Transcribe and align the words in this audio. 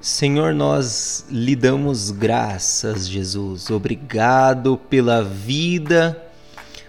Senhor, 0.00 0.54
nós 0.54 1.26
lhe 1.28 1.54
damos 1.54 2.10
graças, 2.10 3.06
Jesus. 3.06 3.68
Obrigado 3.68 4.80
pela 4.88 5.22
vida. 5.22 6.16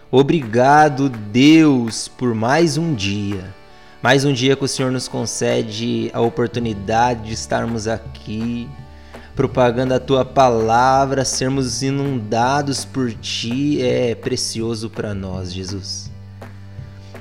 Obrigado, 0.09 1.09
Deus, 1.09 2.07
por 2.07 2.33
mais 2.33 2.77
um 2.77 2.93
dia. 2.93 3.53
Mais 4.01 4.23
um 4.23 4.31
dia 4.31 4.55
que 4.55 4.63
o 4.63 4.67
Senhor 4.67 4.93
nos 4.93 5.09
concede 5.09 6.09
a 6.13 6.21
oportunidade 6.21 7.23
de 7.23 7.33
estarmos 7.33 7.85
aqui, 7.85 8.69
propagando 9.35 9.93
a 9.93 9.99
tua 9.99 10.23
palavra, 10.23 11.25
sermos 11.25 11.83
inundados 11.83 12.85
por 12.85 13.11
ti 13.13 13.81
é 13.81 14.15
precioso 14.15 14.89
para 14.89 15.13
nós, 15.13 15.51
Jesus. 15.51 16.09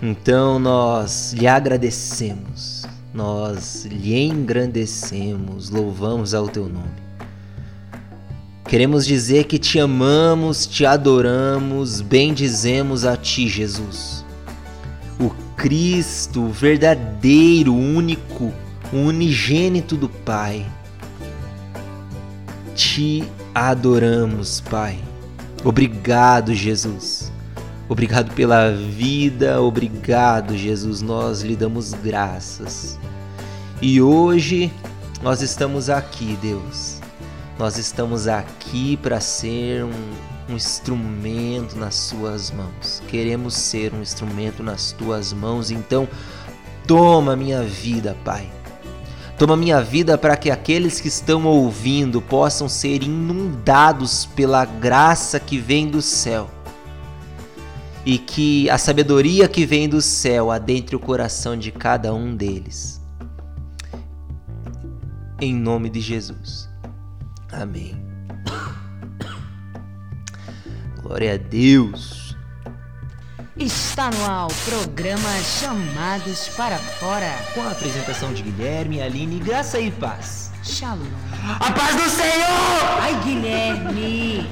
Então 0.01 0.61
nós 0.61 1.33
lhe 1.33 1.49
agradecemos 1.49 2.81
nós 3.13 3.85
lhe 3.87 4.17
engrandecemos, 4.17 5.69
louvamos 5.71 6.33
ao 6.35 6.49
teu 6.49 6.69
nome. 6.69 7.11
Queremos 8.69 9.05
dizer 9.05 9.45
que 9.45 9.59
te 9.59 9.81
amamos, 9.81 10.65
te 10.65 10.87
adoramos, 10.87 12.01
bendizemos 12.01 13.05
a 13.05 13.17
ti, 13.17 13.49
Jesus. 13.49 14.25
O 15.19 15.31
Cristo 15.57 16.47
verdadeiro, 16.47 17.75
único, 17.75 18.53
unigênito 18.93 19.97
do 19.97 20.09
Pai. 20.09 20.65
Te 22.77 23.25
adoramos, 23.53 24.61
Pai. 24.61 25.01
Obrigado, 25.65 26.55
Jesus. 26.55 27.33
Obrigado 27.89 28.33
pela 28.37 28.71
vida, 28.71 29.61
obrigado, 29.61 30.57
Jesus. 30.57 31.03
Nós 31.03 31.43
lhe 31.43 31.57
damos 31.57 31.93
graças. 31.93 33.00
E 33.83 34.03
hoje 34.03 34.71
nós 35.23 35.41
estamos 35.41 35.89
aqui, 35.89 36.37
Deus. 36.43 36.99
Nós 37.59 37.79
estamos 37.79 38.29
aqui 38.29 38.99
para 38.99 39.21
ser 39.21 39.85
um, 39.85 39.91
um, 40.51 40.55
instrumento 40.55 41.79
nas 41.79 41.95
Suas 41.95 42.51
mãos. 42.51 43.03
Queremos 43.09 43.55
ser 43.55 43.95
um 43.95 44.03
instrumento 44.03 44.63
nas 44.63 44.93
Tuas 44.93 45.33
mãos. 45.33 45.71
Então, 45.71 46.07
toma 46.87 47.35
minha 47.35 47.63
vida, 47.63 48.15
Pai. 48.23 48.51
Toma 49.39 49.57
minha 49.57 49.81
vida 49.81 50.19
para 50.19 50.37
que 50.37 50.51
aqueles 50.51 51.01
que 51.01 51.09
estão 51.09 51.47
ouvindo 51.47 52.21
possam 52.21 52.69
ser 52.69 53.03
inundados 53.03 54.27
pela 54.27 54.67
graça 54.67 55.41
que 55.41 55.57
vem 55.57 55.89
do 55.89 56.03
céu 56.03 56.51
e 58.05 58.19
que 58.19 58.69
a 58.69 58.77
sabedoria 58.77 59.49
que 59.49 59.65
vem 59.65 59.89
do 59.89 60.03
céu 60.03 60.51
adentre 60.51 60.95
o 60.95 61.01
coração 61.01 61.57
de 61.57 61.73
cada 61.73 62.13
um 62.13 62.37
deles. 62.37 63.00
Em 65.41 65.55
nome 65.55 65.89
de 65.89 66.01
Jesus. 66.01 66.69
Amém. 67.51 67.97
Glória 71.01 71.35
a 71.35 71.37
Deus. 71.37 72.37
Está 73.57 74.11
no 74.11 74.25
ar 74.25 74.47
o 74.47 74.55
programa 74.69 75.29
Chamados 75.61 76.49
para 76.49 76.77
Fora. 76.77 77.31
Com 77.55 77.63
a 77.63 77.71
apresentação 77.73 78.33
de 78.33 78.43
Guilherme, 78.43 79.01
Aline, 79.03 79.39
Graça 79.39 79.81
e 79.81 79.91
Paz. 79.91 80.53
Shalom. 80.63 81.07
A 81.59 81.73
paz 81.73 81.97
do 81.97 82.09
Senhor! 82.11 83.01
Ai, 83.01 83.25
Guilherme! 83.25 84.47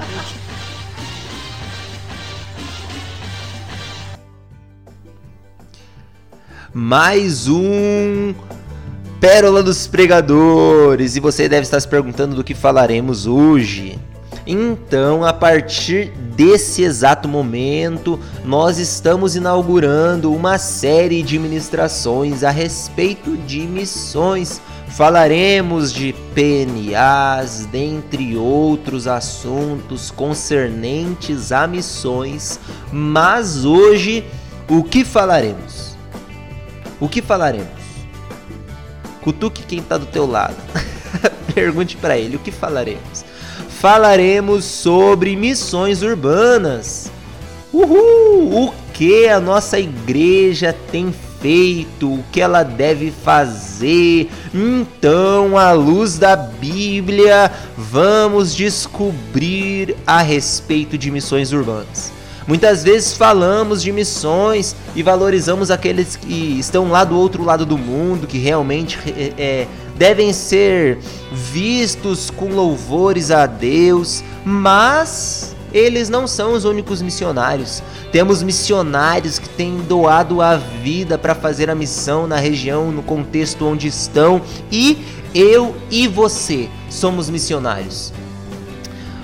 mais 6.75 7.49
um 7.49 8.35
Pérola 9.21 9.63
dos 9.63 9.87
Pregadores. 9.87 11.17
E 11.17 11.21
você 11.21 11.49
deve 11.49 11.63
estar 11.63 11.81
se 11.81 11.89
perguntando 11.89 12.37
do 12.37 12.45
que 12.45 12.55
falaremos 12.55 13.27
hoje. 13.27 13.99
Então, 14.47 15.25
a 15.25 15.33
partir 15.33 16.11
desse 16.35 16.83
exato 16.83 17.29
momento, 17.29 18.19
nós 18.45 18.79
estamos 18.79 19.37
inaugurando 19.37 20.33
uma 20.33 20.57
série 20.57 21.23
de 21.23 21.39
ministrações 21.39 22.43
a 22.43 22.51
respeito 22.51 23.37
de 23.37 23.61
missões. 23.61 24.61
Falaremos 24.89 25.93
de 25.93 26.15
PNAs, 26.35 27.67
dentre 27.67 28.39
outros 28.39 29.07
assuntos 29.07 30.11
concernentes 30.11 31.53
a 31.53 31.67
missões, 31.67 32.59
mas 32.91 33.67
hoje 33.67 34.25
o 34.67 34.83
que 34.83 35.05
falaremos? 35.05 35.95
O 36.99 37.07
que 37.07 37.21
falaremos? 37.21 37.78
Cutuque 39.29 39.63
quem 39.63 39.81
está 39.81 39.99
do 39.99 40.07
teu 40.07 40.27
lado. 40.27 40.57
Pergunte 41.55 41.99
para 41.99 42.17
ele 42.17 42.37
o 42.37 42.39
que 42.39 42.51
falaremos. 42.51 43.27
Falaremos 43.69 44.65
sobre 44.65 45.37
missões 45.37 46.01
urbanas. 46.01 47.13
Uhul! 47.71 48.69
O 48.69 48.75
que 48.95 49.29
a 49.29 49.39
nossa 49.39 49.79
igreja 49.79 50.75
tem 50.91 51.15
feito, 51.43 52.11
o 52.11 52.25
que 52.33 52.41
ela 52.41 52.63
deve 52.63 53.11
fazer. 53.11 54.31
Então, 54.55 55.59
à 55.59 55.73
luz 55.73 56.17
da 56.17 56.35
Bíblia, 56.35 57.53
vamos 57.77 58.57
descobrir 58.57 59.95
a 60.07 60.23
respeito 60.23 60.97
de 60.97 61.11
missões 61.11 61.53
urbanas. 61.53 62.18
Muitas 62.49 62.83
vezes 62.83 63.13
falamos 63.13 63.83
de 63.83 63.93
missões 63.93 64.75
e 64.97 65.03
valorizamos 65.03 65.71
aqueles 65.71 66.17
que 66.17 66.59
estão 66.59 66.89
lá 66.89 67.05
do 67.05 67.15
outro 67.15 67.45
lado 67.45 67.67
do 67.67 67.77
mundo, 67.77 68.27
que 68.27 68.39
realmente 68.39 68.99
é, 69.07 69.35
é, 69.37 69.67
devem 69.99 70.33
ser 70.33 70.99
vistos 71.31 72.31
com 72.31 72.49
louvores 72.49 73.31
a 73.31 73.45
Deus, 73.45 74.25
mas 74.47 75.55
eles 75.75 76.09
não 76.09 76.27
são 76.27 76.55
os 76.55 76.65
únicos 76.65 77.03
missionários. 77.03 77.83
Temos 78.11 78.43
missionários 78.43 79.39
que 79.39 79.51
têm 79.51 79.77
doado 79.81 80.41
a 80.41 80.57
vida 80.57 81.19
para 81.19 81.35
fazer 81.35 81.69
a 81.69 81.75
missão 81.75 82.27
na 82.27 82.37
região, 82.37 82.91
no 82.91 83.03
contexto 83.03 83.67
onde 83.67 83.89
estão, 83.89 84.41
e 84.73 85.05
eu 85.35 85.77
e 85.91 86.09
você 86.09 86.71
somos 86.89 87.29
missionários. 87.29 88.11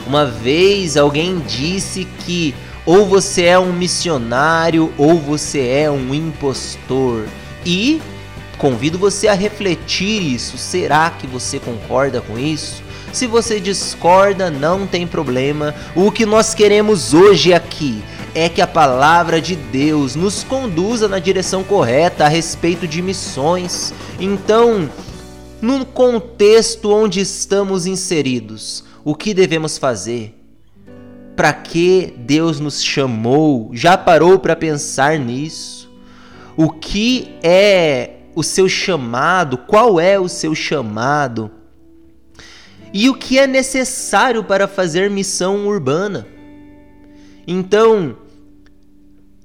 Uma 0.06 0.27
vez 0.27 0.99
alguém 0.99 1.39
disse 1.39 2.05
que 2.27 2.55
ou 2.87 3.06
você 3.06 3.45
é 3.45 3.59
um 3.59 3.72
missionário 3.72 4.93
ou 4.99 5.19
você 5.19 5.67
é 5.69 5.91
um 5.91 6.15
impostor. 6.15 7.27
E 7.65 8.00
convido 8.59 8.99
você 8.99 9.28
a 9.28 9.34
refletir 9.34 10.22
isso. 10.22 10.59
Será 10.59 11.11
que 11.11 11.27
você 11.27 11.59
concorda 11.59 12.21
com 12.21 12.39
isso? 12.39 12.83
Se 13.12 13.27
você 13.27 13.61
discorda, 13.61 14.50
não 14.50 14.87
tem 14.87 15.06
problema. 15.06 15.75
O 15.94 16.11
que 16.11 16.27
nós 16.27 16.53
queremos 16.53 17.15
hoje 17.15 17.55
aqui 17.55 18.03
é 18.34 18.49
que 18.49 18.61
a 18.61 18.67
palavra 18.67 19.41
de 19.41 19.55
Deus 19.55 20.17
nos 20.17 20.43
conduza 20.43 21.06
na 21.06 21.21
direção 21.21 21.62
correta 21.62 22.25
a 22.25 22.28
respeito 22.28 22.89
de 22.89 23.00
missões. 23.00 23.94
Então, 24.19 24.91
no 25.62 25.87
contexto 25.87 26.93
onde 26.93 27.21
estamos 27.21 27.87
inseridos, 27.87 28.83
o 29.05 29.15
que 29.15 29.33
devemos 29.33 29.78
fazer? 29.78 30.34
Para 31.37 31.53
que 31.53 32.15
Deus 32.19 32.61
nos 32.61 32.83
chamou? 32.83 33.71
Já 33.72 33.97
parou 33.97 34.39
para 34.39 34.55
pensar 34.55 35.19
nisso? 35.19 35.91
O 36.56 36.71
que 36.71 37.37
é 37.43 38.19
o 38.34 38.43
seu 38.43 38.69
chamado? 38.69 39.59
Qual 39.59 39.99
é 39.99 40.19
o 40.19 40.28
seu 40.28 40.55
chamado? 40.55 41.50
E 42.93 43.11
o 43.11 43.15
que 43.15 43.39
é 43.39 43.47
necessário 43.47 44.44
para 44.44 44.69
fazer 44.69 45.11
missão 45.11 45.67
urbana? 45.67 46.27
Então, 47.47 48.17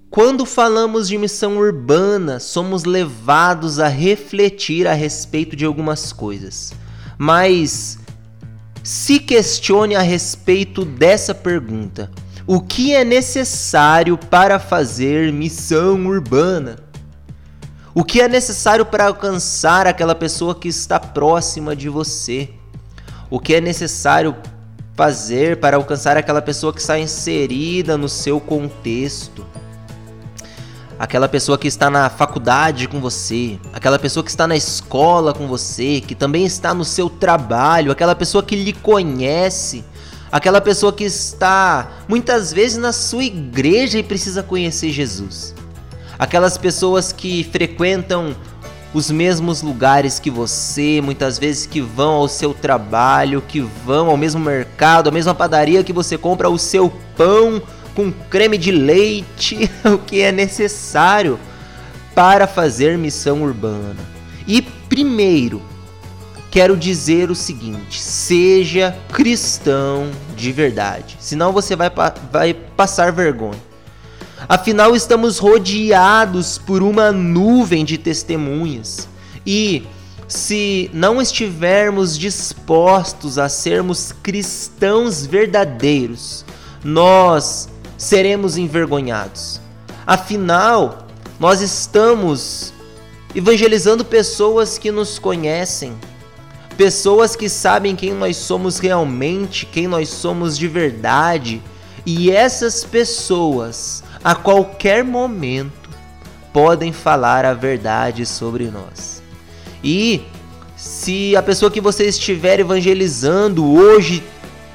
quando 0.10 0.46
falamos 0.46 1.08
de 1.08 1.18
missão 1.18 1.58
urbana, 1.58 2.40
somos 2.40 2.84
levados 2.84 3.80
a 3.80 3.88
refletir 3.88 4.88
a 4.88 4.94
respeito 4.94 5.56
de 5.56 5.66
algumas 5.66 6.14
coisas. 6.14 6.74
Mas 7.18 7.98
se 8.90 9.20
questione 9.20 9.96
a 9.96 10.02
respeito 10.02 10.84
dessa 10.84 11.36
pergunta: 11.36 12.10
o 12.48 12.60
que 12.60 12.96
é 12.96 13.06
necessário 13.06 14.18
para 14.18 14.58
fazer 14.58 15.32
missão 15.32 16.08
urbana? 16.08 16.80
O 17.94 18.04
que 18.04 18.20
é 18.20 18.28
necessário 18.28 18.84
para 18.84 19.06
alcançar 19.06 19.86
aquela 19.86 20.16
pessoa 20.16 20.56
que 20.56 20.68
está 20.68 21.00
próxima 21.00 21.76
de 21.76 21.88
você? 21.88 22.50
O 23.30 23.40
que 23.40 23.54
é 23.54 23.62
necessário 23.62 24.36
fazer 24.96 25.60
para 25.60 25.78
alcançar 25.78 26.18
aquela 26.18 26.42
pessoa 26.42 26.74
que 26.74 26.82
está 26.82 26.98
inserida 26.98 27.96
no 27.96 28.10
seu 28.10 28.42
contexto? 28.42 29.46
Aquela 31.00 31.30
pessoa 31.30 31.58
que 31.58 31.68
está 31.68 31.90
na 31.90 32.10
faculdade 32.10 32.86
com 32.90 33.00
você, 33.00 33.58
aquela 33.72 33.98
pessoa 33.98 34.22
que 34.22 34.30
está 34.30 34.46
na 34.46 34.58
escola 34.58 35.34
com 35.34 35.48
você, 35.48 36.04
que 36.06 36.14
também 36.14 36.46
está 36.46 36.74
no 36.74 36.84
seu 36.84 37.10
trabalho, 37.10 37.90
aquela 37.90 38.14
pessoa 38.14 38.44
que 38.44 38.54
lhe 38.54 38.74
conhece, 38.74 39.86
aquela 40.30 40.60
pessoa 40.60 40.92
que 40.92 41.06
está 41.06 41.90
muitas 42.06 42.52
vezes 42.52 42.78
na 42.78 42.92
sua 42.92 43.24
igreja 43.24 43.98
e 43.98 44.04
precisa 44.04 44.44
conhecer 44.44 44.92
Jesus. 44.92 45.56
Aquelas 46.20 46.58
pessoas 46.58 47.14
que 47.14 47.46
frequentam 47.46 48.36
os 48.94 49.10
mesmos 49.10 49.62
lugares 49.62 50.20
que 50.20 50.30
você, 50.30 51.00
muitas 51.02 51.40
vezes 51.40 51.66
que 51.66 51.80
vão 51.80 52.16
ao 52.16 52.28
seu 52.28 52.54
trabalho, 52.54 53.42
que 53.48 53.62
vão 53.62 54.10
ao 54.10 54.18
mesmo 54.18 54.44
mercado, 54.44 55.08
à 55.08 55.12
mesma 55.12 55.34
padaria 55.34 55.82
que 55.82 55.94
você 55.94 56.18
compra 56.18 56.50
o 56.50 56.58
seu 56.58 56.92
pão 57.16 57.62
com 57.96 58.12
creme 58.12 58.58
de 58.58 58.72
leite, 58.72 59.70
o 59.86 59.98
que 59.98 60.22
é 60.22 60.32
necessário 60.32 61.40
para 62.16 62.48
fazer 62.48 62.98
missão 62.98 63.44
urbana. 63.44 63.96
E 64.48 64.62
primeiro, 64.62 65.62
quero 66.52 66.76
dizer 66.76 67.30
o 67.30 67.36
seguinte: 67.36 68.00
seja 68.02 68.98
cristão 69.12 70.10
de 70.36 70.52
verdade, 70.52 71.18
senão 71.20 71.52
você 71.52 71.76
vai, 71.76 71.92
vai 72.32 72.54
passar 72.54 73.12
vergonha. 73.12 73.70
Afinal, 74.48 74.96
estamos 74.96 75.38
rodeados 75.38 76.58
por 76.58 76.82
uma 76.82 77.12
nuvem 77.12 77.84
de 77.84 77.98
testemunhas. 77.98 79.08
E 79.46 79.86
se 80.28 80.90
não 80.94 81.22
estivermos 81.22 82.18
dispostos 82.18 83.38
a 83.38 83.50
sermos 83.50 84.14
cristãos 84.24 85.26
verdadeiros, 85.26 86.46
nós 86.84 87.68
seremos 88.00 88.58
envergonhados. 88.58 89.60
Afinal, 90.08 91.06
nós 91.38 91.60
estamos 91.60 92.74
evangelizando 93.36 94.06
pessoas 94.06 94.78
que 94.78 94.90
nos 94.90 95.20
conhecem, 95.20 95.94
pessoas 96.78 97.36
que 97.36 97.50
sabem 97.50 97.98
quem 97.98 98.14
nós 98.14 98.38
somos 98.38 98.80
realmente, 98.80 99.66
quem 99.66 99.86
nós 99.86 100.08
somos 100.08 100.58
de 100.58 100.68
verdade, 100.68 101.62
e 102.06 102.32
essas 102.32 102.86
pessoas 102.86 104.02
a 104.24 104.34
qualquer 104.34 105.04
momento 105.04 105.90
podem 106.54 106.94
falar 106.94 107.44
a 107.44 107.54
verdade 107.54 108.26
sobre 108.26 108.72
nós. 108.72 109.22
E 109.84 110.24
se 110.78 111.36
a 111.36 111.44
pessoa 111.44 111.70
que 111.70 111.82
você 111.82 112.06
estiver 112.06 112.62
evangelizando 112.62 113.70
hoje 113.70 114.24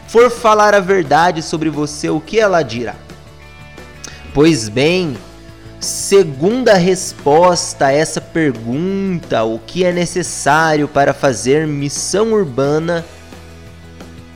for 0.08 0.30
falar 0.30 0.74
a 0.74 0.80
verdade 0.80 1.42
sobre 1.42 1.70
você, 1.70 2.10
o 2.10 2.20
que 2.20 2.38
ela 2.38 2.62
dirá? 2.62 3.03
Pois 4.34 4.68
bem, 4.68 5.16
segunda 5.78 6.74
resposta 6.74 7.86
a 7.86 7.92
essa 7.92 8.20
pergunta, 8.20 9.44
o 9.44 9.60
que 9.60 9.84
é 9.84 9.92
necessário 9.92 10.88
para 10.88 11.14
fazer 11.14 11.68
missão 11.68 12.32
urbana, 12.32 13.04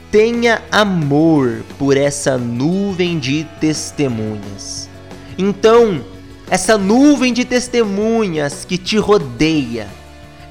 tenha 0.09 0.61
amor 0.71 1.65
por 1.77 1.97
essa 1.97 2.37
nuvem 2.37 3.19
de 3.19 3.45
testemunhas. 3.59 4.89
Então, 5.37 6.01
essa 6.49 6.77
nuvem 6.77 7.33
de 7.33 7.43
testemunhas 7.43 8.63
que 8.63 8.77
te 8.77 8.97
rodeia, 8.97 9.85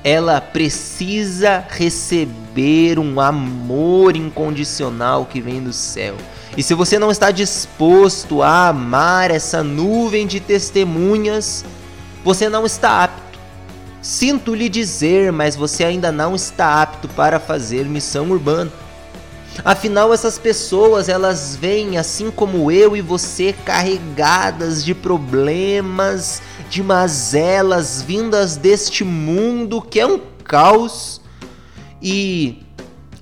ela 0.05 0.43
precisa 0.43 1.65
receber 1.71 2.99
um 2.99 3.19
amor 3.19 4.15
incondicional 4.15 5.25
que 5.25 5.41
vem 5.41 5.63
do 5.63 5.73
céu. 5.73 6.17
E 6.59 6.63
se 6.65 6.75
você 6.75 6.99
não 6.99 7.09
está 7.09 7.31
disposto 7.31 8.43
a 8.43 8.67
amar 8.67 9.31
essa 9.31 9.63
nuvem 9.63 10.27
de 10.27 10.41
testemunhas, 10.41 11.65
você 12.25 12.49
não 12.49 12.67
está 12.67 13.05
apto. 13.05 13.39
Sinto 14.03 14.57
lhe 14.57 14.69
dizer, 14.69 15.31
mas 15.31 15.55
você 15.55 15.85
ainda 15.85 16.11
não 16.11 16.35
está 16.35 16.83
apto 16.83 17.07
para 17.11 17.39
fazer 17.39 17.85
missão 17.85 18.29
urbana. 18.33 18.73
Afinal, 19.65 20.13
essas 20.13 20.37
pessoas, 20.37 21.09
elas 21.09 21.55
vêm 21.55 21.97
assim 21.97 22.29
como 22.29 22.73
eu 22.73 22.97
e 22.97 23.01
você 23.01 23.53
carregadas 23.65 24.85
de 24.85 24.97
problemas, 24.97 26.43
de 26.69 26.83
mazelas 26.83 28.03
vindas 28.03 28.57
deste 28.57 29.05
mundo 29.05 29.81
que 29.81 30.01
é 30.01 30.07
um 30.09 30.21
caos 30.43 31.21
e 32.03 32.65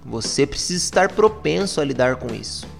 você 0.02 0.46
precisa 0.46 0.82
estar 0.82 1.12
propenso 1.12 1.82
a 1.82 1.84
lidar 1.84 2.16
com 2.16 2.34
isso. 2.34 2.75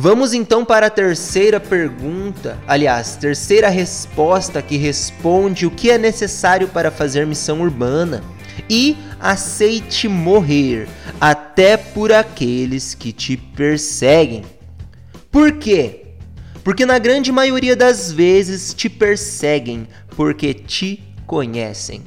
Vamos 0.00 0.32
então 0.32 0.64
para 0.64 0.86
a 0.86 0.90
terceira 0.90 1.58
pergunta, 1.58 2.56
aliás, 2.68 3.16
terceira 3.16 3.68
resposta 3.68 4.62
que 4.62 4.76
responde 4.76 5.66
o 5.66 5.72
que 5.72 5.90
é 5.90 5.98
necessário 5.98 6.68
para 6.68 6.92
fazer 6.92 7.26
missão 7.26 7.60
urbana 7.62 8.22
e 8.70 8.96
aceite 9.18 10.06
morrer 10.06 10.88
até 11.20 11.76
por 11.76 12.12
aqueles 12.12 12.94
que 12.94 13.12
te 13.12 13.36
perseguem. 13.36 14.44
Por 15.32 15.58
quê? 15.58 16.02
Porque 16.62 16.86
na 16.86 17.00
grande 17.00 17.32
maioria 17.32 17.74
das 17.74 18.12
vezes 18.12 18.72
te 18.72 18.88
perseguem 18.88 19.88
porque 20.14 20.54
te 20.54 21.02
conhecem. 21.26 22.04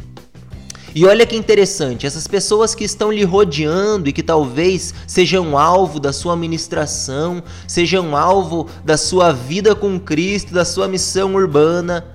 E 0.93 1.05
olha 1.05 1.25
que 1.25 1.35
interessante, 1.35 2.05
essas 2.05 2.27
pessoas 2.27 2.75
que 2.75 2.83
estão 2.83 3.11
lhe 3.11 3.23
rodeando 3.23 4.09
e 4.09 4.13
que 4.13 4.21
talvez 4.21 4.93
sejam 5.07 5.57
alvo 5.57 5.99
da 5.99 6.11
sua 6.11 6.35
ministração, 6.35 7.41
sejam 7.67 8.15
alvo 8.15 8.67
da 8.83 8.97
sua 8.97 9.31
vida 9.31 9.73
com 9.73 9.99
Cristo, 9.99 10.53
da 10.53 10.65
sua 10.65 10.88
missão 10.88 11.33
urbana, 11.35 12.05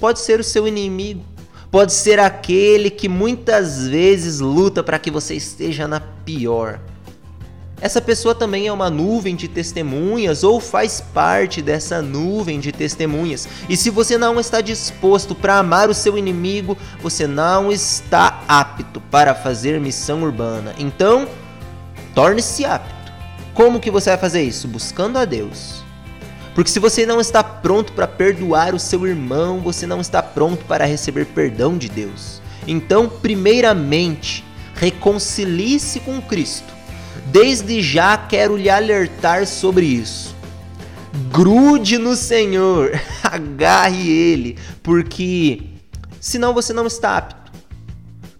pode 0.00 0.20
ser 0.20 0.40
o 0.40 0.44
seu 0.44 0.66
inimigo 0.66 1.32
pode 1.72 1.94
ser 1.94 2.20
aquele 2.20 2.90
que 2.90 3.08
muitas 3.08 3.88
vezes 3.88 4.40
luta 4.40 4.82
para 4.82 4.98
que 4.98 5.10
você 5.10 5.34
esteja 5.34 5.88
na 5.88 5.98
pior. 5.98 6.78
Essa 7.82 8.00
pessoa 8.00 8.34
também 8.34 8.68
é 8.68 8.72
uma 8.72 8.88
nuvem 8.88 9.36
de 9.36 9.48
testemunhas 9.48 10.44
ou 10.44 10.60
faz 10.60 11.00
parte 11.00 11.60
dessa 11.60 12.00
nuvem 12.00 12.60
de 12.60 12.70
testemunhas. 12.70 13.48
E 13.68 13.76
se 13.76 13.90
você 13.90 14.16
não 14.16 14.38
está 14.40 14.60
disposto 14.60 15.34
para 15.34 15.58
amar 15.58 15.90
o 15.90 15.94
seu 15.94 16.16
inimigo, 16.16 16.78
você 17.02 17.26
não 17.26 17.70
está 17.70 18.42
apto 18.46 19.00
para 19.10 19.34
fazer 19.34 19.80
missão 19.80 20.22
urbana. 20.22 20.74
Então, 20.78 21.28
torne-se 22.14 22.64
apto. 22.64 23.12
Como 23.52 23.80
que 23.80 23.90
você 23.90 24.10
vai 24.10 24.18
fazer 24.18 24.42
isso? 24.42 24.68
Buscando 24.68 25.18
a 25.18 25.24
Deus 25.24 25.82
porque 26.54 26.70
se 26.70 26.78
você 26.78 27.06
não 27.06 27.20
está 27.20 27.42
pronto 27.42 27.92
para 27.92 28.06
perdoar 28.06 28.74
o 28.74 28.78
seu 28.78 29.06
irmão, 29.06 29.60
você 29.60 29.86
não 29.86 30.00
está 30.00 30.22
pronto 30.22 30.64
para 30.66 30.84
receber 30.84 31.26
perdão 31.26 31.78
de 31.78 31.88
Deus. 31.88 32.42
Então, 32.66 33.08
primeiramente, 33.08 34.44
reconcilie-se 34.74 36.00
com 36.00 36.20
Cristo. 36.20 36.81
Desde 37.32 37.82
já 37.82 38.16
quero 38.16 38.56
lhe 38.56 38.70
alertar 38.70 39.46
sobre 39.46 39.86
isso. 39.86 40.36
Grude 41.32 41.98
no 41.98 42.14
Senhor, 42.14 42.92
agarre 43.24 44.08
Ele, 44.08 44.58
porque 44.82 45.62
senão 46.20 46.54
você 46.54 46.72
não 46.72 46.86
está 46.86 47.16
apto. 47.16 47.50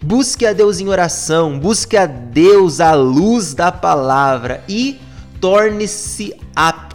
Busque 0.01 0.47
a 0.47 0.53
Deus 0.53 0.79
em 0.79 0.89
oração, 0.89 1.59
busque 1.59 1.97
a 1.97 2.07
Deus 2.07 2.81
à 2.81 2.95
luz 2.95 3.55
da 3.55 3.73
palavra 3.73 4.63
e 4.69 5.01
torne-se 5.41 6.35
apto 6.55 6.93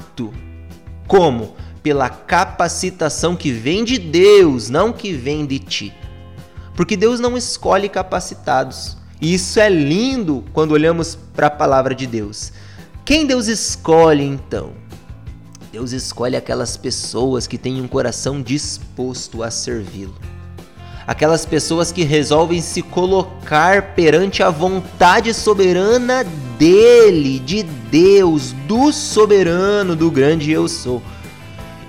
como? 1.07 1.55
Pela 1.81 2.09
capacitação 2.09 3.35
que 3.35 3.51
vem 3.51 3.85
de 3.85 3.97
Deus, 3.97 4.69
não 4.69 4.91
que 4.91 5.13
vem 5.13 5.45
de 5.45 5.57
ti. 5.57 5.93
Porque 6.75 6.97
Deus 6.97 7.19
não 7.19 7.37
escolhe 7.37 7.87
capacitados. 7.87 8.96
E 9.19 9.33
isso 9.33 9.59
é 9.59 9.69
lindo 9.69 10.43
quando 10.53 10.71
olhamos 10.71 11.17
para 11.35 11.47
a 11.47 11.51
palavra 11.51 11.95
de 11.95 12.05
Deus. 12.05 12.51
Quem 13.03 13.25
Deus 13.25 13.47
escolhe 13.47 14.23
então? 14.23 14.73
Deus 15.71 15.91
escolhe 15.91 16.35
aquelas 16.35 16.77
pessoas 16.77 17.47
que 17.47 17.57
têm 17.57 17.81
um 17.81 17.87
coração 17.87 18.41
disposto 18.41 19.43
a 19.43 19.49
servi-lo. 19.49 20.15
Aquelas 21.05 21.45
pessoas 21.45 21.91
que 21.91 22.03
resolvem 22.03 22.61
se 22.61 22.81
colocar 22.81 23.93
perante 23.95 24.43
a 24.43 24.49
vontade 24.49 25.33
soberana 25.33 26.25
dele, 26.59 27.39
de 27.39 27.63
Deus, 27.63 28.51
do 28.67 28.91
soberano, 28.91 29.95
do 29.95 30.11
grande 30.11 30.51
eu 30.51 30.67
sou. 30.67 31.01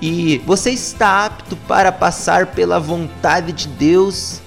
E 0.00 0.38
você 0.47 0.70
está 0.70 1.26
apto 1.26 1.56
para 1.56 1.90
passar 1.90 2.47
pela 2.47 2.78
vontade 2.78 3.52
de 3.52 3.66
Deus? 3.66 4.40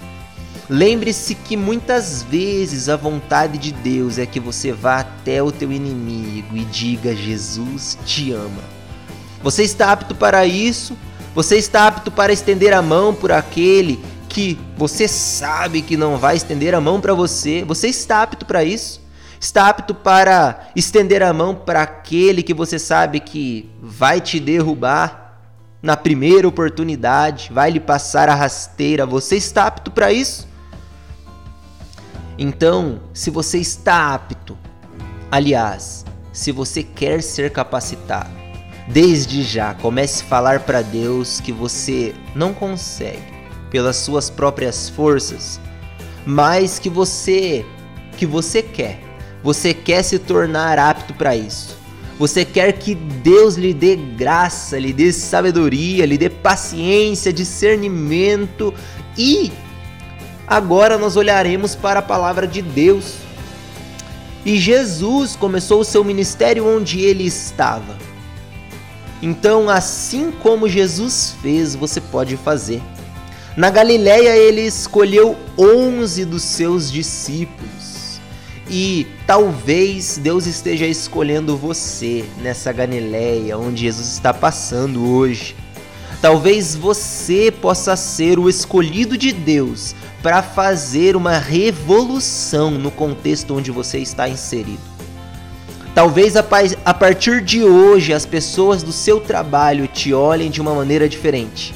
Lembre-se 0.74 1.36
que 1.36 1.58
muitas 1.58 2.24
vezes 2.24 2.88
a 2.88 2.96
vontade 2.96 3.58
de 3.58 3.74
Deus 3.74 4.18
é 4.18 4.26
que 4.26 4.40
você 4.40 4.72
vá 4.72 5.02
até 5.02 5.44
o 5.44 5.52
teu 5.52 5.70
inimigo 5.70 6.56
e 6.56 6.64
diga: 6.64 7.14
Jesus 7.14 8.00
te 8.06 8.32
ama. 8.32 8.64
Você 9.44 9.64
está 9.64 9.92
apto 9.92 10.16
para 10.16 10.46
isso? 10.46 10.98
Você 11.36 11.58
está 11.58 11.88
apto 11.88 12.10
para 12.10 12.32
estender 12.32 12.72
a 12.72 12.82
mão 12.82 13.14
por 13.14 13.34
aquele 13.34 14.02
que 14.30 14.58
você 14.78 15.10
sabe 15.10 15.82
que 15.82 15.98
não 15.98 16.18
vai 16.18 16.38
estender 16.38 16.74
a 16.74 16.80
mão 16.80 17.02
para 17.02 17.14
você? 17.14 17.66
Você 17.66 17.90
está 17.90 18.22
apto 18.22 18.46
para 18.46 18.64
isso? 18.64 19.02
Está 19.42 19.68
apto 19.68 19.94
para 19.94 20.70
estender 20.74 21.22
a 21.22 21.34
mão 21.34 21.54
para 21.54 21.82
aquele 21.82 22.42
que 22.42 22.54
você 22.54 22.80
sabe 22.80 23.20
que 23.20 23.70
vai 23.82 24.22
te 24.22 24.40
derrubar 24.40 25.36
na 25.84 25.98
primeira 25.98 26.48
oportunidade, 26.48 27.52
vai 27.52 27.72
lhe 27.72 27.80
passar 27.82 28.30
a 28.30 28.36
rasteira? 28.36 29.06
Você 29.06 29.36
está 29.36 29.68
apto 29.68 29.92
para 29.92 30.14
isso? 30.14 30.50
Então, 32.44 33.00
se 33.14 33.30
você 33.30 33.60
está 33.60 34.16
apto, 34.16 34.58
aliás, 35.30 36.04
se 36.34 36.52
você 36.52 36.82
quer 36.82 37.22
ser 37.22 37.52
capacitado, 37.52 38.32
desde 38.88 39.44
já 39.44 39.76
comece 39.76 40.24
a 40.24 40.26
falar 40.26 40.62
para 40.62 40.82
Deus 40.82 41.40
que 41.40 41.52
você 41.52 42.16
não 42.34 42.52
consegue, 42.52 43.22
pelas 43.70 43.98
suas 43.98 44.32
próprias 44.32 44.90
forças, 44.90 45.62
mas 46.26 46.80
que 46.80 46.90
você 46.90 47.64
que 48.18 48.26
você 48.26 48.64
quer. 48.64 49.00
Você 49.44 49.72
quer 49.72 50.02
se 50.02 50.18
tornar 50.18 50.80
apto 50.80 51.14
para 51.14 51.36
isso. 51.36 51.78
Você 52.18 52.44
quer 52.44 52.72
que 52.74 52.96
Deus 52.96 53.54
lhe 53.54 53.72
dê 53.72 53.96
graça, 53.96 54.80
lhe 54.80 54.92
dê 54.92 55.14
sabedoria, 55.14 56.08
lhe 56.08 56.18
dê 56.18 56.28
paciência, 56.28 57.32
discernimento 57.32 58.74
e 59.16 59.52
agora 60.52 60.98
nós 60.98 61.16
olharemos 61.16 61.76
para 61.76 62.00
a 62.00 62.04
palavra 62.04 62.46
de 62.46 62.62
Deus. 62.62 63.14
E 64.46 64.60
Jesus 64.60 65.34
começou 65.34 65.80
o 65.80 65.86
seu 65.86 66.04
ministério 66.04 66.68
onde 66.68 67.00
ele 67.00 67.26
estava. 67.26 67.98
Então, 69.22 69.70
assim 69.70 70.30
como 70.30 70.68
Jesus 70.68 71.36
fez, 71.42 71.74
você 71.74 72.02
pode 72.02 72.36
fazer. 72.36 72.82
Na 73.56 73.70
Galileia, 73.70 74.36
ele 74.36 74.60
escolheu 74.62 75.38
onze 75.58 76.26
dos 76.26 76.44
seus 76.44 76.92
discípulos 76.92 78.20
e 78.70 79.08
talvez 79.26 80.18
Deus 80.18 80.46
esteja 80.46 80.86
escolhendo 80.86 81.56
você 81.56 82.26
nessa 82.42 82.74
Galileia 82.74 83.58
onde 83.58 83.84
Jesus 83.84 84.08
está 84.08 84.34
passando 84.34 85.14
hoje. 85.14 85.56
Talvez 86.22 86.76
você 86.76 87.52
possa 87.52 87.96
ser 87.96 88.38
o 88.38 88.48
escolhido 88.48 89.18
de 89.18 89.32
Deus 89.32 89.96
para 90.22 90.44
fazer 90.44 91.16
uma 91.16 91.38
revolução 91.38 92.72
no 92.72 92.92
contexto 92.92 93.56
onde 93.56 93.72
você 93.72 94.00
está 94.00 94.30
inserido. 94.30 94.92
Talvez 95.94 96.36
a 96.38 96.94
partir 96.94 97.42
de 97.42 97.64
hoje 97.64 98.14
as 98.14 98.26
pessoas 98.26 98.82
do 98.82 98.94
seu 98.94 99.20
trabalho 99.20 99.88
te 99.88 100.14
olhem 100.14 100.50
de 100.50 100.62
uma 100.62 100.74
maneira 100.74 101.10
diferente. 101.10 101.76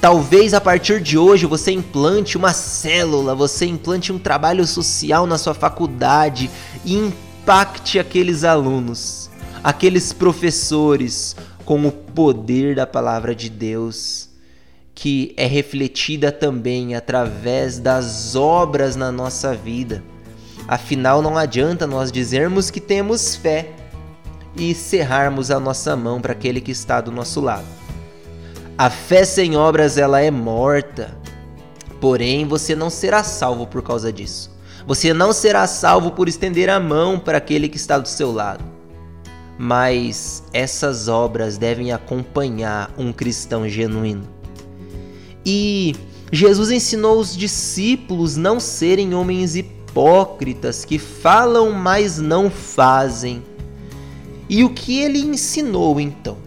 Talvez 0.00 0.52
a 0.52 0.60
partir 0.60 1.00
de 1.00 1.16
hoje 1.16 1.46
você 1.46 1.72
implante 1.72 2.36
uma 2.36 2.52
célula, 2.52 3.34
você 3.34 3.66
implante 3.66 4.12
um 4.12 4.18
trabalho 4.18 4.66
social 4.66 5.26
na 5.26 5.38
sua 5.38 5.54
faculdade 5.54 6.50
e 6.84 6.94
impacte 6.94 7.98
aqueles 7.98 8.42
alunos, 8.42 9.30
aqueles 9.62 10.12
professores 10.12 11.36
com 11.64 11.86
o 11.86 11.92
poder 11.92 12.74
da 12.74 12.86
palavra 12.86 13.34
de 13.34 13.48
Deus, 13.48 14.25
que 14.96 15.34
é 15.36 15.44
refletida 15.44 16.32
também 16.32 16.94
através 16.94 17.78
das 17.78 18.34
obras 18.34 18.96
na 18.96 19.12
nossa 19.12 19.54
vida. 19.54 20.02
Afinal, 20.66 21.20
não 21.20 21.36
adianta 21.36 21.86
nós 21.86 22.10
dizermos 22.10 22.70
que 22.70 22.80
temos 22.80 23.36
fé 23.36 23.72
e 24.56 24.74
cerrarmos 24.74 25.50
a 25.50 25.60
nossa 25.60 25.94
mão 25.94 26.18
para 26.18 26.32
aquele 26.32 26.62
que 26.62 26.72
está 26.72 27.02
do 27.02 27.12
nosso 27.12 27.42
lado. 27.42 27.66
A 28.78 28.88
fé 28.88 29.22
sem 29.26 29.54
obras 29.54 29.98
ela 29.98 30.22
é 30.22 30.30
morta. 30.30 31.14
Porém, 32.00 32.46
você 32.46 32.74
não 32.74 32.88
será 32.88 33.22
salvo 33.22 33.66
por 33.66 33.82
causa 33.82 34.10
disso. 34.10 34.50
Você 34.86 35.12
não 35.12 35.30
será 35.30 35.66
salvo 35.66 36.12
por 36.12 36.26
estender 36.26 36.70
a 36.70 36.80
mão 36.80 37.18
para 37.18 37.36
aquele 37.36 37.68
que 37.68 37.76
está 37.76 37.98
do 37.98 38.08
seu 38.08 38.32
lado. 38.32 38.64
Mas 39.58 40.42
essas 40.54 41.06
obras 41.06 41.58
devem 41.58 41.92
acompanhar 41.92 42.90
um 42.96 43.12
cristão 43.12 43.68
genuíno. 43.68 44.35
E 45.46 45.94
Jesus 46.32 46.72
ensinou 46.72 47.20
os 47.20 47.36
discípulos 47.36 48.36
não 48.36 48.58
serem 48.58 49.14
homens 49.14 49.54
hipócritas 49.54 50.84
que 50.84 50.98
falam, 50.98 51.72
mas 51.72 52.18
não 52.18 52.50
fazem. 52.50 53.42
E 54.48 54.64
o 54.64 54.70
que 54.70 55.00
ele 55.00 55.20
ensinou 55.20 56.00
então? 56.00 56.44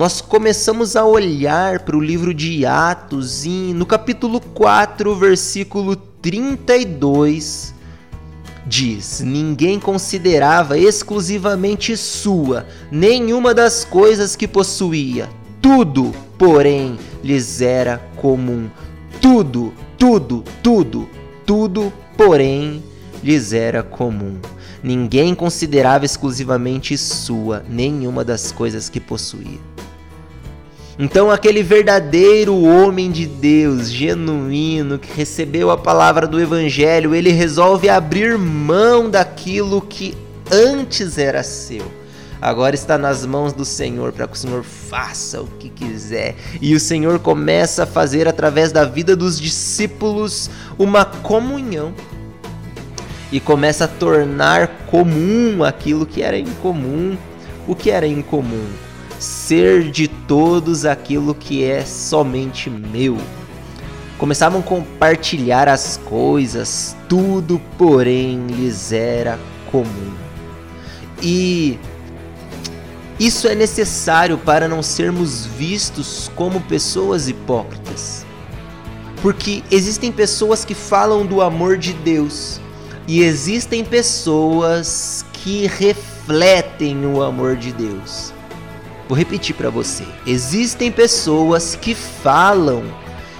nós 0.00 0.22
começamos 0.22 0.96
a 0.96 1.04
olhar 1.04 1.80
para 1.80 1.94
o 1.94 2.00
livro 2.00 2.32
de 2.32 2.64
Atos 2.64 3.44
e 3.44 3.74
no 3.74 3.84
capítulo 3.84 4.40
4, 4.40 5.14
versículo 5.14 5.94
32, 5.94 7.74
diz: 8.66 9.20
Ninguém 9.20 9.78
considerava 9.78 10.78
exclusivamente 10.78 11.98
sua 11.98 12.66
nenhuma 12.90 13.52
das 13.52 13.84
coisas 13.84 14.34
que 14.34 14.48
possuía, 14.48 15.28
tudo, 15.60 16.12
porém, 16.38 16.98
lhes 17.22 17.60
era 17.60 17.98
comum. 18.16 18.68
Tudo, 19.20 19.72
tudo, 19.98 20.42
tudo, 20.62 21.08
tudo, 21.44 21.92
porém, 22.16 22.82
lhes 23.22 23.52
era 23.52 23.82
comum. 23.82 24.38
Ninguém 24.82 25.34
considerava 25.34 26.06
exclusivamente 26.06 26.96
sua 26.96 27.62
nenhuma 27.68 28.24
das 28.24 28.50
coisas 28.50 28.88
que 28.88 28.98
possuía. 28.98 29.58
Então, 30.98 31.30
aquele 31.30 31.62
verdadeiro 31.62 32.62
homem 32.62 33.10
de 33.10 33.26
Deus, 33.26 33.90
genuíno, 33.90 34.98
que 34.98 35.12
recebeu 35.12 35.70
a 35.70 35.76
palavra 35.76 36.26
do 36.26 36.40
Evangelho, 36.40 37.14
ele 37.14 37.30
resolve 37.30 37.88
abrir 37.88 38.36
mão 38.36 39.08
daquilo 39.08 39.80
que 39.80 40.14
antes 40.50 41.16
era 41.16 41.42
seu. 41.42 41.99
Agora 42.40 42.74
está 42.74 42.96
nas 42.96 43.26
mãos 43.26 43.52
do 43.52 43.64
Senhor 43.64 44.12
para 44.12 44.26
que 44.26 44.34
o 44.34 44.38
Senhor 44.38 44.62
faça 44.62 45.40
o 45.40 45.46
que 45.46 45.68
quiser. 45.68 46.36
E 46.60 46.74
o 46.74 46.80
Senhor 46.80 47.18
começa 47.18 47.82
a 47.82 47.86
fazer 47.86 48.26
através 48.26 48.72
da 48.72 48.84
vida 48.84 49.14
dos 49.14 49.38
discípulos 49.38 50.50
uma 50.78 51.04
comunhão. 51.04 51.92
E 53.30 53.38
começa 53.38 53.84
a 53.84 53.88
tornar 53.88 54.68
comum 54.86 55.62
aquilo 55.62 56.06
que 56.06 56.22
era 56.22 56.38
incomum. 56.38 57.16
O 57.68 57.74
que 57.74 57.90
era 57.90 58.06
incomum? 58.06 58.66
ser 59.20 59.90
de 59.90 60.08
todos 60.08 60.86
aquilo 60.86 61.34
que 61.34 61.62
é 61.62 61.84
somente 61.84 62.70
meu. 62.70 63.18
Começavam 64.16 64.60
a 64.60 64.62
compartilhar 64.62 65.68
as 65.68 65.98
coisas, 65.98 66.96
tudo, 67.08 67.60
porém, 67.76 68.46
lhes 68.46 68.92
era 68.92 69.38
comum. 69.70 70.14
E 71.22 71.78
isso 73.20 73.46
é 73.46 73.54
necessário 73.54 74.38
para 74.38 74.66
não 74.66 74.82
sermos 74.82 75.44
vistos 75.44 76.30
como 76.34 76.58
pessoas 76.62 77.28
hipócritas. 77.28 78.24
Porque 79.20 79.62
existem 79.70 80.10
pessoas 80.10 80.64
que 80.64 80.74
falam 80.74 81.26
do 81.26 81.42
amor 81.42 81.76
de 81.76 81.92
Deus 81.92 82.58
e 83.06 83.22
existem 83.22 83.84
pessoas 83.84 85.22
que 85.34 85.66
refletem 85.66 87.04
o 87.04 87.22
amor 87.22 87.56
de 87.56 87.74
Deus. 87.74 88.32
Vou 89.06 89.18
repetir 89.18 89.54
para 89.54 89.68
você. 89.68 90.04
Existem 90.26 90.90
pessoas 90.90 91.76
que 91.76 91.94
falam, 91.94 92.82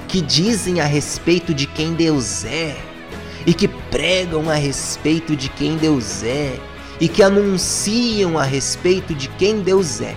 que 0.07 0.21
dizem 0.21 0.83
a 0.83 0.85
respeito 0.85 1.55
de 1.55 1.67
quem 1.67 1.95
Deus 1.95 2.45
é 2.45 2.77
e 3.47 3.55
que 3.55 3.67
pregam 3.67 4.51
a 4.51 4.55
respeito 4.55 5.35
de 5.35 5.49
quem 5.49 5.79
Deus 5.79 6.23
é 6.23 6.61
e 7.01 7.09
que 7.09 7.23
anunciam 7.23 8.39
a 8.39 8.43
respeito 8.45 9.15
de 9.15 9.29
quem 9.31 9.61
Deus 9.61 10.01
é. 10.01 10.15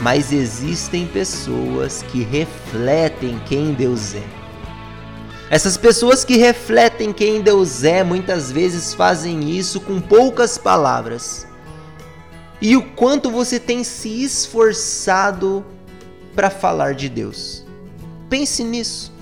Mas 0.00 0.32
existem 0.32 1.06
pessoas 1.06 2.04
que 2.12 2.22
refletem 2.22 3.40
quem 3.46 3.72
Deus 3.72 4.14
é. 4.14 4.22
Essas 5.50 5.78
pessoas 5.78 6.24
que 6.24 6.36
refletem 6.36 7.12
quem 7.12 7.40
Deus 7.40 7.82
é 7.82 8.04
muitas 8.04 8.52
vezes 8.52 8.92
fazem 8.92 9.50
isso 9.50 9.80
com 9.80 9.98
poucas 9.98 10.58
palavras 10.58 11.46
e 12.60 12.76
o 12.76 12.82
quanto 12.82 13.30
você 13.30 13.58
tem 13.58 13.82
se 13.82 14.22
esforçado 14.22 15.64
para 16.34 16.50
falar 16.50 16.94
de 16.94 17.08
Deus. 17.08 17.64
Pense 18.28 18.62
nisso. 18.62 19.12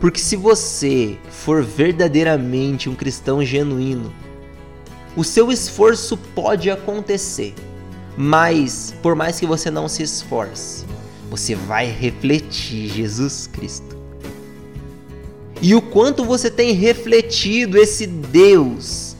Porque 0.00 0.18
se 0.18 0.34
você 0.34 1.18
for 1.30 1.62
verdadeiramente 1.62 2.88
um 2.88 2.94
cristão 2.94 3.44
genuíno, 3.44 4.12
o 5.16 5.24
seu 5.24 5.50
esforço 5.50 6.16
pode 6.34 6.70
acontecer, 6.70 7.54
mas 8.16 8.94
por 9.02 9.16
mais 9.16 9.40
que 9.40 9.46
você 9.46 9.70
não 9.70 9.88
se 9.88 10.02
esforce, 10.02 10.84
você 11.30 11.54
vai 11.54 11.86
refletir 11.86 12.88
Jesus 12.88 13.46
Cristo. 13.46 13.96
E 15.62 15.74
o 15.74 15.80
quanto 15.80 16.22
você 16.22 16.50
tem 16.50 16.72
refletido 16.72 17.78
esse 17.78 18.06
Deus 18.06 19.16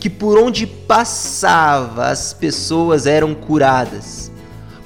que 0.00 0.10
por 0.10 0.38
onde 0.38 0.66
passava 0.66 2.08
as 2.08 2.32
pessoas 2.32 3.06
eram 3.06 3.34
curadas. 3.34 4.30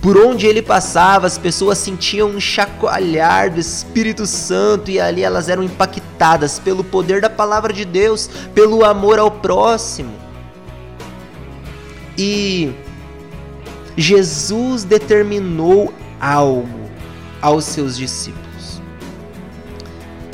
Por 0.00 0.16
onde 0.16 0.46
ele 0.46 0.62
passava, 0.62 1.26
as 1.26 1.36
pessoas 1.36 1.76
sentiam 1.76 2.28
um 2.30 2.40
chacoalhar 2.40 3.50
do 3.50 3.60
Espírito 3.60 4.26
Santo 4.26 4.90
e 4.90 4.98
ali 4.98 5.22
elas 5.22 5.50
eram 5.50 5.62
impactadas 5.62 6.58
pelo 6.58 6.82
poder 6.82 7.20
da 7.20 7.28
palavra 7.28 7.70
de 7.70 7.84
Deus, 7.84 8.30
pelo 8.54 8.82
amor 8.82 9.18
ao 9.18 9.30
próximo. 9.30 10.29
E 12.20 12.72
Jesus 13.96 14.84
determinou 14.84 15.92
algo 16.20 16.90
aos 17.40 17.64
seus 17.64 17.96
discípulos. 17.96 18.82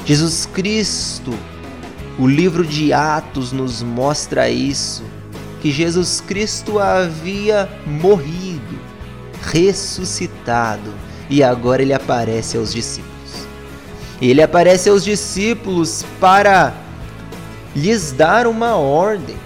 Jesus 0.05 0.47
Cristo 0.53 1.33
o 2.19 2.27
livro 2.27 2.65
de 2.65 2.95
Atos 2.95 3.53
nos 3.53 3.83
mostra 3.83 4.49
isso, 4.49 5.03
que 5.61 5.71
Jesus 5.71 6.23
Cristo 6.27 6.79
havia 6.79 7.69
morrido, 7.87 8.79
ressuscitado 9.43 10.95
e 11.29 11.43
agora 11.43 11.83
ele 11.83 11.93
aparece 11.93 12.57
aos 12.57 12.73
discípulos. 12.73 13.13
Ele 14.21 14.41
aparece 14.41 14.89
aos 14.89 15.05
discípulos 15.05 16.07
para 16.19 16.73
lhes 17.75 18.13
dar 18.13 18.47
uma 18.47 18.77
ordem. 18.77 19.37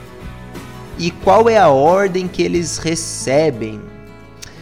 E 1.00 1.10
qual 1.10 1.48
é 1.48 1.56
a 1.56 1.70
ordem 1.70 2.28
que 2.28 2.42
eles 2.42 2.76
recebem? 2.76 3.80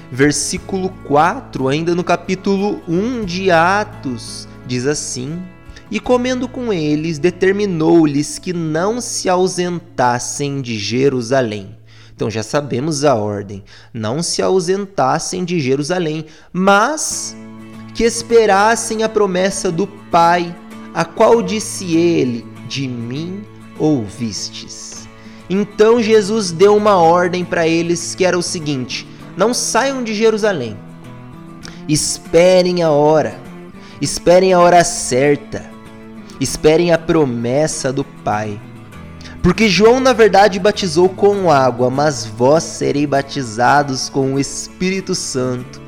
Versículo 0.09 0.89
4, 1.05 1.67
ainda 1.67 1.97
no 1.97 2.05
capítulo 2.05 2.81
1 2.87 3.25
de 3.25 3.51
Atos, 3.51 4.47
diz 4.65 4.87
assim: 4.87 5.43
E 5.91 5.99
comendo 5.99 6.47
com 6.49 6.73
eles, 6.73 7.19
determinou-lhes 7.19 8.39
que 8.39 8.53
não 8.53 9.01
se 9.01 9.29
ausentassem 9.29 10.63
de 10.63 10.79
Jerusalém. 10.79 11.77
Então 12.15 12.31
já 12.31 12.45
sabemos 12.45 13.05
a 13.05 13.17
ordem: 13.17 13.65
não 13.93 14.23
se 14.23 14.41
ausentassem 14.41 15.45
de 15.45 15.59
Jerusalém, 15.59 16.25
mas 16.53 17.37
que 17.97 18.05
esperassem 18.05 19.03
a 19.03 19.09
promessa 19.09 19.73
do 19.73 19.89
Pai, 19.89 20.55
a 20.95 21.05
qual 21.05 21.43
disse 21.43 21.97
ele: 21.97 22.47
De 22.69 22.87
mim 22.87 23.43
ouvistes. 23.77 24.88
Então 25.51 26.03
Jesus 26.03 26.53
deu 26.53 26.77
uma 26.77 26.97
ordem 26.97 27.45
para 27.45 27.67
eles 27.67 28.15
que 28.15 28.25
era 28.25 28.39
o 28.39 28.43
seguinte: 28.43 29.07
não 29.37 29.55
saiam 29.55 30.05
de 30.05 30.15
Jerusalém. 30.15 30.77
Esperem 31.89 32.83
a 32.83 32.91
hora. 32.91 33.39
Esperem 34.01 34.53
a 34.53 34.61
hora 34.61 34.85
certa. 34.85 35.65
Esperem 36.39 36.93
a 36.93 36.99
promessa 36.99 37.93
do 37.93 38.05
Pai. 38.05 38.61
Porque 39.43 39.69
João, 39.69 39.99
na 39.99 40.13
verdade, 40.13 40.59
batizou 40.59 41.09
com 41.09 41.51
água, 41.51 41.89
mas 41.89 42.27
vós 42.27 42.65
serei 42.65 43.07
batizados 43.07 44.09
com 44.09 44.35
o 44.35 44.39
Espírito 44.39 45.15
Santo, 45.15 45.81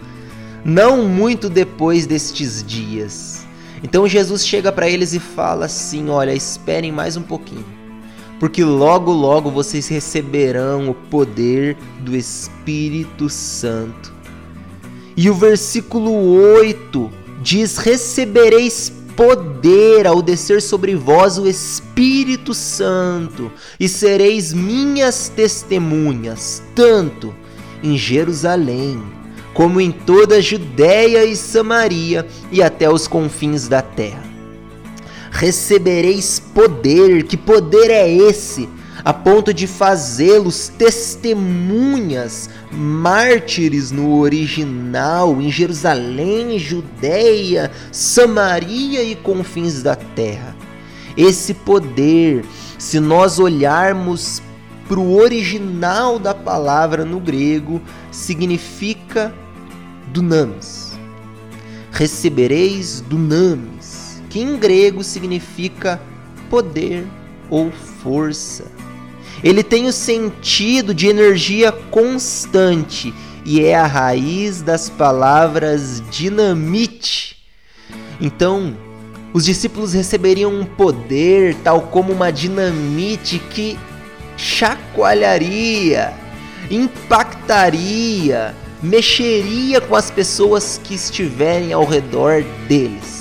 não 0.64 1.04
muito 1.04 1.50
depois 1.50 2.06
destes 2.06 2.64
dias. 2.64 3.44
Então 3.82 4.08
Jesus 4.08 4.46
chega 4.46 4.72
para 4.72 4.88
eles 4.88 5.12
e 5.12 5.18
fala 5.18 5.66
assim: 5.66 6.08
Olha, 6.08 6.32
esperem 6.32 6.90
mais 6.90 7.16
um 7.16 7.22
pouquinho 7.22 7.79
porque 8.40 8.64
logo 8.64 9.12
logo 9.12 9.50
vocês 9.50 9.86
receberão 9.86 10.88
o 10.88 10.94
poder 10.94 11.76
do 12.00 12.16
Espírito 12.16 13.28
Santo. 13.28 14.12
E 15.14 15.28
o 15.28 15.34
versículo 15.34 16.10
8 16.56 17.10
diz: 17.42 17.76
Recebereis 17.76 18.90
poder 19.14 20.06
ao 20.06 20.22
descer 20.22 20.62
sobre 20.62 20.96
vós 20.96 21.36
o 21.36 21.46
Espírito 21.46 22.54
Santo, 22.54 23.52
e 23.78 23.86
sereis 23.86 24.54
minhas 24.54 25.28
testemunhas, 25.28 26.62
tanto 26.74 27.34
em 27.82 27.98
Jerusalém, 27.98 29.02
como 29.52 29.82
em 29.82 29.92
toda 29.92 30.36
a 30.36 30.40
Judéia 30.40 31.26
e 31.26 31.36
Samaria 31.36 32.26
e 32.50 32.62
até 32.62 32.90
os 32.90 33.06
confins 33.06 33.68
da 33.68 33.82
terra 33.82 34.29
recebereis 35.30 36.40
poder. 36.40 37.24
Que 37.24 37.36
poder 37.36 37.90
é 37.90 38.10
esse? 38.10 38.68
A 39.02 39.14
ponto 39.14 39.54
de 39.54 39.66
fazê-los 39.66 40.68
testemunhas, 40.68 42.50
mártires 42.70 43.90
no 43.90 44.18
original, 44.18 45.40
em 45.40 45.50
Jerusalém, 45.50 46.58
Judéia, 46.58 47.70
Samaria 47.90 49.02
e 49.02 49.14
confins 49.14 49.82
da 49.82 49.96
terra. 49.96 50.54
Esse 51.16 51.54
poder, 51.54 52.44
se 52.78 53.00
nós 53.00 53.38
olharmos 53.38 54.42
para 54.86 55.00
o 55.00 55.16
original 55.16 56.18
da 56.18 56.34
palavra 56.34 57.04
no 57.04 57.20
grego, 57.20 57.80
significa 58.10 59.32
dunamis. 60.12 60.98
Recebereis 61.90 63.00
dunamis 63.00 63.79
que 64.30 64.40
em 64.40 64.56
grego 64.56 65.04
significa 65.04 66.00
poder 66.48 67.06
ou 67.50 67.70
força. 67.70 68.64
Ele 69.42 69.62
tem 69.62 69.86
o 69.86 69.92
sentido 69.92 70.94
de 70.94 71.08
energia 71.08 71.72
constante 71.72 73.12
e 73.44 73.64
é 73.64 73.74
a 73.74 73.86
raiz 73.86 74.62
das 74.62 74.88
palavras 74.88 76.02
dinamite. 76.10 77.36
Então, 78.20 78.76
os 79.32 79.44
discípulos 79.44 79.92
receberiam 79.92 80.52
um 80.52 80.64
poder 80.64 81.56
tal 81.64 81.82
como 81.82 82.12
uma 82.12 82.30
dinamite 82.30 83.38
que 83.38 83.78
chacoalharia, 84.36 86.12
impactaria, 86.70 88.54
mexeria 88.82 89.80
com 89.80 89.94
as 89.94 90.10
pessoas 90.10 90.80
que 90.82 90.94
estiverem 90.94 91.72
ao 91.72 91.84
redor 91.84 92.44
deles. 92.68 93.19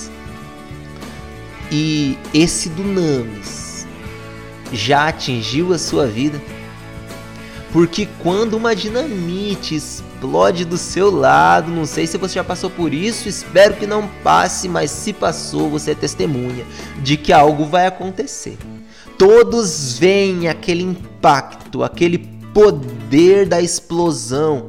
E 1.71 2.17
esse 2.33 2.69
Dunamis 2.69 3.85
já 4.71 5.07
atingiu 5.07 5.73
a 5.73 5.77
sua 5.77 6.07
vida? 6.07 6.41
Porque 7.71 8.07
quando 8.23 8.55
uma 8.55 8.75
dinamite 8.75 9.75
explode 9.75 10.65
do 10.65 10.77
seu 10.77 11.11
lado, 11.11 11.69
não 11.69 11.85
sei 11.85 12.07
se 12.07 12.17
você 12.17 12.35
já 12.35 12.43
passou 12.43 12.69
por 12.69 12.93
isso, 12.93 13.29
espero 13.29 13.75
que 13.75 13.85
não 13.85 14.07
passe, 14.23 14.67
mas 14.67 14.89
se 14.89 15.13
passou, 15.13 15.69
você 15.69 15.91
é 15.91 15.95
testemunha 15.95 16.65
de 17.03 17.15
que 17.15 17.31
algo 17.31 17.65
vai 17.65 17.85
acontecer. 17.85 18.57
Todos 19.19 19.99
veem 19.99 20.47
aquele 20.47 20.81
impacto, 20.81 21.83
aquele 21.83 22.17
poder 22.53 23.47
da 23.47 23.61
explosão. 23.61 24.67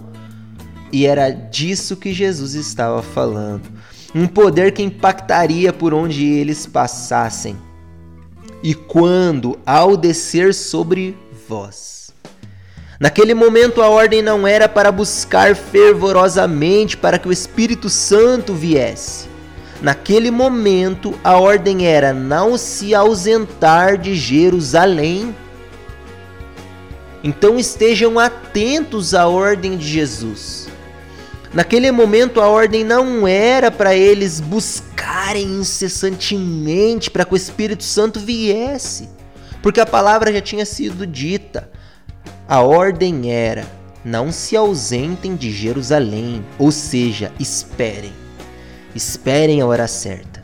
E 0.93 1.07
era 1.07 1.31
disso 1.31 1.97
que 1.97 2.13
Jesus 2.13 2.55
estava 2.55 3.01
falando 3.01 3.80
um 4.15 4.27
poder 4.27 4.73
que 4.73 4.83
impactaria 4.83 5.73
por 5.73 5.95
onde 5.95 6.25
eles 6.27 6.67
passassem. 6.67 7.57
E 8.63 8.75
quando, 8.75 9.59
ao 9.65 9.97
descer 9.97 10.53
sobre 10.53 11.17
vós. 11.49 12.13
Naquele 13.01 13.33
momento 13.33 13.81
a 13.81 13.89
ordem 13.89 14.21
não 14.21 14.47
era 14.47 14.69
para 14.69 14.93
buscar 14.93 15.57
fervorosamente 15.57 16.99
para 16.99 17.19
que 17.19 17.27
o 17.27 17.33
Espírito 17.33 17.89
Santo 17.89 18.53
viesse. 18.53 19.27
Naquele 19.81 20.31
momento 20.31 21.19
a 21.25 21.39
ordem 21.39 21.87
era 21.87 22.13
não 22.13 22.59
se 22.59 22.95
ausentar 22.95 23.97
de 23.97 24.15
Jerusalém. 24.15 25.35
Então 27.25 27.59
estejam 27.59 28.19
atentos 28.19 29.15
à 29.15 29.27
ordem 29.27 29.79
de 29.79 29.89
Jesus. 29.89 30.60
Naquele 31.53 31.91
momento 31.91 32.41
a 32.41 32.47
ordem 32.47 32.85
não 32.85 33.27
era 33.27 33.73
para 33.73 33.95
eles 33.95 34.39
buscarem 34.39 35.47
incessantemente 35.47 37.11
para 37.11 37.25
que 37.25 37.35
o 37.35 37.37
Espírito 37.37 37.83
Santo 37.83 38.21
viesse, 38.21 39.09
porque 39.61 39.81
a 39.81 39.87
palavra 39.87 40.33
já 40.33 40.41
tinha 40.41 40.65
sido 40.65 41.05
dita. 41.05 41.69
A 42.49 42.61
ordem 42.61 43.33
era: 43.33 43.67
não 44.05 44.31
se 44.31 44.57
ausentem 44.57 45.35
de 45.35 45.51
Jerusalém, 45.51 46.45
ou 46.57 46.71
seja, 46.71 47.33
esperem. 47.39 48.13
Esperem 48.95 49.61
a 49.61 49.67
hora 49.67 49.89
certa. 49.89 50.41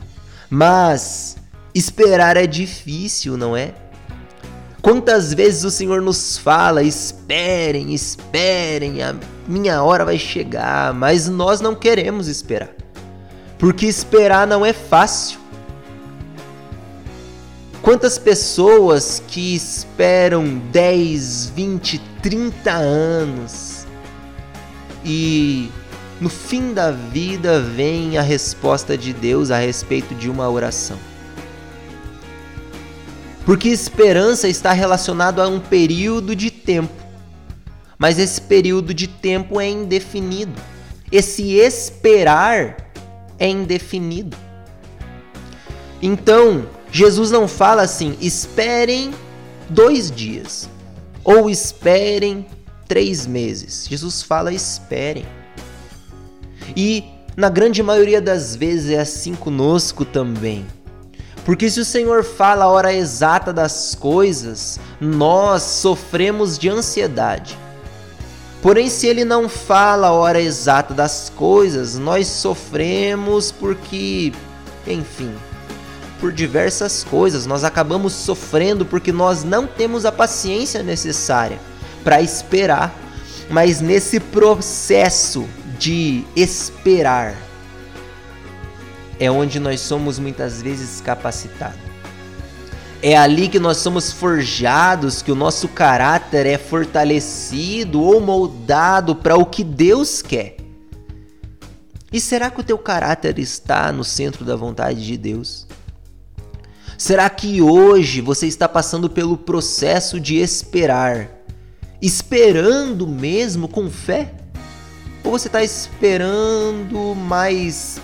Mas 0.49 1.37
esperar 1.73 2.35
é 2.35 2.45
difícil, 2.45 3.37
não 3.37 3.55
é? 3.55 3.73
Quantas 4.81 5.33
vezes 5.33 5.63
o 5.63 5.71
Senhor 5.71 6.01
nos 6.01 6.37
fala: 6.37 6.83
esperem, 6.83 7.93
esperem, 7.93 9.01
a 9.01 9.15
minha 9.47 9.81
hora 9.83 10.05
vai 10.05 10.17
chegar, 10.17 10.93
mas 10.93 11.27
nós 11.27 11.61
não 11.61 11.75
queremos 11.75 12.27
esperar. 12.27 12.69
Porque 13.57 13.85
esperar 13.85 14.45
não 14.45 14.65
é 14.65 14.73
fácil. 14.73 15.39
Quantas 17.81 18.17
pessoas 18.17 19.23
que 19.27 19.55
esperam 19.55 20.59
10, 20.71 21.51
20, 21.55 22.01
30 22.21 22.71
anos 22.71 23.85
e 25.05 25.71
no 26.19 26.27
fim 26.27 26.73
da 26.73 26.91
vida 26.91 27.61
vem 27.61 28.17
a 28.17 28.21
resposta 28.21 28.97
de 28.97 29.13
Deus 29.13 29.51
a 29.51 29.57
respeito 29.57 30.13
de 30.13 30.29
uma 30.29 30.49
oração? 30.49 30.97
Porque 33.47 33.69
esperança 33.69 34.49
está 34.49 34.73
relacionado 34.73 35.41
a 35.41 35.47
um 35.47 35.57
período 35.57 36.35
de 36.35 36.51
tempo. 36.51 36.91
Mas 37.97 38.19
esse 38.19 38.41
período 38.41 38.93
de 38.93 39.07
tempo 39.07 39.61
é 39.61 39.69
indefinido. 39.69 40.61
Esse 41.09 41.53
esperar 41.53 42.91
é 43.39 43.47
indefinido. 43.47 44.35
Então, 46.01 46.67
Jesus 46.91 47.31
não 47.31 47.47
fala 47.47 47.83
assim, 47.83 48.17
esperem 48.19 49.13
dois 49.69 50.11
dias 50.11 50.69
ou 51.23 51.49
esperem 51.49 52.45
três 52.85 53.25
meses. 53.25 53.87
Jesus 53.89 54.21
fala, 54.21 54.51
esperem. 54.51 55.25
E 56.75 57.01
na 57.37 57.47
grande 57.47 57.81
maioria 57.81 58.21
das 58.21 58.57
vezes 58.57 58.91
é 58.91 58.99
assim 58.99 59.35
conosco 59.35 60.03
também. 60.03 60.65
Porque 61.47 61.69
se 61.69 61.79
o 61.79 61.85
Senhor 61.85 62.25
fala 62.25 62.65
a 62.65 62.67
hora 62.67 62.93
exata 62.93 63.53
das 63.53 63.95
coisas, 63.95 64.77
nós 64.99 65.63
sofremos 65.63 66.59
de 66.59 66.67
ansiedade. 66.67 67.57
Porém, 68.61 68.89
se 68.89 69.07
ele 69.07 69.23
não 69.23 69.47
fala 69.47 70.07
a 70.07 70.11
hora 70.11 70.41
exata 70.41 70.93
das 70.93 71.31
coisas, 71.33 71.97
nós 71.97 72.27
sofremos 72.27 73.49
porque, 73.49 74.33
enfim, 74.85 75.33
por 76.19 76.33
diversas 76.33 77.05
coisas, 77.05 77.45
nós 77.45 77.63
acabamos 77.63 78.11
sofrendo 78.11 78.85
porque 78.85 79.13
nós 79.13 79.45
não 79.45 79.65
temos 79.65 80.03
a 80.03 80.11
paciência 80.11 80.83
necessária 80.83 81.59
para 82.03 82.21
esperar. 82.21 82.93
Mas 83.49 83.79
nesse 83.79 84.19
processo 84.19 85.47
de 85.79 86.25
esperar 86.35 87.46
é 89.19 89.29
onde 89.29 89.59
nós 89.59 89.81
somos 89.81 90.19
muitas 90.19 90.61
vezes 90.61 91.01
capacitados. 91.01 91.79
É 93.01 93.15
ali 93.15 93.47
que 93.47 93.59
nós 93.59 93.77
somos 93.77 94.11
forjados, 94.11 95.21
que 95.21 95.31
o 95.31 95.35
nosso 95.35 95.67
caráter 95.67 96.45
é 96.45 96.57
fortalecido 96.57 98.01
ou 98.01 98.19
moldado 98.19 99.15
para 99.15 99.37
o 99.37 99.45
que 99.45 99.63
Deus 99.63 100.21
quer. 100.21 100.57
E 102.11 102.19
será 102.19 102.49
que 102.49 102.59
o 102.59 102.63
teu 102.63 102.77
caráter 102.77 103.37
está 103.37 103.91
no 103.91 104.03
centro 104.03 104.43
da 104.43 104.55
vontade 104.55 105.05
de 105.05 105.17
Deus? 105.17 105.67
Será 106.97 107.29
que 107.29 107.61
hoje 107.61 108.21
você 108.21 108.47
está 108.47 108.67
passando 108.67 109.07
pelo 109.07 109.37
processo 109.37 110.19
de 110.19 110.37
esperar, 110.37 111.29
esperando 112.01 113.05
mesmo 113.05 113.67
com 113.67 113.89
fé? 113.89 114.33
Ou 115.23 115.31
você 115.31 115.47
está 115.47 115.63
esperando, 115.63 117.13
mas 117.13 118.01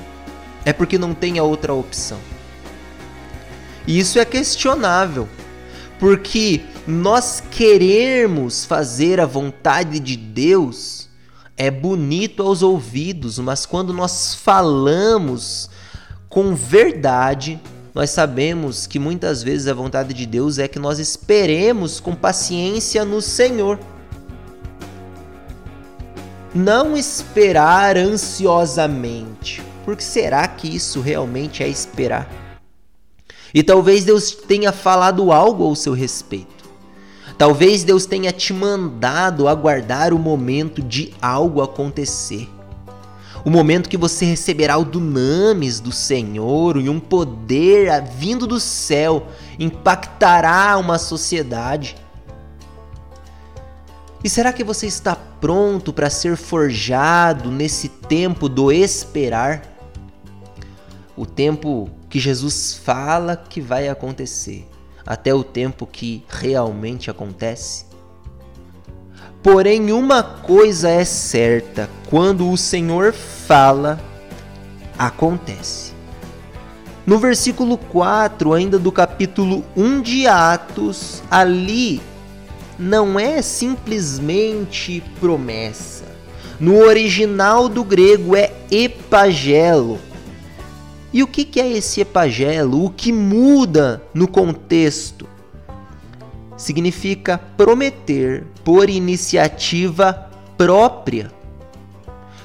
é 0.66 0.74
porque 0.74 0.98
não 0.98 1.14
tem 1.14 1.40
a 1.40 1.44
outra 1.44 1.74
opção? 1.74 2.20
E 3.86 4.00
isso 4.00 4.20
é 4.20 4.26
questionável, 4.26 5.28
porque 6.00 6.62
nós 6.88 7.44
queremos 7.52 8.66
fazer 8.66 9.20
a 9.20 9.26
vontade 9.26 10.00
de 10.00 10.16
Deus 10.16 11.04
é 11.56 11.70
bonito 11.70 12.42
aos 12.42 12.64
ouvidos, 12.64 13.38
mas 13.40 13.66
quando 13.66 13.94
nós 13.94 14.34
falamos 14.34 15.70
com 16.28 16.56
verdade, 16.56 17.62
nós 17.94 18.10
sabemos 18.10 18.88
que 18.88 18.98
muitas 18.98 19.44
vezes 19.44 19.68
a 19.68 19.74
vontade 19.74 20.14
de 20.14 20.26
Deus 20.26 20.58
é 20.58 20.68
que 20.68 20.80
nós 20.80 20.98
esperemos 20.98 22.00
com 22.00 22.16
paciência 22.16 23.06
no 23.06 23.22
Senhor. 23.22 23.80
Não 26.56 26.98
esperar 26.98 27.98
ansiosamente, 27.98 29.62
porque 29.84 30.04
será 30.04 30.48
que 30.48 30.74
isso 30.74 31.02
realmente 31.02 31.64
é 31.64 31.68
esperar? 31.68 32.30
E 33.54 33.62
talvez 33.62 34.04
Deus 34.04 34.32
tenha 34.32 34.72
falado 34.72 35.32
algo 35.32 35.64
ao 35.64 35.76
seu 35.76 35.94
respeito. 35.94 36.64
Talvez 37.38 37.84
Deus 37.84 38.06
tenha 38.06 38.32
te 38.32 38.54
mandado 38.54 39.48
aguardar 39.48 40.14
o 40.14 40.20
momento 40.20 40.82
de 40.82 41.14
algo 41.22 41.62
acontecer. 41.62 42.50
O 43.46 43.50
momento 43.50 43.90
que 43.90 43.98
você 43.98 44.26
receberá 44.26 44.78
o 44.78 44.86
dunamis 44.86 45.80
do 45.80 45.92
Senhor 45.92 46.78
e 46.78 46.88
um 46.88 47.00
poder 47.00 48.02
vindo 48.16 48.48
do 48.48 48.60
céu 48.60 49.28
impactará 49.60 50.78
uma 50.78 50.98
sociedade. 50.98 51.98
E 54.24 54.30
será 54.30 54.54
que 54.54 54.64
você 54.64 54.88
está 54.88 55.16
pronto 55.16 55.92
para 55.92 56.10
ser 56.10 56.38
forjado 56.38 57.52
nesse 57.52 57.90
tempo 57.90 58.48
do 58.48 58.72
esperar? 58.72 59.73
O 61.16 61.28
tempo 61.28 61.90
que 62.10 62.20
Jesus 62.20 62.74
fala 62.74 63.36
que 63.38 63.62
vai 63.62 63.88
acontecer, 63.88 64.68
até 65.06 65.32
o 65.34 65.44
tempo 65.44 65.86
que 65.86 66.24
realmente 66.28 67.12
acontece. 67.12 67.86
Porém, 69.44 69.92
uma 69.92 70.24
coisa 70.24 70.90
é 70.90 71.06
certa: 71.06 71.88
quando 72.10 72.50
o 72.50 72.58
Senhor 72.58 73.14
fala, 73.14 74.00
acontece. 74.98 75.94
No 77.06 77.20
versículo 77.20 77.78
4, 77.78 78.54
ainda 78.54 78.80
do 78.80 78.92
capítulo 78.92 79.64
1 79.76 80.02
de 80.02 80.26
Atos, 80.26 81.22
ali 81.30 82.02
não 82.80 83.20
é 83.20 83.42
simplesmente 83.42 85.04
promessa. 85.20 86.06
No 86.60 86.78
original 86.78 87.70
do 87.70 87.84
grego 87.84 88.36
é 88.36 88.52
epagelo 88.72 90.00
e 91.14 91.22
o 91.22 91.28
que 91.28 91.60
é 91.60 91.72
esse 91.72 92.02
epagelo? 92.02 92.86
O 92.86 92.90
que 92.90 93.14
muda 93.14 94.02
no 94.16 94.28
contexto? 94.28 95.30
Significa 96.58 97.38
prometer 97.38 98.48
por 98.64 98.90
iniciativa 98.90 100.28
própria. 100.58 101.32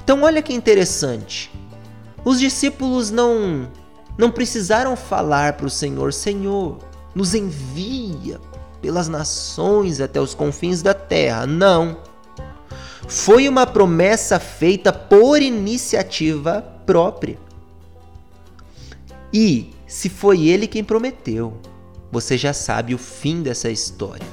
Então 0.05 0.23
olha 0.23 0.43
que 0.43 0.53
interessante. 0.53 1.51
Os 2.23 2.39
discípulos 2.39 3.11
não 3.11 3.71
não 4.19 4.31
precisaram 4.31 4.97
falar 4.97 5.55
para 5.55 5.67
o 5.67 5.71
Senhor, 5.71 6.13
Senhor, 6.13 6.79
nos 7.15 7.35
envia 7.35 8.41
pelas 8.83 9.09
nações 9.09 10.01
até 10.01 10.21
os 10.21 10.35
confins 10.35 10.83
da 10.83 10.93
terra. 10.93 11.47
Não. 11.47 11.99
Foi 13.07 13.49
uma 13.49 13.67
promessa 13.67 14.39
feita 14.39 14.93
por 14.93 15.41
iniciativa 15.41 16.61
própria. 16.85 17.48
E 19.33 19.71
se 19.87 20.09
foi 20.09 20.47
ele 20.47 20.67
quem 20.67 20.83
prometeu, 20.83 21.55
você 22.11 22.39
já 22.39 22.53
sabe 22.53 22.95
o 22.95 22.99
fim 22.99 23.43
dessa 23.43 23.71
história. 23.71 24.27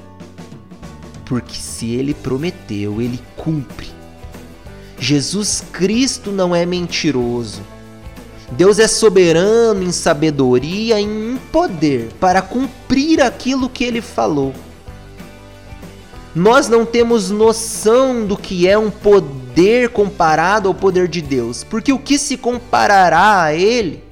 Porque 1.25 1.55
se 1.55 1.91
ele 1.93 2.13
prometeu, 2.13 3.01
ele 3.01 3.19
cumpre. 3.35 3.89
Jesus 4.99 5.63
Cristo 5.71 6.31
não 6.31 6.55
é 6.55 6.65
mentiroso. 6.65 7.61
Deus 8.51 8.79
é 8.79 8.87
soberano 8.87 9.83
em 9.83 9.91
sabedoria 9.91 10.99
e 10.99 11.03
em 11.03 11.39
poder 11.51 12.09
para 12.19 12.41
cumprir 12.41 13.21
aquilo 13.21 13.67
que 13.67 13.83
ele 13.83 14.01
falou. 14.01 14.53
Nós 16.33 16.67
não 16.67 16.85
temos 16.85 17.31
noção 17.31 18.25
do 18.25 18.37
que 18.37 18.67
é 18.67 18.77
um 18.77 18.91
poder 18.91 19.89
comparado 19.89 20.67
ao 20.67 20.75
poder 20.75 21.07
de 21.07 21.21
Deus, 21.21 21.63
porque 21.63 21.91
o 21.91 21.99
que 21.99 22.19
se 22.19 22.37
comparará 22.37 23.41
a 23.41 23.53
ele 23.53 24.04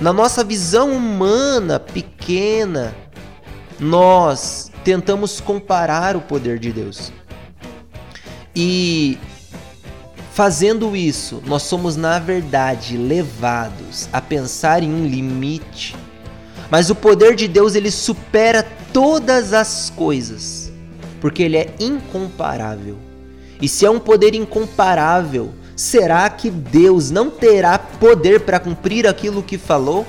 na 0.00 0.12
nossa 0.12 0.44
visão 0.44 0.92
humana 0.92 1.80
pequena, 1.80 2.94
nós 3.80 4.70
tentamos 4.84 5.40
comparar 5.40 6.16
o 6.16 6.20
poder 6.20 6.58
de 6.58 6.72
Deus. 6.72 7.12
E 8.54 9.18
fazendo 10.32 10.94
isso, 10.96 11.42
nós 11.46 11.62
somos 11.62 11.96
na 11.96 12.18
verdade 12.18 12.96
levados 12.96 14.08
a 14.12 14.20
pensar 14.20 14.82
em 14.82 14.92
um 14.92 15.06
limite. 15.06 15.96
Mas 16.70 16.90
o 16.90 16.94
poder 16.94 17.34
de 17.34 17.48
Deus 17.48 17.74
ele 17.74 17.90
supera 17.90 18.64
todas 18.92 19.52
as 19.52 19.90
coisas, 19.90 20.72
porque 21.20 21.42
ele 21.42 21.56
é 21.56 21.74
incomparável. 21.80 22.96
E 23.60 23.68
se 23.68 23.84
é 23.84 23.90
um 23.90 23.98
poder 23.98 24.34
incomparável, 24.34 25.52
Será 25.78 26.28
que 26.28 26.50
Deus 26.50 27.08
não 27.08 27.30
terá 27.30 27.78
poder 27.78 28.40
para 28.40 28.58
cumprir 28.58 29.06
aquilo 29.06 29.44
que 29.44 29.56
falou? 29.56 30.04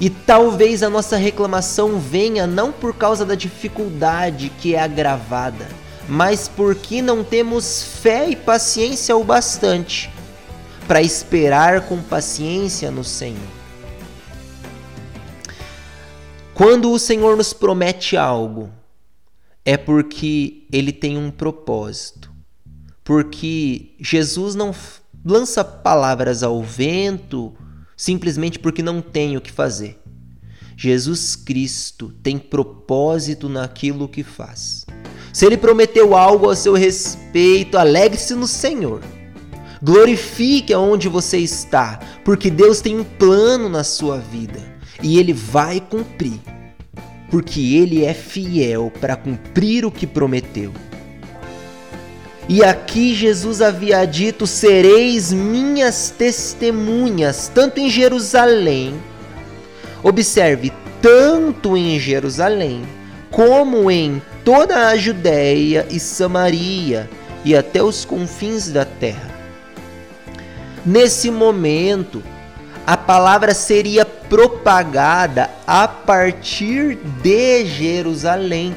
E 0.00 0.10
talvez 0.10 0.82
a 0.82 0.90
nossa 0.90 1.16
reclamação 1.16 2.00
venha 2.00 2.48
não 2.48 2.72
por 2.72 2.96
causa 2.96 3.24
da 3.24 3.36
dificuldade 3.36 4.50
que 4.60 4.74
é 4.74 4.80
agravada, 4.80 5.68
mas 6.08 6.48
porque 6.48 7.00
não 7.00 7.22
temos 7.22 7.84
fé 8.02 8.28
e 8.28 8.34
paciência 8.34 9.16
o 9.16 9.22
bastante 9.22 10.10
para 10.88 11.00
esperar 11.00 11.82
com 11.82 12.02
paciência 12.02 12.90
no 12.90 13.04
Senhor. 13.04 13.38
Quando 16.52 16.90
o 16.90 16.98
Senhor 16.98 17.36
nos 17.36 17.52
promete 17.52 18.16
algo, 18.16 18.68
é 19.64 19.76
porque 19.76 20.66
ele 20.72 20.92
tem 20.92 21.16
um 21.16 21.30
propósito 21.30 22.17
porque 23.08 23.92
Jesus 23.98 24.54
não 24.54 24.74
lança 25.24 25.64
palavras 25.64 26.42
ao 26.42 26.62
vento 26.62 27.54
simplesmente 27.96 28.58
porque 28.58 28.82
não 28.82 29.00
tem 29.00 29.34
o 29.34 29.40
que 29.40 29.50
fazer. 29.50 29.98
Jesus 30.76 31.34
Cristo 31.34 32.12
tem 32.22 32.36
propósito 32.38 33.48
naquilo 33.48 34.10
que 34.10 34.22
faz. 34.22 34.84
Se 35.32 35.46
ele 35.46 35.56
prometeu 35.56 36.14
algo 36.14 36.50
a 36.50 36.54
seu 36.54 36.74
respeito, 36.74 37.78
alegre-se 37.78 38.34
no 38.34 38.46
Senhor. 38.46 39.00
Glorifique 39.82 40.74
aonde 40.74 41.08
você 41.08 41.38
está, 41.38 41.98
porque 42.26 42.50
Deus 42.50 42.82
tem 42.82 43.00
um 43.00 43.04
plano 43.04 43.70
na 43.70 43.84
sua 43.84 44.18
vida 44.18 44.60
e 45.02 45.18
ele 45.18 45.32
vai 45.32 45.80
cumprir, 45.80 46.38
porque 47.30 47.74
ele 47.74 48.04
é 48.04 48.12
fiel 48.12 48.92
para 49.00 49.16
cumprir 49.16 49.86
o 49.86 49.90
que 49.90 50.06
prometeu. 50.06 50.74
E 52.48 52.64
aqui 52.64 53.14
Jesus 53.14 53.60
havia 53.60 54.04
dito: 54.06 54.46
Sereis 54.46 55.32
minhas 55.32 56.10
testemunhas, 56.16 57.50
tanto 57.54 57.78
em 57.78 57.90
Jerusalém. 57.90 58.94
Observe, 60.02 60.72
tanto 61.02 61.76
em 61.76 61.98
Jerusalém, 61.98 62.82
como 63.30 63.90
em 63.90 64.22
toda 64.44 64.88
a 64.88 64.96
Judéia 64.96 65.86
e 65.90 66.00
Samaria 66.00 67.10
e 67.44 67.54
até 67.54 67.82
os 67.82 68.04
confins 68.04 68.70
da 68.70 68.84
terra. 68.84 69.28
Nesse 70.86 71.30
momento, 71.30 72.22
a 72.86 72.96
palavra 72.96 73.52
seria 73.52 74.06
propagada 74.06 75.50
a 75.66 75.86
partir 75.86 76.96
de 77.22 77.66
Jerusalém. 77.66 78.74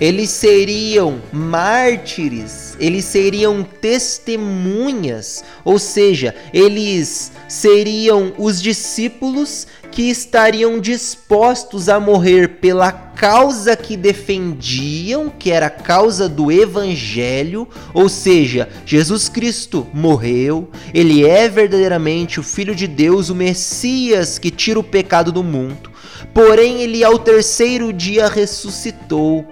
Eles 0.00 0.30
seriam 0.30 1.20
mártires, 1.30 2.74
eles 2.80 3.04
seriam 3.04 3.62
testemunhas, 3.62 5.44
ou 5.62 5.78
seja, 5.78 6.34
eles 6.54 7.30
seriam 7.46 8.32
os 8.38 8.62
discípulos 8.62 9.66
que 9.90 10.08
estariam 10.08 10.80
dispostos 10.80 11.90
a 11.90 12.00
morrer 12.00 12.60
pela 12.60 12.90
causa 12.90 13.76
que 13.76 13.94
defendiam, 13.94 15.28
que 15.28 15.50
era 15.50 15.66
a 15.66 15.70
causa 15.70 16.30
do 16.30 16.50
Evangelho, 16.50 17.68
ou 17.92 18.08
seja, 18.08 18.70
Jesus 18.86 19.28
Cristo 19.28 19.86
morreu, 19.92 20.70
ele 20.94 21.26
é 21.26 21.46
verdadeiramente 21.46 22.40
o 22.40 22.42
Filho 22.42 22.74
de 22.74 22.86
Deus, 22.86 23.28
o 23.28 23.34
Messias 23.34 24.38
que 24.38 24.50
tira 24.50 24.80
o 24.80 24.84
pecado 24.84 25.30
do 25.30 25.44
mundo, 25.44 25.90
porém, 26.32 26.80
ele 26.80 27.04
ao 27.04 27.18
terceiro 27.18 27.92
dia 27.92 28.28
ressuscitou 28.28 29.46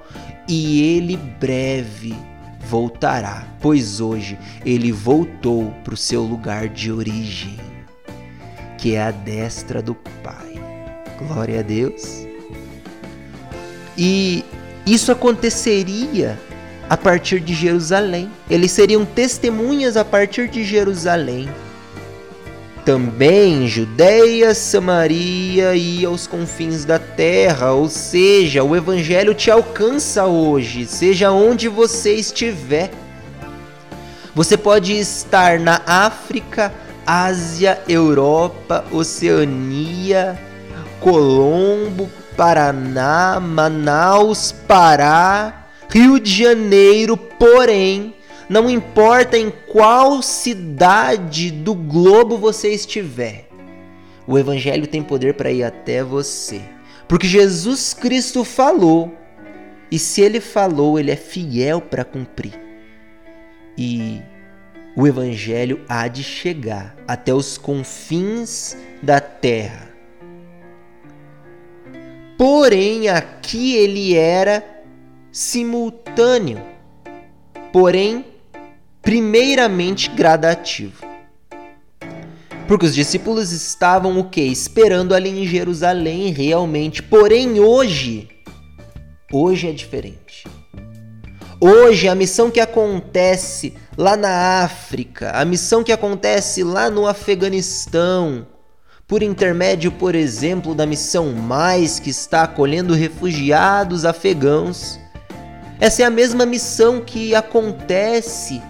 e 0.48 0.82
ele 0.82 1.16
breve 1.16 2.14
voltará, 2.66 3.46
pois 3.60 4.00
hoje 4.00 4.38
ele 4.64 4.90
voltou 4.90 5.70
para 5.84 5.94
o 5.94 5.96
seu 5.96 6.22
lugar 6.22 6.68
de 6.68 6.90
origem 6.90 7.68
que 8.78 8.94
é 8.94 9.02
a 9.02 9.10
destra 9.10 9.82
do 9.82 9.94
Pai. 10.22 10.54
Glória 11.18 11.58
a 11.58 11.62
Deus. 11.62 12.24
E 13.96 14.44
isso 14.86 15.10
aconteceria 15.10 16.38
a 16.88 16.96
partir 16.96 17.40
de 17.40 17.52
Jerusalém. 17.52 18.30
Eles 18.48 18.70
seriam 18.70 19.04
testemunhas 19.04 19.96
a 19.96 20.04
partir 20.04 20.48
de 20.48 20.64
Jerusalém. 20.64 21.48
Também 22.88 23.68
Judeia, 23.68 24.54
Samaria 24.54 25.74
e 25.76 26.06
aos 26.06 26.26
confins 26.26 26.86
da 26.86 26.98
terra, 26.98 27.72
ou 27.72 27.86
seja, 27.86 28.64
o 28.64 28.74
evangelho 28.74 29.34
te 29.34 29.50
alcança 29.50 30.24
hoje, 30.24 30.86
seja 30.86 31.30
onde 31.30 31.68
você 31.68 32.14
estiver. 32.14 32.90
Você 34.34 34.56
pode 34.56 34.98
estar 34.98 35.60
na 35.60 35.82
África, 35.86 36.72
Ásia, 37.06 37.78
Europa, 37.86 38.86
Oceania, 38.90 40.40
Colombo, 40.98 42.08
Paraná, 42.38 43.38
Manaus, 43.38 44.50
Pará, 44.66 45.66
Rio 45.90 46.18
de 46.18 46.42
Janeiro, 46.42 47.18
porém, 47.18 48.14
não 48.48 48.70
importa 48.70 49.36
em 49.36 49.50
qual 49.50 50.22
cidade 50.22 51.50
do 51.50 51.74
globo 51.74 52.38
você 52.38 52.68
estiver, 52.68 53.48
o 54.26 54.38
Evangelho 54.38 54.86
tem 54.86 55.02
poder 55.02 55.34
para 55.34 55.50
ir 55.50 55.62
até 55.62 56.02
você. 56.02 56.60
Porque 57.06 57.26
Jesus 57.26 57.94
Cristo 57.94 58.44
falou, 58.44 59.12
e 59.90 59.98
se 59.98 60.20
ele 60.20 60.40
falou, 60.40 60.98
ele 60.98 61.10
é 61.10 61.16
fiel 61.16 61.80
para 61.80 62.04
cumprir. 62.04 62.52
E 63.76 64.20
o 64.96 65.06
Evangelho 65.06 65.82
há 65.88 66.08
de 66.08 66.22
chegar 66.22 66.96
até 67.06 67.32
os 67.32 67.56
confins 67.56 68.76
da 69.02 69.20
terra. 69.20 69.88
Porém, 72.36 73.08
aqui 73.08 73.74
ele 73.76 74.14
era 74.14 74.64
simultâneo, 75.32 76.60
porém, 77.72 78.24
primeiramente 79.08 80.10
gradativo. 80.10 81.02
Porque 82.66 82.84
os 82.84 82.94
discípulos 82.94 83.52
estavam 83.52 84.18
o 84.18 84.24
que? 84.24 84.42
Esperando 84.42 85.14
ali 85.14 85.30
em 85.30 85.46
Jerusalém 85.46 86.30
realmente. 86.30 87.02
Porém, 87.02 87.58
hoje, 87.58 88.28
hoje 89.32 89.66
é 89.66 89.72
diferente. 89.72 90.46
Hoje, 91.58 92.06
a 92.06 92.14
missão 92.14 92.50
que 92.50 92.60
acontece 92.60 93.72
lá 93.96 94.14
na 94.14 94.62
África, 94.62 95.30
a 95.30 95.42
missão 95.42 95.82
que 95.82 95.90
acontece 95.90 96.62
lá 96.62 96.90
no 96.90 97.06
Afeganistão, 97.06 98.46
por 99.06 99.22
intermédio, 99.22 99.90
por 99.90 100.14
exemplo, 100.14 100.74
da 100.74 100.84
missão 100.84 101.32
Mais, 101.32 101.98
que 101.98 102.10
está 102.10 102.42
acolhendo 102.42 102.92
refugiados 102.92 104.04
afegãos. 104.04 105.00
Essa 105.80 106.02
é 106.02 106.04
a 106.04 106.10
mesma 106.10 106.44
missão 106.44 107.00
que 107.00 107.34
acontece 107.34 108.60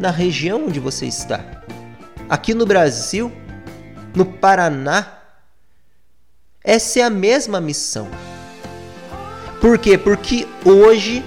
na 0.00 0.10
região 0.10 0.64
onde 0.66 0.80
você 0.80 1.04
está. 1.04 1.44
Aqui 2.26 2.54
no 2.54 2.64
Brasil, 2.64 3.30
no 4.16 4.24
Paraná, 4.24 5.06
essa 6.64 7.00
é 7.00 7.02
a 7.02 7.10
mesma 7.10 7.60
missão. 7.60 8.08
Por 9.60 9.76
quê? 9.76 9.98
Porque 9.98 10.48
hoje 10.64 11.22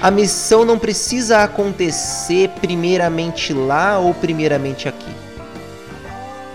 a 0.00 0.10
missão 0.10 0.64
não 0.64 0.78
precisa 0.78 1.42
acontecer 1.42 2.48
primeiramente 2.60 3.52
lá 3.52 3.98
ou 3.98 4.14
primeiramente 4.14 4.88
aqui. 4.88 5.14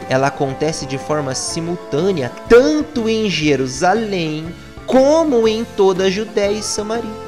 Ela 0.10 0.28
acontece 0.28 0.88
de 0.88 0.98
forma 0.98 1.36
simultânea 1.36 2.32
tanto 2.50 3.08
em 3.08 3.30
Jerusalém 3.30 4.48
como 4.88 5.48
em 5.48 5.64
toda 5.64 6.06
a 6.06 6.10
Judéia 6.10 6.58
e 6.58 6.64
Samaria. 6.64 7.26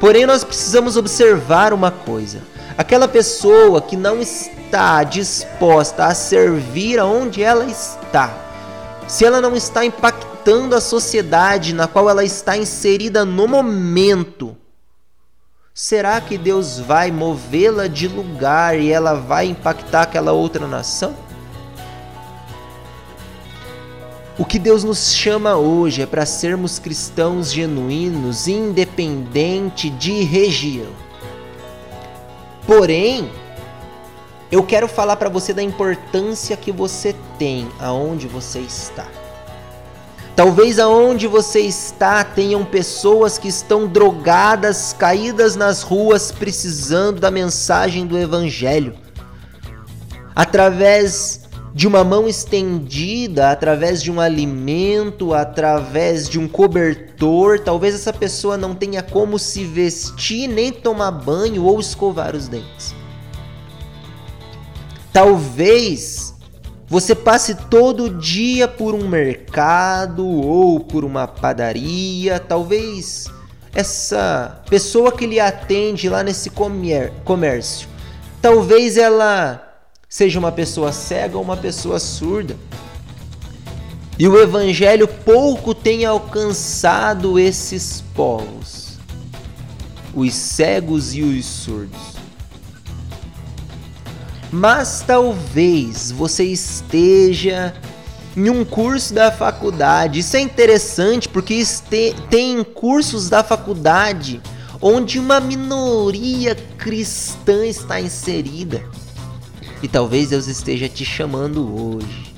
Porém, 0.00 0.26
nós 0.26 0.42
precisamos 0.42 0.96
observar 0.96 1.72
uma 1.72 1.92
coisa: 1.92 2.40
aquela 2.76 3.08
pessoa 3.08 3.80
que 3.80 3.96
não 3.96 4.20
está 4.20 5.02
disposta 5.04 6.06
a 6.06 6.14
servir 6.14 6.98
aonde 6.98 7.42
ela 7.42 7.64
está, 7.64 8.32
se 9.06 9.24
ela 9.24 9.40
não 9.40 9.54
está 9.54 9.84
impactando 9.84 10.74
a 10.74 10.80
sociedade 10.80 11.74
na 11.74 11.86
qual 11.86 12.08
ela 12.08 12.24
está 12.24 12.56
inserida 12.56 13.24
no 13.24 13.46
momento, 13.46 14.56
Será 15.74 16.20
que 16.20 16.36
Deus 16.36 16.78
vai 16.78 17.10
movê-la 17.10 17.86
de 17.86 18.06
lugar 18.06 18.78
e 18.78 18.92
ela 18.92 19.14
vai 19.14 19.46
impactar 19.46 20.02
aquela 20.02 20.30
outra 20.30 20.66
nação? 20.66 21.16
O 24.38 24.44
que 24.44 24.58
Deus 24.58 24.84
nos 24.84 25.14
chama 25.14 25.56
hoje 25.56 26.02
é 26.02 26.06
para 26.06 26.26
sermos 26.26 26.78
cristãos 26.78 27.50
genuínos, 27.50 28.46
independente 28.48 29.88
de 29.88 30.22
região. 30.24 30.92
Porém, 32.66 33.30
eu 34.50 34.62
quero 34.62 34.86
falar 34.86 35.16
para 35.16 35.28
você 35.28 35.52
da 35.52 35.62
importância 35.62 36.56
que 36.56 36.70
você 36.70 37.14
tem 37.38 37.68
aonde 37.80 38.28
você 38.28 38.60
está. 38.60 39.06
Talvez 40.34 40.78
aonde 40.78 41.26
você 41.26 41.60
está 41.60 42.24
tenham 42.24 42.64
pessoas 42.64 43.36
que 43.38 43.48
estão 43.48 43.86
drogadas, 43.86 44.94
caídas 44.98 45.56
nas 45.56 45.82
ruas, 45.82 46.32
precisando 46.32 47.20
da 47.20 47.30
mensagem 47.30 48.06
do 48.06 48.18
Evangelho. 48.18 48.94
Através 50.34 51.41
de 51.74 51.86
uma 51.86 52.04
mão 52.04 52.28
estendida, 52.28 53.50
através 53.50 54.02
de 54.02 54.10
um 54.10 54.20
alimento, 54.20 55.32
através 55.32 56.28
de 56.28 56.38
um 56.38 56.46
cobertor, 56.46 57.60
talvez 57.60 57.94
essa 57.94 58.12
pessoa 58.12 58.58
não 58.58 58.74
tenha 58.74 59.02
como 59.02 59.38
se 59.38 59.64
vestir, 59.64 60.48
nem 60.48 60.70
tomar 60.70 61.10
banho 61.10 61.64
ou 61.64 61.80
escovar 61.80 62.36
os 62.36 62.46
dentes. 62.46 62.94
Talvez 65.12 66.34
você 66.86 67.14
passe 67.14 67.54
todo 67.54 68.18
dia 68.18 68.68
por 68.68 68.94
um 68.94 69.08
mercado 69.08 70.26
ou 70.26 70.78
por 70.78 71.04
uma 71.04 71.26
padaria, 71.26 72.38
talvez 72.38 73.30
essa 73.74 74.62
pessoa 74.68 75.10
que 75.10 75.26
lhe 75.26 75.40
atende 75.40 76.06
lá 76.10 76.22
nesse 76.22 76.50
comércio, 76.50 77.88
talvez 78.42 78.98
ela 78.98 79.71
seja 80.12 80.38
uma 80.38 80.52
pessoa 80.52 80.92
cega 80.92 81.38
ou 81.38 81.42
uma 81.42 81.56
pessoa 81.56 81.98
surda. 81.98 82.54
E 84.18 84.28
o 84.28 84.38
evangelho 84.38 85.08
pouco 85.08 85.74
tem 85.74 86.04
alcançado 86.04 87.38
esses 87.38 88.04
povos, 88.14 88.98
os 90.14 90.34
cegos 90.34 91.14
e 91.14 91.22
os 91.22 91.46
surdos. 91.46 91.98
Mas 94.52 95.02
talvez 95.06 96.12
você 96.12 96.44
esteja 96.44 97.72
em 98.36 98.50
um 98.50 98.66
curso 98.66 99.14
da 99.14 99.32
faculdade. 99.32 100.18
Isso 100.18 100.36
é 100.36 100.40
interessante 100.40 101.26
porque 101.26 101.64
tem 102.28 102.62
cursos 102.62 103.30
da 103.30 103.42
faculdade 103.42 104.42
onde 104.78 105.18
uma 105.18 105.40
minoria 105.40 106.54
cristã 106.76 107.64
está 107.64 107.98
inserida. 107.98 108.84
E 109.82 109.88
talvez 109.88 110.30
Deus 110.30 110.46
esteja 110.46 110.88
te 110.88 111.04
chamando 111.04 111.96
hoje 111.96 112.32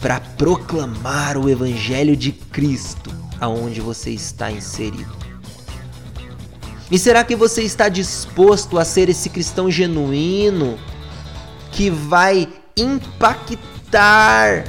para 0.00 0.20
proclamar 0.20 1.36
o 1.36 1.48
evangelho 1.48 2.16
de 2.16 2.32
Cristo 2.32 3.12
aonde 3.40 3.80
você 3.80 4.10
está 4.10 4.50
inserido. 4.50 5.16
E 6.90 6.98
será 6.98 7.22
que 7.22 7.36
você 7.36 7.62
está 7.62 7.88
disposto 7.88 8.78
a 8.78 8.84
ser 8.84 9.08
esse 9.08 9.28
cristão 9.28 9.70
genuíno 9.70 10.78
que 11.70 11.90
vai 11.90 12.48
impactar 12.76 14.64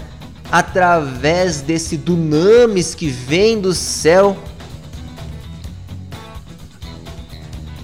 através 0.51 1.61
desse 1.61 1.95
dunamis 1.95 2.95
que 2.95 3.07
vem 3.07 3.59
do 3.59 3.73
céu. 3.73 4.37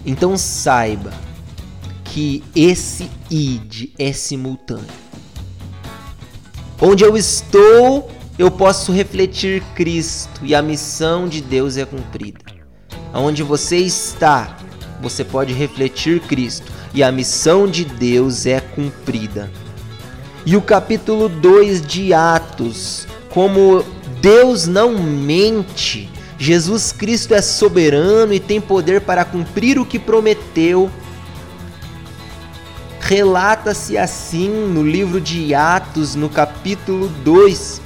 Então 0.06 0.38
saiba 0.38 1.25
que 2.16 2.42
esse 2.56 3.12
id 3.30 3.90
é 4.00 4.14
simultâneo. 4.14 4.86
Onde 6.82 7.04
eu 7.04 7.18
estou, 7.18 8.10
eu 8.40 8.50
posso 8.50 8.94
refletir 8.94 9.62
Cristo 9.76 10.40
e 10.42 10.56
a 10.56 10.62
missão 10.62 11.28
de 11.28 11.42
Deus 11.42 11.76
é 11.76 11.84
cumprida. 11.84 12.40
Onde 13.14 13.44
você 13.44 13.76
está, 13.76 14.56
você 15.02 15.26
pode 15.26 15.52
refletir 15.52 16.22
Cristo 16.22 16.72
e 16.94 17.04
a 17.04 17.12
missão 17.12 17.68
de 17.68 17.84
Deus 17.84 18.46
é 18.46 18.62
cumprida. 18.62 19.52
E 20.46 20.56
o 20.56 20.62
capítulo 20.62 21.28
2 21.28 21.86
de 21.86 22.14
Atos, 22.14 23.06
como 23.30 23.84
Deus 24.22 24.68
não 24.68 24.98
mente, 24.98 26.10
Jesus 26.40 26.94
Cristo 26.94 27.34
é 27.34 27.42
soberano 27.42 28.34
e 28.34 28.40
tem 28.40 28.62
poder 28.62 29.02
para 29.02 29.26
cumprir 29.26 29.78
o 29.78 29.86
que 29.86 30.00
prometeu 30.00 30.90
relata-se 33.06 34.00
assim 34.00 34.50
no 34.50 34.84
livro 34.84 35.22
de 35.22 35.54
Atos, 35.54 36.16
no 36.16 36.28
capítulo 36.28 37.08
2. 37.24 37.80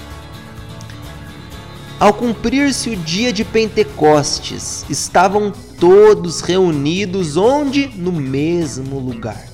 Ao 2.00 2.14
cumprir-se 2.14 2.92
o 2.92 2.96
dia 2.96 3.34
de 3.34 3.44
Pentecostes, 3.44 4.86
estavam 4.90 5.52
todos 5.78 6.40
reunidos 6.40 7.36
onde? 7.36 7.90
No 7.98 8.14
mesmo 8.14 8.98
lugar. 8.98 9.46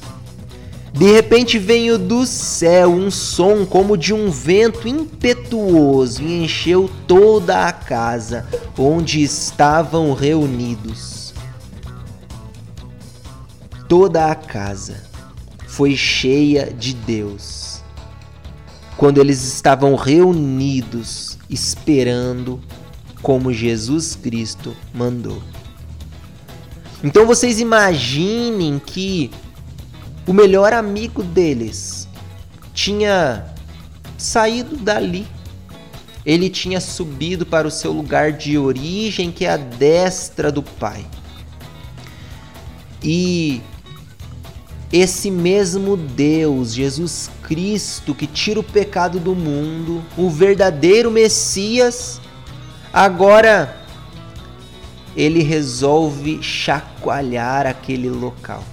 De 0.93 1.11
repente 1.11 1.57
veio 1.57 1.97
do 1.97 2.27
céu 2.27 2.91
um 2.91 3.09
som 3.09 3.65
como 3.65 3.97
de 3.97 4.13
um 4.13 4.29
vento 4.29 4.87
impetuoso 4.87 6.21
e 6.21 6.43
encheu 6.43 6.87
toda 7.07 7.67
a 7.67 7.73
casa 7.73 8.45
onde 8.77 9.23
estavam 9.23 10.13
reunidos. 10.13 11.33
Toda 13.89 14.29
a 14.29 14.35
casa 14.35 15.04
foi 15.75 15.93
cheia 15.93 16.71
de 16.71 16.93
Deus. 16.93 17.83
Quando 18.95 19.19
eles 19.19 19.43
estavam 19.43 19.93
reunidos 19.95 21.37
esperando 21.49 22.61
como 23.21 23.51
Jesus 23.51 24.15
Cristo 24.15 24.73
mandou. 24.93 25.43
Então 27.03 27.25
vocês 27.25 27.59
imaginem 27.59 28.79
que 28.79 29.29
o 30.25 30.31
melhor 30.31 30.71
amigo 30.71 31.21
deles 31.21 32.07
tinha 32.73 33.45
saído 34.17 34.77
dali. 34.77 35.27
Ele 36.25 36.49
tinha 36.49 36.79
subido 36.79 37.45
para 37.45 37.67
o 37.67 37.71
seu 37.71 37.91
lugar 37.91 38.31
de 38.31 38.57
origem, 38.57 39.29
que 39.29 39.43
é 39.43 39.49
a 39.49 39.57
destra 39.57 40.49
do 40.53 40.63
Pai. 40.63 41.05
E 43.03 43.61
esse 44.97 45.29
mesmo 45.29 45.97
Deus, 45.97 46.73
Jesus 46.73 47.29
Cristo, 47.43 48.15
que 48.15 48.25
tira 48.25 48.61
o 48.61 48.63
pecado 48.63 49.19
do 49.19 49.35
mundo, 49.35 50.01
o 50.17 50.29
verdadeiro 50.29 51.11
Messias, 51.11 52.21
agora 52.93 53.75
ele 55.13 55.43
resolve 55.43 56.41
chacoalhar 56.41 57.67
aquele 57.67 58.09
local. 58.09 58.63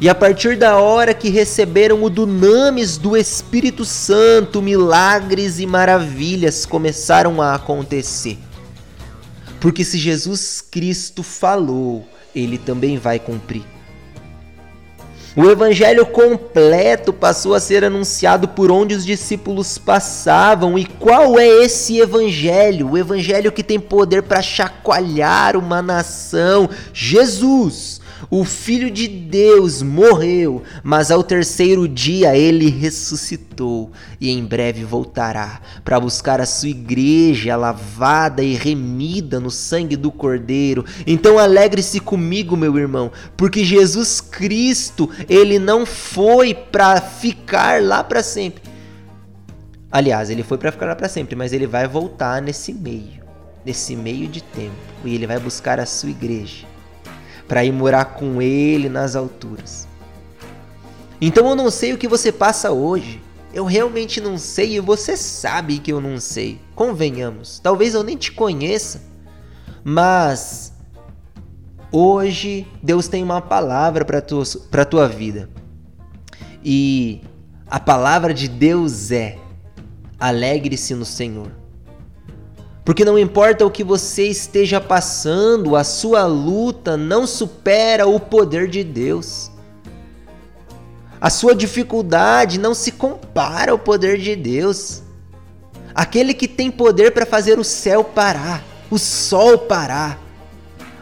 E 0.00 0.08
a 0.08 0.14
partir 0.14 0.56
da 0.56 0.78
hora 0.78 1.12
que 1.12 1.28
receberam 1.28 2.04
o 2.04 2.08
dunamis 2.08 2.96
do 2.96 3.16
Espírito 3.16 3.84
Santo, 3.84 4.62
milagres 4.62 5.58
e 5.58 5.66
maravilhas 5.66 6.64
começaram 6.64 7.42
a 7.42 7.56
acontecer. 7.56 8.38
Porque 9.58 9.84
se 9.84 9.98
Jesus 9.98 10.60
Cristo 10.60 11.24
falou, 11.24 12.06
ele 12.32 12.58
também 12.58 12.96
vai 12.96 13.18
cumprir. 13.18 13.73
O 15.36 15.50
evangelho 15.50 16.06
completo 16.06 17.12
passou 17.12 17.54
a 17.54 17.60
ser 17.60 17.84
anunciado 17.84 18.46
por 18.46 18.70
onde 18.70 18.94
os 18.94 19.04
discípulos 19.04 19.78
passavam. 19.78 20.78
E 20.78 20.84
qual 20.84 21.38
é 21.40 21.46
esse 21.64 21.98
evangelho? 21.98 22.90
O 22.90 22.98
evangelho 22.98 23.50
que 23.50 23.64
tem 23.64 23.80
poder 23.80 24.22
para 24.22 24.40
chacoalhar 24.40 25.56
uma 25.56 25.82
nação. 25.82 26.70
Jesus 26.92 28.00
o 28.30 28.44
Filho 28.44 28.90
de 28.90 29.06
Deus 29.06 29.82
morreu, 29.82 30.62
mas 30.82 31.10
ao 31.10 31.22
terceiro 31.22 31.88
dia 31.88 32.36
ele 32.36 32.70
ressuscitou 32.70 33.92
e 34.20 34.30
em 34.30 34.44
breve 34.44 34.84
voltará 34.84 35.60
para 35.84 36.00
buscar 36.00 36.40
a 36.40 36.46
sua 36.46 36.68
igreja 36.68 37.56
lavada 37.56 38.42
e 38.42 38.54
remida 38.54 39.38
no 39.38 39.50
sangue 39.50 39.96
do 39.96 40.10
Cordeiro. 40.10 40.84
Então 41.06 41.38
alegre-se 41.38 42.00
comigo, 42.00 42.56
meu 42.56 42.76
irmão, 42.78 43.10
porque 43.36 43.64
Jesus 43.64 44.20
Cristo, 44.20 45.10
ele 45.28 45.58
não 45.58 45.84
foi 45.84 46.54
para 46.54 47.00
ficar 47.00 47.82
lá 47.82 48.02
para 48.02 48.22
sempre. 48.22 48.62
Aliás, 49.90 50.28
ele 50.28 50.42
foi 50.42 50.58
para 50.58 50.72
ficar 50.72 50.86
lá 50.86 50.96
para 50.96 51.08
sempre, 51.08 51.36
mas 51.36 51.52
ele 51.52 51.66
vai 51.66 51.86
voltar 51.86 52.42
nesse 52.42 52.72
meio, 52.72 53.22
nesse 53.64 53.94
meio 53.94 54.26
de 54.26 54.42
tempo, 54.42 54.74
e 55.04 55.14
ele 55.14 55.26
vai 55.26 55.38
buscar 55.38 55.78
a 55.78 55.86
sua 55.86 56.10
igreja 56.10 56.73
para 57.46 57.64
ir 57.64 57.72
morar 57.72 58.06
com 58.06 58.40
Ele 58.40 58.88
nas 58.88 59.16
alturas. 59.16 59.86
Então 61.20 61.48
eu 61.48 61.56
não 61.56 61.70
sei 61.70 61.92
o 61.92 61.98
que 61.98 62.08
você 62.08 62.32
passa 62.32 62.70
hoje. 62.70 63.22
Eu 63.52 63.64
realmente 63.64 64.20
não 64.20 64.36
sei 64.36 64.76
e 64.76 64.80
você 64.80 65.16
sabe 65.16 65.78
que 65.78 65.92
eu 65.92 66.00
não 66.00 66.18
sei. 66.18 66.60
Convenhamos, 66.74 67.60
talvez 67.60 67.94
eu 67.94 68.02
nem 68.02 68.16
te 68.16 68.32
conheça, 68.32 69.00
mas 69.84 70.72
hoje 71.92 72.66
Deus 72.82 73.06
tem 73.06 73.22
uma 73.22 73.40
palavra 73.40 74.04
para 74.04 74.20
tua, 74.20 74.42
a 74.72 74.84
tua 74.84 75.08
vida. 75.08 75.48
E 76.64 77.20
a 77.66 77.78
palavra 77.78 78.34
de 78.34 78.48
Deus 78.48 79.12
é: 79.12 79.38
alegre-se 80.18 80.94
no 80.94 81.04
Senhor. 81.04 81.63
Porque 82.84 83.04
não 83.04 83.18
importa 83.18 83.64
o 83.64 83.70
que 83.70 83.82
você 83.82 84.24
esteja 84.28 84.78
passando, 84.78 85.74
a 85.74 85.82
sua 85.82 86.26
luta 86.26 86.96
não 86.96 87.26
supera 87.26 88.06
o 88.06 88.20
poder 88.20 88.68
de 88.68 88.84
Deus. 88.84 89.50
A 91.18 91.30
sua 91.30 91.54
dificuldade 91.54 92.60
não 92.60 92.74
se 92.74 92.92
compara 92.92 93.72
ao 93.72 93.78
poder 93.78 94.18
de 94.18 94.36
Deus. 94.36 95.02
Aquele 95.94 96.34
que 96.34 96.46
tem 96.46 96.70
poder 96.70 97.12
para 97.12 97.24
fazer 97.24 97.58
o 97.58 97.64
céu 97.64 98.04
parar, 98.04 98.62
o 98.90 98.98
sol 98.98 99.56
parar, 99.56 100.20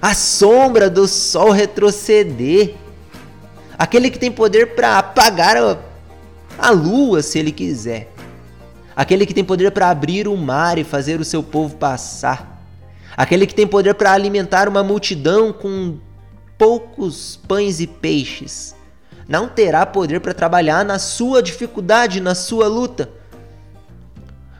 a 0.01 0.15
sombra 0.15 0.89
do 0.89 1.09
sol 1.09 1.51
retroceder. 1.51 2.77
Aquele 3.77 4.09
que 4.09 4.19
tem 4.21 4.31
poder 4.31 4.77
para 4.77 4.99
apagar 4.99 5.57
a, 6.57 6.71
lua 6.71 7.23
se 7.23 7.41
ele 7.41 7.51
quiser 7.51 8.12
aquele 8.95 9.27
que 9.27 9.35
tem 9.35 9.45
poder 9.45 9.71
para 9.71 9.91
abrir 9.91 10.29
o 10.29 10.37
mar 10.37 10.79
e 10.79 10.85
fazer 10.85 11.21
o 11.21 11.25
seu 11.25 11.43
povo 11.43 11.77
passar, 11.77 12.65
aquele 13.17 13.47
que 13.47 13.55
tem 13.55 13.67
poder 13.67 13.95
para 13.95 14.13
alimentar 14.13 14.69
uma 14.69 14.83
multidão 14.83 15.53
com 15.53 15.99
poucos 16.59 17.37
pães 17.49 17.81
e 17.81 17.87
peixes, 17.87 18.75
não 19.29 19.49
terá 19.49 19.87
poder 19.87 20.21
para 20.21 20.35
trabalhar 20.35 20.85
na 20.85 20.99
sua 20.99 21.43
dificuldade, 21.43 22.21
na 22.21 22.35
sua 22.35 22.67
luta. 22.67 23.11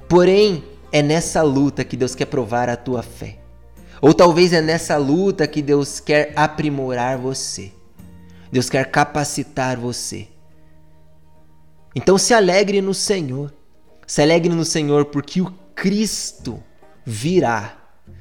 Porém, 0.09 0.65
é 0.91 1.03
nessa 1.03 1.43
luta 1.43 1.85
que 1.85 1.97
Deus 1.97 2.15
quer 2.15 2.27
provar 2.27 2.69
a 2.69 2.77
tua 2.77 3.03
fé. 3.03 3.39
Ou 4.01 4.13
talvez 4.13 4.53
é 4.53 4.61
nessa 4.61 4.97
luta 4.97 5.47
que 5.47 5.63
Deus 5.63 6.01
quer 6.01 6.33
aprimorar 6.37 7.17
você. 7.17 7.73
Deus 8.51 8.69
quer 8.69 8.91
capacitar 8.91 9.77
você. 9.79 10.29
Então 11.95 12.19
se 12.19 12.35
alegre 12.35 12.83
no 12.83 12.93
Senhor. 12.93 13.53
Se 14.07 14.23
alegre 14.23 14.53
no 14.53 14.65
Senhor, 14.65 15.07
porque 15.07 15.41
o 15.41 15.53
Cristo 15.75 16.63
virá 17.05 17.77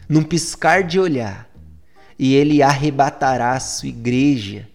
num 0.07 0.23
piscar 0.23 0.83
de 0.83 0.99
olhar 0.99 1.49
e 2.17 2.35
ele 2.35 2.61
arrebatará 2.61 3.53
a 3.53 3.59
sua 3.59 3.89
igreja. 3.89 4.67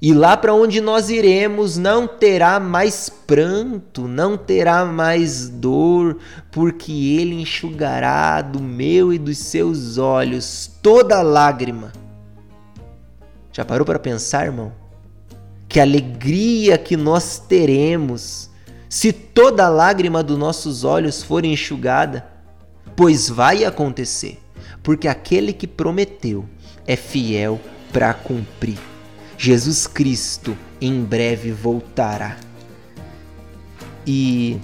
E 0.00 0.12
lá 0.12 0.36
para 0.36 0.52
onde 0.52 0.80
nós 0.80 1.10
iremos 1.10 1.76
não 1.76 2.08
terá 2.08 2.58
mais 2.58 3.08
pranto, 3.08 4.08
não 4.08 4.36
terá 4.36 4.84
mais 4.84 5.48
dor, 5.48 6.18
porque 6.50 6.92
ele 6.92 7.40
enxugará 7.40 8.42
do 8.42 8.60
meu 8.60 9.12
e 9.12 9.18
dos 9.18 9.38
seus 9.38 9.98
olhos 9.98 10.70
toda 10.82 11.22
lágrima. 11.22 11.92
Já 13.52 13.64
parou 13.64 13.86
para 13.86 13.98
pensar, 13.98 14.46
irmão? 14.46 14.72
Que 15.68 15.78
alegria 15.78 16.76
que 16.76 16.96
nós 16.96 17.38
teremos 17.38 18.50
se 18.92 19.10
toda 19.10 19.70
lágrima 19.70 20.22
dos 20.22 20.36
nossos 20.36 20.84
olhos 20.84 21.22
for 21.22 21.46
enxugada, 21.46 22.26
pois 22.94 23.26
vai 23.26 23.64
acontecer, 23.64 24.38
porque 24.82 25.08
aquele 25.08 25.54
que 25.54 25.66
prometeu 25.66 26.44
é 26.86 26.94
fiel 26.94 27.58
para 27.90 28.12
cumprir. 28.12 28.78
Jesus 29.38 29.86
Cristo 29.86 30.54
em 30.78 31.02
breve 31.02 31.52
voltará. 31.52 32.36
E 34.06 34.60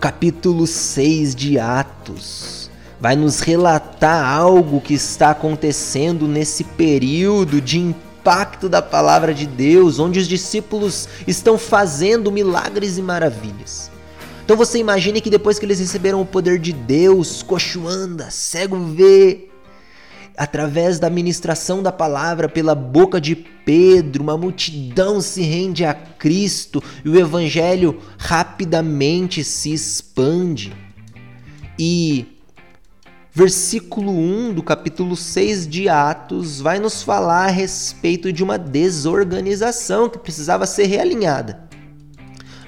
capítulo 0.00 0.66
6 0.66 1.36
de 1.36 1.56
Atos 1.56 2.68
vai 3.00 3.14
nos 3.14 3.38
relatar 3.38 4.26
algo 4.26 4.80
que 4.80 4.94
está 4.94 5.30
acontecendo 5.30 6.26
nesse 6.26 6.64
período 6.64 7.60
de 7.60 7.78
impacto 8.20 8.68
da 8.68 8.82
palavra 8.82 9.32
de 9.32 9.46
Deus, 9.46 9.98
onde 9.98 10.18
os 10.18 10.28
discípulos 10.28 11.08
estão 11.26 11.56
fazendo 11.56 12.30
milagres 12.30 12.98
e 12.98 13.02
maravilhas. 13.02 13.90
Então 14.44 14.56
você 14.56 14.78
imagine 14.78 15.22
que 15.22 15.30
depois 15.30 15.58
que 15.58 15.64
eles 15.64 15.80
receberam 15.80 16.20
o 16.20 16.26
poder 16.26 16.58
de 16.58 16.72
Deus, 16.72 17.42
coxo 17.42 17.88
anda, 17.88 18.30
cego 18.30 18.78
vê, 18.78 19.48
através 20.36 20.98
da 20.98 21.08
ministração 21.08 21.82
da 21.82 21.90
palavra 21.90 22.46
pela 22.46 22.74
boca 22.74 23.18
de 23.20 23.34
Pedro, 23.34 24.22
uma 24.22 24.36
multidão 24.36 25.20
se 25.20 25.40
rende 25.42 25.84
a 25.84 25.94
Cristo 25.94 26.82
e 27.02 27.08
o 27.08 27.18
evangelho 27.18 28.00
rapidamente 28.18 29.42
se 29.42 29.72
expande. 29.72 30.74
E 31.78 32.26
versículo 33.32 34.12
1 34.12 34.54
do 34.54 34.62
capítulo 34.62 35.14
6 35.14 35.68
de 35.68 35.88
Atos 35.88 36.60
vai 36.60 36.78
nos 36.78 37.02
falar 37.02 37.46
a 37.46 37.50
respeito 37.50 38.32
de 38.32 38.42
uma 38.42 38.58
desorganização 38.58 40.08
que 40.08 40.18
precisava 40.18 40.66
ser 40.66 40.86
realinhada. 40.86 41.68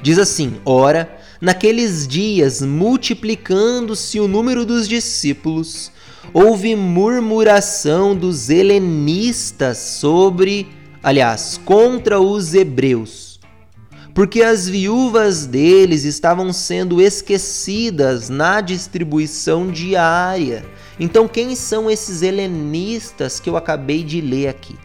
Diz 0.01 0.19
assim: 0.19 0.61
Ora, 0.65 1.19
naqueles 1.41 2.07
dias, 2.07 2.63
multiplicando-se 2.63 4.21
o 4.21 4.29
número 4.29 4.65
dos 4.65 4.89
discípulos, 4.89 5.91
houve 6.33 6.77
murmuração 6.77 8.15
dos 8.15 8.49
helenistas 8.49 9.79
sobre, 9.79 10.69
aliás, 11.03 11.61
contra 11.65 12.21
os 12.21 12.55
hebreus, 12.55 13.32
porque 14.15 14.43
as 14.43 14.69
viúvas 14.69 15.47
deles 15.47 16.05
estavam 16.05 16.53
sendo 16.53 17.01
esquecidas 17.01 18.29
na 18.29 18.61
distribuição 18.61 19.71
diária. 19.71 20.65
Então, 21.01 21.27
quem 21.27 21.57
são 21.57 21.91
esses 21.91 22.23
helenistas 22.23 23.41
que 23.41 23.49
eu 23.49 23.57
acabei 23.57 24.03
de 24.03 24.21
ler 24.21 24.49
aqui? 24.49 24.77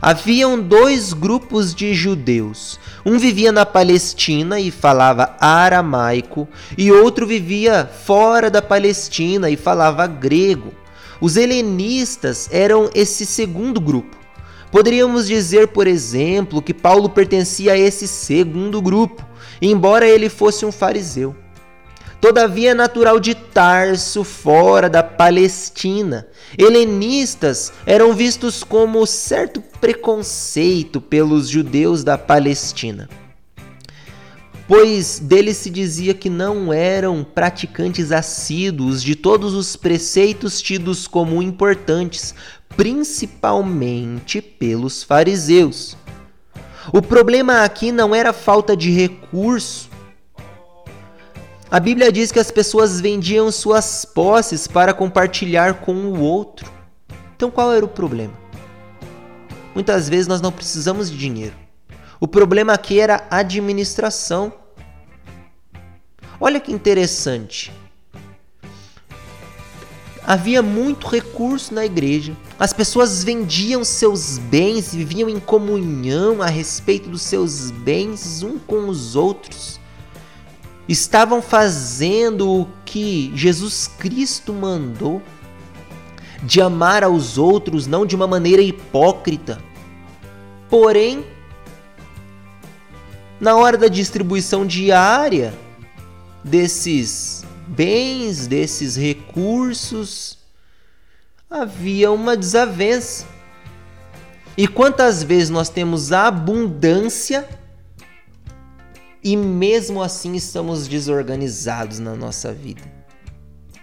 Haviam 0.00 0.60
dois 0.60 1.12
grupos 1.12 1.74
de 1.74 1.92
judeus. 1.92 2.78
Um 3.04 3.18
vivia 3.18 3.50
na 3.50 3.66
Palestina 3.66 4.60
e 4.60 4.70
falava 4.70 5.34
aramaico, 5.40 6.46
e 6.76 6.92
outro 6.92 7.26
vivia 7.26 7.90
fora 8.04 8.48
da 8.48 8.62
Palestina 8.62 9.50
e 9.50 9.56
falava 9.56 10.06
grego. 10.06 10.72
Os 11.20 11.36
helenistas 11.36 12.48
eram 12.52 12.88
esse 12.94 13.26
segundo 13.26 13.80
grupo. 13.80 14.16
Poderíamos 14.70 15.26
dizer, 15.26 15.68
por 15.68 15.86
exemplo, 15.86 16.60
que 16.60 16.74
Paulo 16.74 17.08
pertencia 17.08 17.72
a 17.72 17.78
esse 17.78 18.06
segundo 18.06 18.82
grupo, 18.82 19.26
embora 19.62 20.06
ele 20.06 20.28
fosse 20.28 20.66
um 20.66 20.72
fariseu. 20.72 21.34
Todavia, 22.20 22.74
natural 22.74 23.20
de 23.20 23.32
Tarso, 23.32 24.24
fora 24.24 24.90
da 24.90 25.04
Palestina, 25.04 26.26
helenistas 26.58 27.72
eram 27.86 28.12
vistos 28.12 28.64
como 28.64 29.06
certo 29.06 29.62
preconceito 29.80 31.00
pelos 31.00 31.48
judeus 31.48 32.02
da 32.02 32.18
Palestina, 32.18 33.08
pois 34.66 35.20
deles 35.20 35.58
se 35.58 35.70
dizia 35.70 36.12
que 36.12 36.28
não 36.28 36.72
eram 36.72 37.22
praticantes 37.22 38.10
assíduos 38.10 39.00
de 39.00 39.14
todos 39.14 39.54
os 39.54 39.76
preceitos 39.76 40.60
tidos 40.60 41.06
como 41.06 41.40
importantes, 41.40 42.34
principalmente 42.76 44.40
pelos 44.40 45.02
fariseus. 45.02 45.96
O 46.92 47.02
problema 47.02 47.62
aqui 47.64 47.92
não 47.92 48.14
era 48.14 48.32
falta 48.32 48.76
de 48.76 48.90
recurso, 48.90 49.88
a 51.70 51.78
Bíblia 51.78 52.10
diz 52.10 52.32
que 52.32 52.38
as 52.38 52.50
pessoas 52.50 52.98
vendiam 52.98 53.52
suas 53.52 54.02
posses 54.02 54.66
para 54.66 54.94
compartilhar 54.94 55.74
com 55.80 55.92
o 55.92 56.18
outro. 56.18 56.72
Então 57.36 57.50
qual 57.50 57.74
era 57.74 57.84
o 57.84 57.88
problema? 57.88 58.32
Muitas 59.74 60.08
vezes 60.08 60.26
nós 60.26 60.40
não 60.40 60.50
precisamos 60.50 61.10
de 61.10 61.18
dinheiro. 61.18 61.54
O 62.18 62.26
problema 62.26 62.72
aqui 62.72 62.98
era 62.98 63.26
administração. 63.30 64.50
Olha 66.40 66.58
que 66.58 66.72
interessante. 66.72 67.70
Havia 70.28 70.62
muito 70.62 71.08
recurso 71.08 71.72
na 71.72 71.86
igreja. 71.86 72.36
As 72.58 72.72
pessoas 72.72 73.24
vendiam 73.24 73.82
seus 73.82 74.36
bens, 74.36 74.94
viviam 74.94 75.28
em 75.28 75.40
comunhão 75.40 76.42
a 76.42 76.46
respeito 76.46 77.08
dos 77.08 77.22
seus 77.22 77.70
bens 77.70 78.42
um 78.42 78.58
com 78.58 78.88
os 78.88 79.16
outros 79.16 79.80
estavam 80.88 81.42
fazendo 81.42 82.62
o 82.62 82.68
que 82.84 83.30
Jesus 83.34 83.86
Cristo 83.86 84.54
mandou, 84.54 85.22
de 86.42 86.62
amar 86.62 87.04
aos 87.04 87.36
outros 87.36 87.86
não 87.86 88.06
de 88.06 88.16
uma 88.16 88.26
maneira 88.26 88.62
hipócrita. 88.62 89.60
Porém, 90.70 91.24
na 93.38 93.56
hora 93.56 93.76
da 93.76 93.88
distribuição 93.88 94.64
diária 94.66 95.52
desses 96.42 97.44
bens, 97.68 98.46
desses 98.46 98.96
recursos, 98.96 100.38
havia 101.50 102.10
uma 102.10 102.36
desavença. 102.36 103.26
E 104.56 104.66
quantas 104.66 105.22
vezes 105.22 105.50
nós 105.50 105.68
temos 105.68 106.12
abundância 106.12 107.48
e 109.22 109.36
mesmo 109.36 110.02
assim 110.02 110.34
estamos 110.34 110.88
desorganizados 110.88 111.98
na 111.98 112.14
nossa 112.14 112.52
vida. 112.52 112.82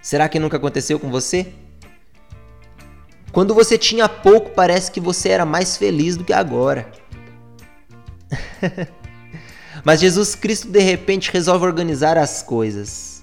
Será 0.01 0.27
que 0.27 0.39
nunca 0.39 0.57
aconteceu 0.57 0.99
com 0.99 1.09
você? 1.09 1.53
Quando 3.31 3.53
você 3.53 3.77
tinha 3.77 4.07
pouco, 4.07 4.51
parece 4.51 4.91
que 4.91 4.99
você 4.99 5.29
era 5.29 5.45
mais 5.45 5.77
feliz 5.77 6.15
do 6.15 6.23
que 6.23 6.33
agora. 6.33 6.89
Mas 9.83 9.99
Jesus 9.99 10.35
Cristo 10.35 10.67
de 10.69 10.79
repente 10.79 11.31
resolve 11.31 11.65
organizar 11.65 12.17
as 12.17 12.41
coisas. 12.41 13.14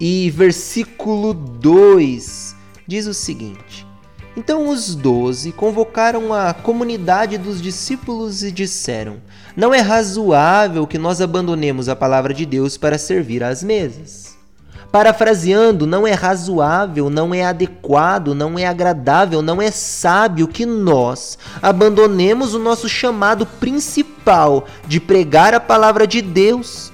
E 0.00 0.30
versículo 0.30 1.34
2 1.34 2.56
diz 2.86 3.06
o 3.06 3.12
seguinte: 3.12 3.86
Então 4.34 4.68
os 4.70 4.94
doze 4.94 5.52
convocaram 5.52 6.32
a 6.32 6.54
comunidade 6.54 7.36
dos 7.36 7.60
discípulos 7.60 8.42
e 8.42 8.50
disseram: 8.50 9.18
não 9.56 9.74
é 9.74 9.80
razoável 9.80 10.86
que 10.86 10.96
nós 10.96 11.20
abandonemos 11.20 11.88
a 11.88 11.96
palavra 11.96 12.32
de 12.32 12.46
Deus 12.46 12.76
para 12.76 12.96
servir 12.96 13.42
às 13.42 13.62
mesas. 13.62 14.38
Parafraseando, 14.90 15.86
não 15.86 16.06
é 16.06 16.12
razoável, 16.12 17.10
não 17.10 17.34
é 17.34 17.44
adequado, 17.44 18.34
não 18.34 18.58
é 18.58 18.66
agradável, 18.66 19.42
não 19.42 19.60
é 19.60 19.70
sábio 19.70 20.48
que 20.48 20.64
nós 20.66 21.38
abandonemos 21.60 22.54
o 22.54 22.58
nosso 22.58 22.88
chamado 22.88 23.44
principal 23.44 24.66
de 24.86 24.98
pregar 24.98 25.52
a 25.52 25.60
palavra 25.60 26.06
de 26.06 26.22
Deus. 26.22 26.89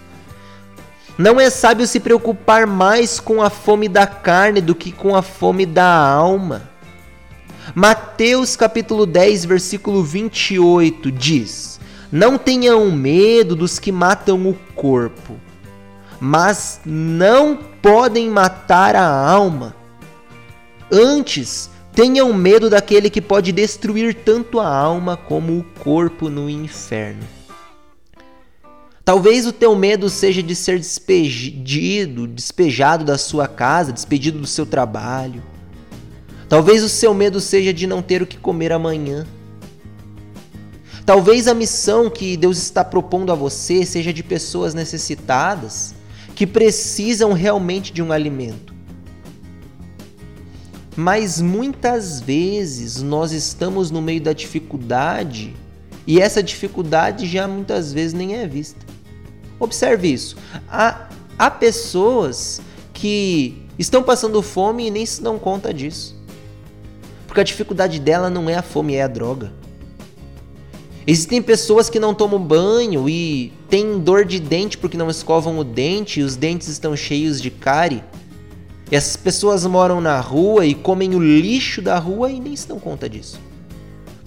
Não 1.18 1.40
é 1.40 1.48
sábio 1.48 1.86
se 1.86 2.00
preocupar 2.00 2.66
mais 2.66 3.18
com 3.18 3.42
a 3.42 3.48
fome 3.48 3.88
da 3.88 4.06
carne 4.06 4.60
do 4.60 4.74
que 4.74 4.92
com 4.92 5.14
a 5.14 5.22
fome 5.22 5.64
da 5.64 5.86
alma. 5.86 6.68
Mateus 7.74 8.54
capítulo 8.54 9.06
10, 9.06 9.44
versículo 9.44 10.02
28 10.02 11.10
diz: 11.10 11.76
não 12.10 12.38
tenham 12.38 12.90
medo 12.92 13.56
dos 13.56 13.78
que 13.78 13.90
matam 13.90 14.48
o 14.48 14.54
corpo, 14.74 15.34
mas 16.20 16.80
não 16.86 17.58
podem 17.82 18.30
matar 18.30 18.94
a 18.94 19.06
alma. 19.06 19.74
Antes, 20.90 21.68
tenham 21.92 22.32
medo 22.32 22.70
daquele 22.70 23.10
que 23.10 23.20
pode 23.20 23.50
destruir 23.50 24.14
tanto 24.14 24.60
a 24.60 24.68
alma 24.68 25.16
como 25.16 25.58
o 25.58 25.64
corpo 25.80 26.30
no 26.30 26.48
inferno. 26.48 27.35
Talvez 29.06 29.46
o 29.46 29.52
teu 29.52 29.76
medo 29.76 30.10
seja 30.10 30.42
de 30.42 30.56
ser 30.56 30.80
despedido, 30.80 32.26
despejado 32.26 33.04
da 33.04 33.16
sua 33.16 33.46
casa, 33.46 33.92
despedido 33.92 34.40
do 34.40 34.48
seu 34.48 34.66
trabalho. 34.66 35.44
Talvez 36.48 36.82
o 36.82 36.88
seu 36.88 37.14
medo 37.14 37.40
seja 37.40 37.72
de 37.72 37.86
não 37.86 38.02
ter 38.02 38.20
o 38.20 38.26
que 38.26 38.36
comer 38.36 38.72
amanhã. 38.72 39.24
Talvez 41.04 41.46
a 41.46 41.54
missão 41.54 42.10
que 42.10 42.36
Deus 42.36 42.58
está 42.58 42.82
propondo 42.82 43.30
a 43.30 43.36
você 43.36 43.86
seja 43.86 44.12
de 44.12 44.24
pessoas 44.24 44.74
necessitadas 44.74 45.94
que 46.34 46.44
precisam 46.44 47.32
realmente 47.32 47.92
de 47.92 48.02
um 48.02 48.10
alimento. 48.10 48.74
Mas 50.96 51.40
muitas 51.40 52.20
vezes 52.20 53.00
nós 53.02 53.30
estamos 53.30 53.88
no 53.88 54.02
meio 54.02 54.20
da 54.20 54.32
dificuldade 54.32 55.54
e 56.08 56.20
essa 56.20 56.42
dificuldade 56.42 57.24
já 57.28 57.46
muitas 57.46 57.92
vezes 57.92 58.12
nem 58.12 58.34
é 58.34 58.48
vista. 58.48 58.85
Observe 59.58 60.12
isso. 60.12 60.36
Há, 60.68 61.08
há 61.38 61.50
pessoas 61.50 62.60
que 62.92 63.62
estão 63.78 64.02
passando 64.02 64.40
fome 64.42 64.86
e 64.86 64.90
nem 64.90 65.04
se 65.04 65.22
dão 65.22 65.38
conta 65.38 65.72
disso. 65.72 66.16
Porque 67.26 67.40
a 67.40 67.44
dificuldade 67.44 67.98
dela 67.98 68.30
não 68.30 68.48
é 68.48 68.54
a 68.54 68.62
fome, 68.62 68.94
é 68.94 69.02
a 69.02 69.08
droga. 69.08 69.52
Existem 71.06 71.40
pessoas 71.40 71.88
que 71.88 72.00
não 72.00 72.12
tomam 72.12 72.40
banho 72.40 73.08
e 73.08 73.52
têm 73.68 73.98
dor 74.00 74.24
de 74.24 74.40
dente 74.40 74.76
porque 74.76 74.96
não 74.96 75.08
escovam 75.08 75.58
o 75.58 75.64
dente 75.64 76.18
e 76.18 76.22
os 76.22 76.34
dentes 76.34 76.66
estão 76.66 76.96
cheios 76.96 77.40
de 77.40 77.50
cárie. 77.50 78.02
E 78.90 78.96
essas 78.96 79.16
pessoas 79.16 79.64
moram 79.66 80.00
na 80.00 80.18
rua 80.18 80.66
e 80.66 80.74
comem 80.74 81.14
o 81.14 81.20
lixo 81.20 81.80
da 81.80 81.98
rua 81.98 82.30
e 82.30 82.40
nem 82.40 82.56
se 82.56 82.66
dão 82.66 82.80
conta 82.80 83.08
disso. 83.08 83.38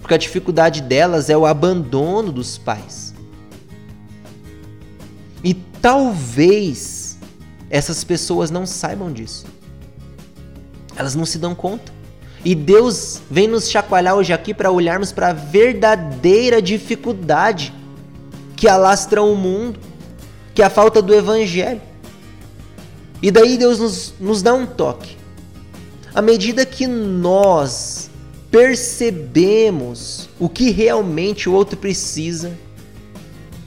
Porque 0.00 0.14
a 0.14 0.18
dificuldade 0.18 0.80
delas 0.80 1.28
é 1.28 1.36
o 1.36 1.44
abandono 1.44 2.32
dos 2.32 2.56
pais. 2.56 3.09
Talvez 5.80 7.18
essas 7.70 8.04
pessoas 8.04 8.50
não 8.50 8.66
saibam 8.66 9.12
disso. 9.12 9.46
Elas 10.96 11.14
não 11.14 11.24
se 11.24 11.38
dão 11.38 11.54
conta. 11.54 11.92
E 12.44 12.54
Deus 12.54 13.20
vem 13.30 13.46
nos 13.46 13.70
chacoalhar 13.70 14.14
hoje 14.14 14.32
aqui 14.32 14.52
para 14.52 14.70
olharmos 14.70 15.12
para 15.12 15.28
a 15.28 15.32
verdadeira 15.32 16.60
dificuldade 16.60 17.72
que 18.56 18.68
alastra 18.68 19.22
o 19.22 19.34
mundo, 19.34 19.78
que 20.54 20.62
é 20.62 20.64
a 20.64 20.70
falta 20.70 21.00
do 21.00 21.14
evangelho. 21.14 21.80
E 23.22 23.30
daí 23.30 23.58
Deus 23.58 23.78
nos, 23.78 24.14
nos 24.18 24.42
dá 24.42 24.54
um 24.54 24.66
toque. 24.66 25.16
À 26.14 26.20
medida 26.20 26.66
que 26.66 26.86
nós 26.86 28.10
percebemos 28.50 30.28
o 30.38 30.48
que 30.48 30.70
realmente 30.70 31.48
o 31.48 31.52
outro 31.52 31.76
precisa, 31.76 32.52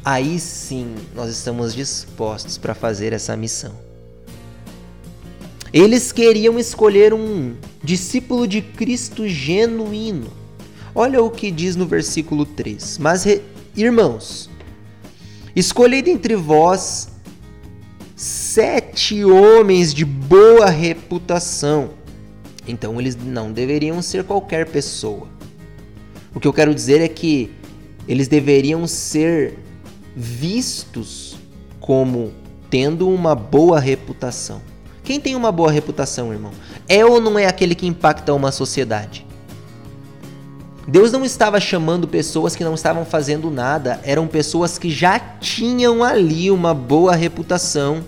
aí 0.04 0.40
sim 0.40 0.96
nós 1.16 1.30
estamos 1.30 1.74
dispostos 1.74 2.58
para 2.58 2.74
fazer 2.74 3.14
essa 3.14 3.36
missão. 3.38 3.74
Eles 5.72 6.12
queriam 6.12 6.60
escolher 6.60 7.14
um 7.14 7.56
discípulo 7.84 8.48
de 8.48 8.62
Cristo 8.62 9.28
genuíno. 9.28 10.28
Olha 10.94 11.22
o 11.24 11.32
que 11.32 11.50
diz 11.50 11.76
no 11.76 11.88
versículo 11.88 12.46
3. 12.46 13.00
Mas, 13.00 13.26
irmãos, 13.76 14.50
escolhei 15.56 16.04
dentre 16.04 16.36
vós 16.36 17.10
sete 18.16 19.26
homens 19.26 19.94
de 19.94 20.06
boa 20.06 20.70
reputação. 20.70 21.90
Então 22.68 23.00
eles 23.02 23.16
não 23.16 23.52
deveriam 23.52 24.00
ser 24.02 24.24
qualquer 24.24 24.68
pessoa. 24.68 25.28
O 26.36 26.40
que 26.40 26.48
eu 26.48 26.54
quero 26.54 26.74
dizer 26.74 27.02
é 27.02 27.08
que 27.08 27.52
eles 28.08 28.28
deveriam 28.28 28.86
ser 28.86 29.58
vistos 30.16 31.36
como 31.80 32.32
tendo 32.70 33.10
uma 33.10 33.36
boa 33.36 33.80
reputação. 33.80 34.62
Quem 35.04 35.20
tem 35.20 35.36
uma 35.36 35.52
boa 35.52 35.72
reputação, 35.72 36.32
irmão? 36.32 36.52
É 36.88 37.06
ou 37.06 37.20
não 37.20 37.38
é 37.38 37.46
aquele 37.46 37.76
que 37.76 37.86
impacta 37.86 38.34
uma 38.34 38.52
sociedade? 38.52 39.26
Deus 40.88 41.12
não 41.12 41.24
estava 41.24 41.60
chamando 41.60 42.08
pessoas 42.08 42.56
que 42.56 42.64
não 42.64 42.74
estavam 42.74 43.06
fazendo 43.06 43.50
nada, 43.50 44.00
eram 44.04 44.28
pessoas 44.28 44.78
que 44.78 44.90
já 44.90 45.20
tinham 45.20 46.04
ali 46.04 46.52
uma 46.52 46.74
boa 46.74 47.16
reputação. 47.16 48.04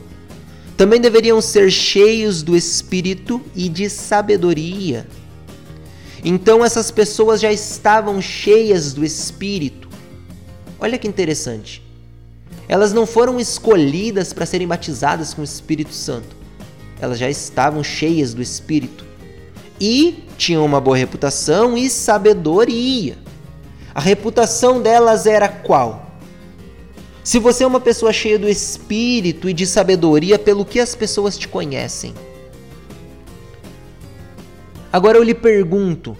Também 0.76 1.00
deveriam 1.00 1.40
ser 1.42 1.72
cheios 1.72 2.44
do 2.44 2.56
espírito 2.56 3.42
e 3.56 3.70
de 3.70 3.90
sabedoria. 3.90 5.08
Então 6.24 6.66
essas 6.66 6.92
pessoas 6.92 7.40
já 7.40 7.52
estavam 7.52 8.22
cheias 8.22 8.94
do 8.94 9.06
espírito. 9.06 9.88
Olha 10.80 10.98
que 10.98 11.08
interessante. 11.08 11.85
Elas 12.68 12.94
não 12.94 13.06
foram 13.06 13.40
escolhidas 13.40 14.34
para 14.34 14.46
serem 14.46 14.68
batizadas 14.68 15.34
com 15.34 15.42
o 15.42 15.46
Espírito 15.46 15.94
Santo 15.94 16.46
elas 17.00 17.20
já 17.20 17.30
estavam 17.30 17.84
cheias 17.84 18.34
do 18.34 18.42
Espírito 18.42 19.06
e 19.80 20.24
tinham 20.38 20.66
uma 20.66 20.80
boa 20.80 20.96
reputação 20.96 21.78
e 21.78 21.90
sabedoria. 21.90 23.18
A 23.94 24.00
reputação 24.00 24.82
delas 24.82 25.26
era 25.26 25.48
qual? 25.48 26.06
Se 27.24 27.40
você 27.40 27.64
é 27.64 27.68
uma 27.68 27.80
pessoa 27.80 28.14
cheia 28.14 28.38
do 28.38 28.48
Espírito 28.48 29.50
e 29.50 29.54
de 29.54 29.66
sabedoria, 29.66 30.38
pelo 30.38 30.66
que 30.66 30.80
as 30.80 30.96
pessoas 30.96 31.38
te 31.38 31.48
conhecem? 31.48 32.14
Agora 34.92 35.18
eu 35.18 35.24
lhe 35.24 35.34
pergunto: 35.34 36.16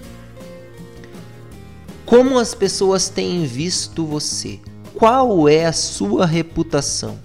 como 2.06 2.38
as 2.38 2.54
pessoas 2.54 3.08
têm 3.08 3.46
visto 3.46 4.06
você? 4.06 4.60
Qual 4.96 5.50
é 5.50 5.66
a 5.66 5.74
sua 5.74 6.26
reputação? 6.26 7.20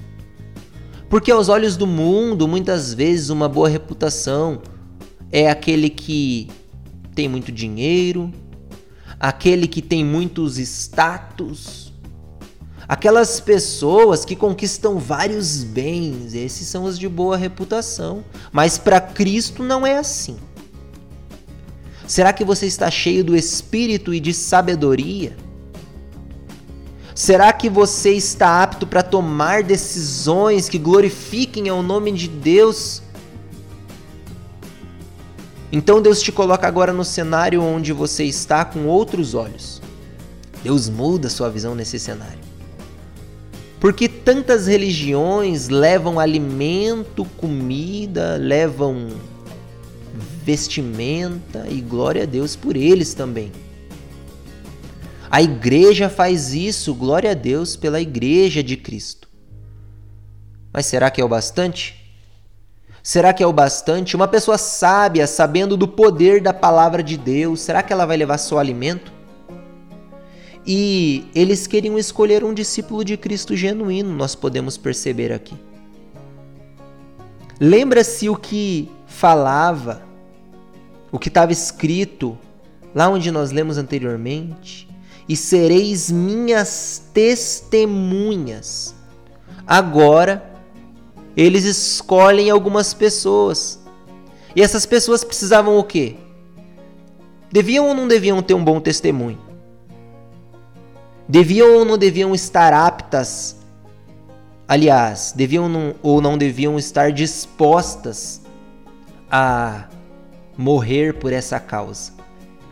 Porque 1.08 1.30
aos 1.30 1.48
olhos 1.48 1.76
do 1.76 1.86
mundo, 1.86 2.48
muitas 2.48 2.92
vezes 2.92 3.30
uma 3.30 3.48
boa 3.48 3.68
reputação 3.68 4.60
é 5.30 5.48
aquele 5.48 5.88
que 5.88 6.50
tem 7.14 7.28
muito 7.28 7.52
dinheiro, 7.52 8.32
aquele 9.20 9.68
que 9.68 9.80
tem 9.80 10.04
muitos 10.04 10.58
status, 10.58 11.92
aquelas 12.88 13.38
pessoas 13.38 14.24
que 14.24 14.34
conquistam 14.34 14.98
vários 14.98 15.62
bens, 15.62 16.34
esses 16.34 16.66
são 16.66 16.82
os 16.82 16.98
de 16.98 17.08
boa 17.08 17.36
reputação. 17.36 18.24
Mas 18.50 18.78
para 18.78 19.00
Cristo 19.00 19.62
não 19.62 19.86
é 19.86 19.96
assim. 19.96 20.36
Será 22.04 22.32
que 22.32 22.44
você 22.44 22.66
está 22.66 22.90
cheio 22.90 23.22
do 23.22 23.36
espírito 23.36 24.12
e 24.12 24.18
de 24.18 24.34
sabedoria? 24.34 25.36
Será 27.20 27.52
que 27.52 27.68
você 27.68 28.12
está 28.12 28.62
apto 28.62 28.86
para 28.86 29.02
tomar 29.02 29.62
decisões 29.62 30.70
que 30.70 30.78
glorifiquem 30.78 31.68
ao 31.68 31.82
nome 31.82 32.12
de 32.12 32.26
Deus? 32.26 33.02
Então 35.70 36.00
Deus 36.00 36.22
te 36.22 36.32
coloca 36.32 36.66
agora 36.66 36.94
no 36.94 37.04
cenário 37.04 37.62
onde 37.62 37.92
você 37.92 38.24
está 38.24 38.64
com 38.64 38.86
outros 38.86 39.34
olhos. 39.34 39.82
Deus 40.64 40.88
muda 40.88 41.28
sua 41.28 41.50
visão 41.50 41.74
nesse 41.74 41.98
cenário. 41.98 42.38
Porque 43.78 44.08
tantas 44.08 44.66
religiões 44.66 45.68
levam 45.68 46.18
alimento, 46.18 47.26
comida, 47.36 48.38
levam 48.38 49.08
vestimenta 50.42 51.66
e 51.68 51.82
glória 51.82 52.22
a 52.22 52.26
Deus 52.26 52.56
por 52.56 52.78
eles 52.78 53.12
também. 53.12 53.52
A 55.30 55.40
igreja 55.40 56.08
faz 56.08 56.52
isso, 56.52 56.92
glória 56.92 57.30
a 57.30 57.34
Deus 57.34 57.76
pela 57.76 58.00
igreja 58.00 58.64
de 58.64 58.76
Cristo. 58.76 59.28
Mas 60.72 60.86
será 60.86 61.08
que 61.08 61.20
é 61.20 61.24
o 61.24 61.28
bastante? 61.28 61.96
Será 63.00 63.32
que 63.32 63.40
é 63.42 63.46
o 63.46 63.52
bastante? 63.52 64.16
Uma 64.16 64.26
pessoa 64.26 64.58
sábia, 64.58 65.28
sabendo 65.28 65.76
do 65.76 65.86
poder 65.86 66.42
da 66.42 66.52
palavra 66.52 67.00
de 67.00 67.16
Deus, 67.16 67.60
será 67.60 67.80
que 67.80 67.92
ela 67.92 68.04
vai 68.06 68.16
levar 68.16 68.38
só 68.38 68.58
alimento? 68.58 69.12
E 70.66 71.30
eles 71.32 71.66
queriam 71.68 71.96
escolher 71.96 72.42
um 72.42 72.52
discípulo 72.52 73.04
de 73.04 73.16
Cristo 73.16 73.56
genuíno, 73.56 74.12
nós 74.12 74.34
podemos 74.34 74.76
perceber 74.76 75.32
aqui. 75.32 75.54
Lembra-se 77.60 78.28
o 78.28 78.34
que 78.34 78.90
falava, 79.06 80.02
o 81.12 81.20
que 81.20 81.28
estava 81.28 81.52
escrito 81.52 82.36
lá 82.92 83.08
onde 83.08 83.30
nós 83.30 83.52
lemos 83.52 83.78
anteriormente? 83.78 84.89
E 85.30 85.36
sereis 85.36 86.10
minhas 86.10 87.04
testemunhas. 87.14 88.96
Agora, 89.64 90.44
eles 91.36 91.62
escolhem 91.62 92.50
algumas 92.50 92.92
pessoas. 92.92 93.78
E 94.56 94.60
essas 94.60 94.84
pessoas 94.84 95.22
precisavam 95.22 95.78
o 95.78 95.84
quê? 95.84 96.16
Deviam 97.48 97.86
ou 97.86 97.94
não 97.94 98.08
deviam 98.08 98.42
ter 98.42 98.54
um 98.54 98.64
bom 98.64 98.80
testemunho? 98.80 99.38
Deviam 101.28 101.76
ou 101.76 101.84
não 101.84 101.96
deviam 101.96 102.34
estar 102.34 102.72
aptas? 102.72 103.54
Aliás, 104.66 105.32
deviam 105.36 105.94
ou 106.02 106.20
não 106.20 106.36
deviam 106.36 106.76
estar 106.76 107.12
dispostas 107.12 108.42
a 109.30 109.84
morrer 110.58 111.20
por 111.20 111.32
essa 111.32 111.60
causa? 111.60 112.14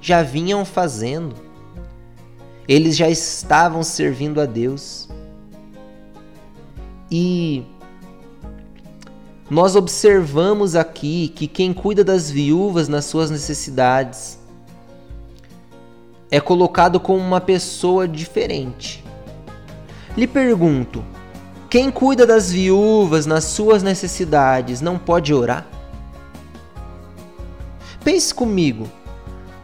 Já 0.01 0.25
vinham 0.25 0.65
fazendo 0.65 1.48
eles 2.69 2.95
já 2.97 3.09
estavam 3.09 3.83
servindo 3.83 4.41
a 4.41 4.45
Deus. 4.45 5.09
E 7.11 7.65
nós 9.49 9.75
observamos 9.75 10.77
aqui 10.77 11.29
que 11.35 11.47
quem 11.47 11.73
cuida 11.73 12.05
das 12.05 12.31
viúvas 12.31 12.87
nas 12.87 13.07
suas 13.07 13.31
necessidades 13.31 14.39
é 16.31 16.39
colocado 16.39 17.01
como 17.01 17.19
uma 17.19 17.41
pessoa 17.41 18.07
diferente. 18.07 19.03
Lhe 20.15 20.27
pergunto: 20.27 21.03
quem 21.71 21.91
cuida 21.91 22.27
das 22.27 22.53
viúvas 22.53 23.25
nas 23.25 23.45
suas 23.45 23.83
necessidades 23.83 24.83
não 24.83 24.99
pode 24.99 25.33
orar? 25.33 25.67
Pense 28.05 28.35
comigo. 28.35 28.98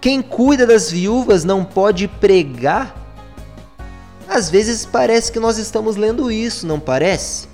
Quem 0.04 0.20
cuida 0.20 0.66
das 0.66 0.90
viúvas 0.90 1.44
não 1.44 1.64
pode 1.64 2.06
pregar? 2.06 2.94
Às 4.28 4.50
vezes 4.50 4.84
parece 4.84 5.32
que 5.32 5.40
nós 5.40 5.56
estamos 5.56 5.96
lendo 5.96 6.30
isso, 6.30 6.66
não 6.66 6.78
parece? 6.78 7.48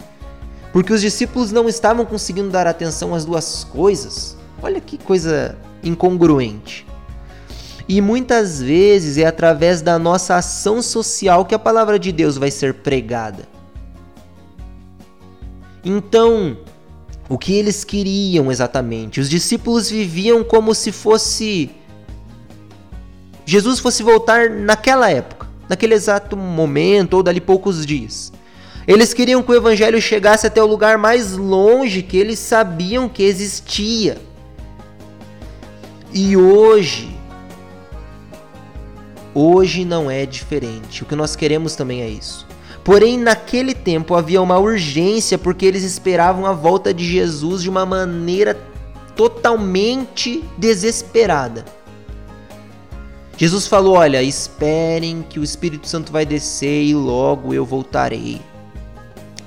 Porque 0.73 0.93
os 0.93 1.01
discípulos 1.01 1.53
não 1.53 1.69
estavam 1.69 2.05
conseguindo 2.05 2.51
dar 2.51 2.67
atenção 2.67 3.15
às 3.15 3.25
duas 3.25 3.63
coisas. 3.63 4.37
Olha 4.61 4.81
que 4.81 4.99
coisa 4.99 5.57
incongruente. 5.81 6.85
E 7.89 8.01
muitas 8.01 8.61
vezes 8.61 9.17
é 9.17 9.27
através 9.27 9.81
da 9.81 9.97
nossa 9.97 10.35
ação 10.35 10.83
social 10.83 11.45
que 11.45 11.55
a 11.55 11.59
palavra 11.59 12.01
de 12.01 12.11
Deus 12.11 12.37
vai 12.37 12.51
ser 12.51 12.75
pregada. 12.75 13.45
Então, 15.85 16.59
o 17.29 17.39
que 17.39 17.53
eles 17.53 17.85
queriam 17.85 18.51
exatamente? 18.51 19.21
Os 19.21 19.31
discípulos 19.31 19.89
viviam 19.89 20.43
como 20.43 20.75
se 20.75 20.91
fosse 20.91 21.79
Jesus 23.51 23.81
fosse 23.81 24.05
voltar 24.05 24.49
naquela 24.49 25.11
época, 25.11 25.49
naquele 25.69 25.95
exato 25.95 26.37
momento 26.37 27.15
ou 27.15 27.23
dali 27.25 27.41
poucos 27.41 27.85
dias. 27.85 28.33
Eles 28.87 29.13
queriam 29.13 29.43
que 29.43 29.51
o 29.51 29.57
evangelho 29.57 30.01
chegasse 30.01 30.47
até 30.47 30.63
o 30.63 30.69
lugar 30.69 30.97
mais 30.97 31.33
longe 31.37 32.01
que 32.01 32.17
eles 32.17 32.39
sabiam 32.39 33.09
que 33.09 33.25
existia. 33.25 34.19
E 36.13 36.37
hoje, 36.37 37.11
hoje 39.35 39.85
não 39.85 40.09
é 40.09 40.25
diferente. 40.25 41.03
O 41.03 41.07
que 41.07 41.17
nós 41.17 41.35
queremos 41.35 41.75
também 41.75 42.03
é 42.03 42.09
isso. 42.09 42.47
Porém, 42.85 43.19
naquele 43.19 43.75
tempo 43.75 44.15
havia 44.15 44.41
uma 44.41 44.59
urgência 44.59 45.37
porque 45.37 45.67
eles 45.67 45.83
esperavam 45.83 46.47
a 46.47 46.53
volta 46.53 46.95
de 46.95 47.05
Jesus 47.05 47.65
de 47.65 47.69
uma 47.69 47.85
maneira 47.85 48.57
totalmente 49.17 50.45
desesperada. 50.57 51.80
Jesus 53.41 53.67
falou: 53.67 53.95
Olha, 53.95 54.23
esperem 54.23 55.23
que 55.23 55.41
o 55.41 55.43
Espírito 55.43 55.89
Santo 55.89 56.13
vai 56.13 56.27
descer 56.27 56.85
e 56.85 56.95
logo 56.95 57.55
eu 57.55 57.65
voltarei. 57.65 58.39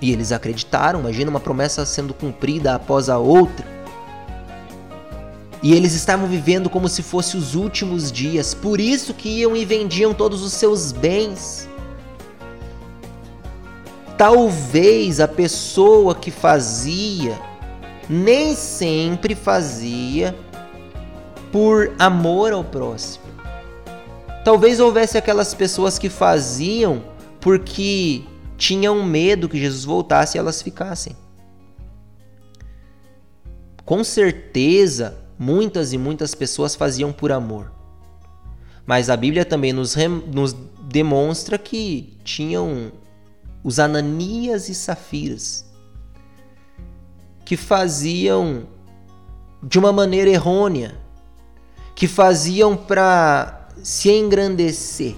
E 0.02 0.12
eles 0.12 0.32
acreditaram, 0.32 1.00
imagina 1.02 1.30
uma 1.30 1.39
promessa 1.39 1.86
sendo 1.86 2.12
cumprida 2.12 2.74
após 2.74 3.08
a 3.08 3.20
outra. 3.20 3.64
E 5.62 5.74
eles 5.74 5.94
estavam 5.94 6.28
vivendo 6.28 6.72
como 6.72 6.89
se 6.89 7.04
fossem 7.04 7.39
os 7.39 7.54
últimos 7.54 8.12
dias, 8.12 8.56
por 8.56 8.82
isso 8.82 9.14
que 9.14 9.30
iam 9.30 9.56
e 9.56 9.64
vendiam 9.64 10.12
todos 10.12 10.41
os 10.41 10.54
seus 10.54 10.91
bens. 10.91 11.70
Talvez 14.18 15.20
a 15.20 15.28
pessoa 15.28 16.16
que 16.16 16.32
fazia 16.32 17.39
nem 18.10 18.56
sempre 18.56 19.36
fazia 19.36 20.36
por 21.52 21.94
amor 22.00 22.54
ao 22.54 22.64
próximo. 22.64 23.23
Talvez 24.44 24.80
houvesse 24.80 25.18
aquelas 25.18 25.54
pessoas 25.54 25.98
que 25.98 26.10
faziam 26.10 27.04
porque 27.39 28.24
tinham 28.58 29.04
medo 29.04 29.50
que 29.50 29.60
Jesus 29.60 29.86
voltasse 29.86 30.38
e 30.38 30.39
elas 30.39 30.62
ficassem. 30.62 31.16
Com 33.86 34.04
certeza, 34.04 35.18
muitas 35.38 35.94
e 35.94 35.98
muitas 35.98 36.34
pessoas 36.34 36.76
faziam 36.76 37.12
por 37.12 37.32
amor. 37.32 37.72
Mas 38.86 39.10
a 39.10 39.16
Bíblia 39.16 39.46
também 39.46 39.72
nos, 39.72 39.96
nos 40.34 40.54
demonstra 40.84 41.58
que 41.58 42.18
tinham 42.24 42.91
os 43.64 43.80
Ananias 43.80 44.68
e 44.68 44.76
Safiras 44.76 45.66
que 47.46 47.58
faziam 47.58 48.68
de 49.62 49.78
uma 49.78 49.91
maneira 49.91 50.30
errônea, 50.30 50.96
que 51.96 52.08
faziam 52.08 52.76
para 52.76 53.62
se 53.84 54.10
engrandecer, 54.10 55.14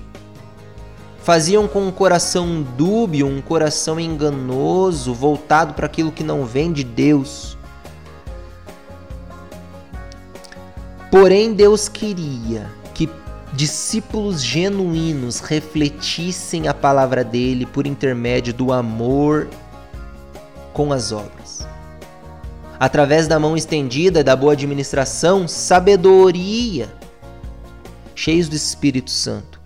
faziam 1.19 1.67
com 1.67 1.87
um 1.87 1.91
coração 1.91 2.63
dúbio, 2.63 3.27
um 3.27 3.39
coração 3.39 3.99
enganoso, 3.99 5.13
voltado 5.13 5.75
para 5.75 5.85
aquilo 5.85 6.11
que 6.11 6.23
não 6.23 6.45
vem 6.45 6.73
de 6.73 6.83
Deus. 6.83 7.55
Porém, 11.11 11.53
Deus 11.53 11.87
queria 11.87 12.67
que 12.93 13.07
discípulos 13.53 14.43
genuínos 14.43 15.39
refletissem 15.39 16.67
a 16.67 16.73
palavra 16.73 17.23
dele 17.23 17.67
por 17.67 17.85
intermédio 17.85 18.53
do 18.53 18.73
amor 18.73 19.47
com 20.73 20.91
as 20.91 21.11
obras. 21.11 21.67
Através 22.79 23.27
da 23.27 23.39
mão 23.39 23.55
estendida, 23.55 24.23
da 24.23 24.35
boa 24.35 24.53
administração, 24.53 25.47
sabedoria, 25.47 26.89
cheios 28.15 28.47
do 28.47 28.55
Espírito 28.55 29.11
Santo. 29.11 29.61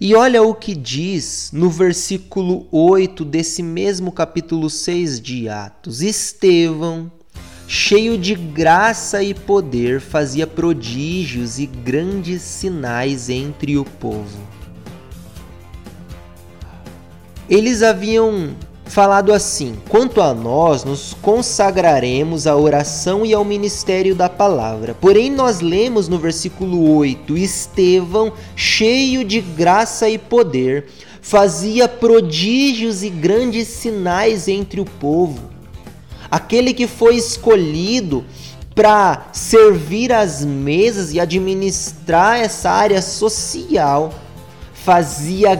E 0.00 0.14
olha 0.14 0.42
o 0.42 0.54
que 0.54 0.74
diz 0.74 1.50
no 1.52 1.70
versículo 1.70 2.66
8 2.70 3.24
desse 3.24 3.62
mesmo 3.62 4.12
capítulo 4.12 4.68
6 4.68 5.20
de 5.20 5.48
Atos: 5.48 6.02
Estevão, 6.02 7.10
cheio 7.66 8.18
de 8.18 8.34
graça 8.34 9.22
e 9.22 9.32
poder, 9.32 10.00
fazia 10.00 10.46
prodígios 10.46 11.58
e 11.58 11.66
grandes 11.66 12.42
sinais 12.42 13.30
entre 13.30 13.78
o 13.78 13.84
povo. 13.84 14.38
Eles 17.48 17.82
haviam 17.82 18.54
falado 18.84 19.32
assim: 19.32 19.76
Quanto 19.88 20.20
a 20.20 20.34
nós, 20.34 20.84
nos 20.84 21.14
consagraremos 21.20 22.46
à 22.46 22.56
oração 22.56 23.24
e 23.24 23.32
ao 23.32 23.44
ministério 23.44 24.14
da 24.14 24.28
palavra. 24.28 24.94
Porém, 24.94 25.30
nós 25.30 25.60
lemos 25.60 26.08
no 26.08 26.18
versículo 26.18 26.96
8: 26.96 27.36
Estevão, 27.36 28.32
cheio 28.54 29.24
de 29.24 29.40
graça 29.40 30.08
e 30.08 30.18
poder, 30.18 30.86
fazia 31.20 31.88
prodígios 31.88 33.02
e 33.02 33.10
grandes 33.10 33.68
sinais 33.68 34.48
entre 34.48 34.80
o 34.80 34.84
povo. 34.84 35.50
Aquele 36.30 36.74
que 36.74 36.86
foi 36.86 37.16
escolhido 37.16 38.24
para 38.74 39.28
servir 39.32 40.12
as 40.12 40.44
mesas 40.44 41.12
e 41.12 41.20
administrar 41.20 42.40
essa 42.40 42.70
área 42.70 43.00
social 43.00 44.12
fazia 44.72 45.58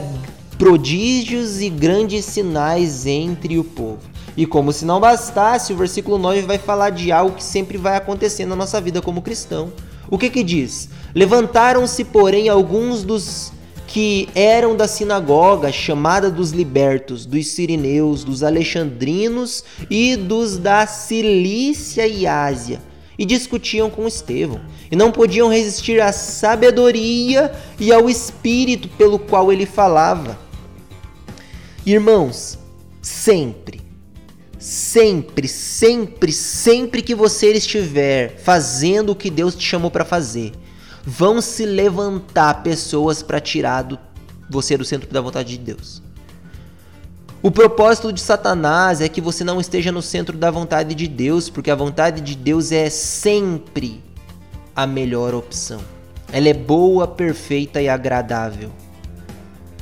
prodígios 0.57 1.61
e 1.61 1.69
grandes 1.69 2.25
sinais 2.25 3.05
entre 3.05 3.59
o 3.59 3.63
povo. 3.63 3.99
E 4.37 4.45
como 4.45 4.73
se 4.73 4.85
não 4.85 4.99
bastasse, 4.99 5.71
o 5.71 5.77
versículo 5.77 6.17
9 6.17 6.41
vai 6.41 6.57
falar 6.57 6.89
de 6.89 7.11
algo 7.11 7.35
que 7.35 7.43
sempre 7.43 7.77
vai 7.77 7.95
acontecer 7.95 8.45
na 8.45 8.55
nossa 8.55 8.81
vida 8.81 9.01
como 9.01 9.21
cristão. 9.21 9.71
O 10.09 10.17
que 10.17 10.29
que 10.29 10.43
diz? 10.43 10.89
Levantaram-se, 11.13 12.03
porém, 12.03 12.49
alguns 12.49 13.03
dos 13.03 13.53
que 13.87 14.27
eram 14.35 14.75
da 14.75 14.87
sinagoga 14.87 15.71
chamada 15.71 16.29
dos 16.29 16.51
libertos, 16.51 17.25
dos 17.25 17.47
sirineus, 17.47 18.23
dos 18.23 18.43
alexandrinos 18.43 19.63
e 19.89 20.17
dos 20.17 20.57
da 20.57 20.85
Cilícia 20.85 22.05
e 22.05 22.27
Ásia, 22.27 22.81
e 23.17 23.25
discutiam 23.25 23.89
com 23.89 24.05
Estevão, 24.05 24.59
e 24.91 24.95
não 24.97 25.11
podiam 25.11 25.47
resistir 25.47 26.01
à 26.01 26.11
sabedoria 26.11 27.53
e 27.79 27.93
ao 27.93 28.09
espírito 28.09 28.89
pelo 28.89 29.17
qual 29.17 29.51
ele 29.53 29.65
falava. 29.65 30.44
Irmãos, 31.85 32.57
sempre, 32.99 33.79
sempre, 34.57 35.47
sempre, 35.47 36.31
sempre 36.31 37.01
que 37.03 37.13
você 37.13 37.51
estiver 37.51 38.39
fazendo 38.39 39.11
o 39.11 39.15
que 39.15 39.29
Deus 39.29 39.53
te 39.53 39.63
chamou 39.63 39.91
para 39.91 40.03
fazer, 40.03 40.51
vão 41.03 41.39
se 41.39 41.63
levantar 41.63 42.63
pessoas 42.63 43.21
para 43.21 43.39
tirar 43.39 43.83
do, 43.83 43.99
você 44.49 44.75
do 44.75 44.83
centro 44.83 45.07
da 45.13 45.21
vontade 45.21 45.49
de 45.49 45.63
Deus. 45.63 46.01
O 47.43 47.51
propósito 47.51 48.11
de 48.11 48.19
Satanás 48.19 48.99
é 48.99 49.07
que 49.07 49.21
você 49.21 49.43
não 49.43 49.61
esteja 49.61 49.91
no 49.91 50.01
centro 50.01 50.35
da 50.35 50.49
vontade 50.49 50.95
de 50.95 51.07
Deus, 51.07 51.51
porque 51.51 51.69
a 51.69 51.75
vontade 51.75 52.19
de 52.19 52.35
Deus 52.35 52.71
é 52.71 52.89
sempre 52.89 54.03
a 54.75 54.87
melhor 54.87 55.35
opção. 55.35 55.81
Ela 56.31 56.49
é 56.49 56.53
boa, 56.55 57.07
perfeita 57.07 57.79
e 57.79 57.87
agradável. 57.87 58.71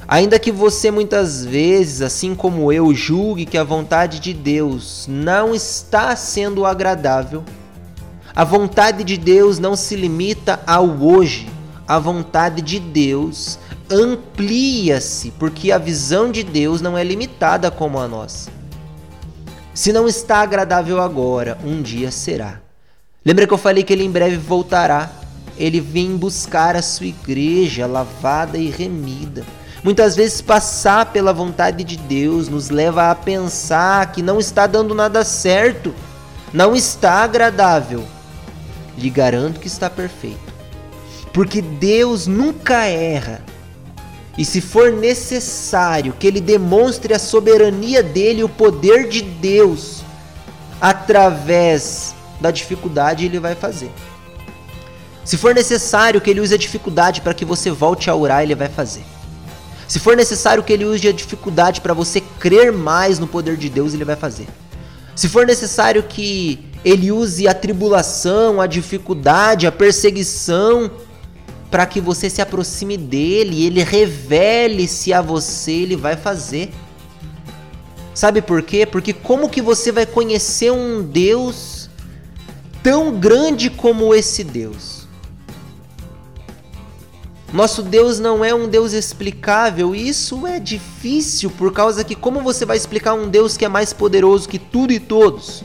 Ainda 0.07 0.37
que 0.37 0.51
você 0.51 0.91
muitas 0.91 1.45
vezes, 1.45 2.01
assim 2.01 2.35
como 2.35 2.71
eu, 2.71 2.93
julgue 2.93 3.45
que 3.45 3.57
a 3.57 3.63
vontade 3.63 4.19
de 4.19 4.33
Deus 4.33 5.05
não 5.07 5.55
está 5.55 6.15
sendo 6.15 6.65
agradável, 6.65 7.43
a 8.35 8.43
vontade 8.43 9.03
de 9.03 9.15
Deus 9.15 9.59
não 9.59 9.75
se 9.75 9.95
limita 9.95 10.59
ao 10.65 10.87
hoje. 10.87 11.47
A 11.87 11.99
vontade 11.99 12.61
de 12.61 12.79
Deus 12.79 13.59
amplia-se, 13.89 15.31
porque 15.31 15.71
a 15.71 15.77
visão 15.77 16.31
de 16.31 16.41
Deus 16.41 16.81
não 16.81 16.97
é 16.97 17.03
limitada 17.03 17.69
como 17.69 17.99
a 17.99 18.07
nossa. 18.07 18.49
Se 19.73 19.93
não 19.93 20.07
está 20.07 20.37
agradável 20.37 20.99
agora, 20.99 21.57
um 21.63 21.81
dia 21.81 22.09
será. 22.09 22.61
Lembra 23.25 23.45
que 23.45 23.53
eu 23.53 23.57
falei 23.57 23.83
que 23.83 23.93
ele 23.93 24.03
em 24.03 24.11
breve 24.11 24.37
voltará? 24.37 25.11
Ele 25.57 25.79
vem 25.79 26.17
buscar 26.17 26.75
a 26.75 26.81
sua 26.81 27.07
igreja 27.07 27.85
lavada 27.85 28.57
e 28.57 28.69
remida. 28.69 29.45
Muitas 29.83 30.15
vezes 30.15 30.41
passar 30.41 31.07
pela 31.07 31.33
vontade 31.33 31.83
de 31.83 31.97
Deus 31.97 32.47
nos 32.47 32.69
leva 32.69 33.11
a 33.11 33.15
pensar 33.15 34.11
que 34.13 34.21
não 34.21 34.39
está 34.39 34.65
dando 34.65 34.95
nada 34.95 35.25
certo, 35.25 35.93
não 36.53 36.73
está 36.73 37.23
agradável. 37.23 38.05
Lhe 38.97 39.09
garanto 39.09 39.59
que 39.59 39.67
está 39.67 39.89
perfeito. 39.89 40.53
Porque 41.33 41.61
Deus 41.61 42.27
nunca 42.27 42.85
erra. 42.85 43.41
E 44.37 44.45
se 44.45 44.61
for 44.61 44.91
necessário 44.91 46.13
que 46.13 46.27
ele 46.27 46.39
demonstre 46.39 47.13
a 47.13 47.19
soberania 47.19 48.01
dele, 48.01 48.43
o 48.43 48.49
poder 48.49 49.09
de 49.09 49.21
Deus, 49.21 50.01
através 50.79 52.15
da 52.39 52.51
dificuldade, 52.51 53.25
ele 53.25 53.39
vai 53.39 53.53
fazer. 53.53 53.91
Se 55.25 55.37
for 55.37 55.53
necessário 55.53 56.21
que 56.21 56.29
ele 56.29 56.39
use 56.39 56.53
a 56.53 56.57
dificuldade 56.57 57.21
para 57.21 57.33
que 57.33 57.43
você 57.43 57.69
volte 57.69 58.09
a 58.09 58.15
orar, 58.15 58.43
ele 58.43 58.55
vai 58.55 58.69
fazer. 58.69 59.03
Se 59.87 59.99
for 59.99 60.15
necessário 60.15 60.63
que 60.63 60.73
ele 60.73 60.85
use 60.85 61.07
a 61.07 61.11
dificuldade 61.11 61.81
para 61.81 61.93
você 61.93 62.21
crer 62.39 62.71
mais 62.71 63.19
no 63.19 63.27
poder 63.27 63.57
de 63.57 63.69
Deus, 63.69 63.93
ele 63.93 64.05
vai 64.05 64.15
fazer. 64.15 64.47
Se 65.15 65.29
for 65.29 65.45
necessário 65.45 66.03
que 66.03 66.65
ele 66.83 67.11
use 67.11 67.47
a 67.47 67.53
tribulação, 67.53 68.59
a 68.59 68.67
dificuldade, 68.67 69.67
a 69.67 69.71
perseguição 69.71 70.91
para 71.69 71.85
que 71.85 71.99
você 71.99 72.29
se 72.29 72.41
aproxime 72.41 72.97
dele, 72.97 73.65
ele 73.65 73.81
revele-se 73.83 75.11
a 75.13 75.21
você, 75.21 75.71
ele 75.71 75.95
vai 75.95 76.15
fazer. 76.15 76.71
Sabe 78.13 78.43
por 78.43 78.61
quê? 78.61 78.85
Porque 78.85 79.11
como 79.11 79.49
que 79.49 79.61
você 79.61 79.91
vai 79.91 80.05
conhecer 80.05 80.71
um 80.71 81.01
Deus 81.01 81.89
tão 82.83 83.19
grande 83.19 83.71
como 83.71 84.13
esse 84.13 84.43
Deus? 84.43 84.92
Nosso 87.53 87.83
Deus 87.83 88.19
não 88.19 88.43
é 88.43 88.51
um 88.51 88.67
Deus 88.67 88.93
explicável, 88.93 89.93
e 89.93 90.09
isso 90.09 90.47
é 90.47 90.59
difícil 90.59 91.51
por 91.51 91.71
causa 91.71 92.03
que 92.03 92.15
como 92.15 92.41
você 92.41 92.65
vai 92.65 92.75
explicar 92.75 93.13
um 93.13 93.29
Deus 93.29 93.55
que 93.55 93.63
é 93.63 93.67
mais 93.69 93.93
poderoso 93.93 94.49
que 94.49 94.57
tudo 94.57 94.91
e 94.91 94.99
todos? 94.99 95.63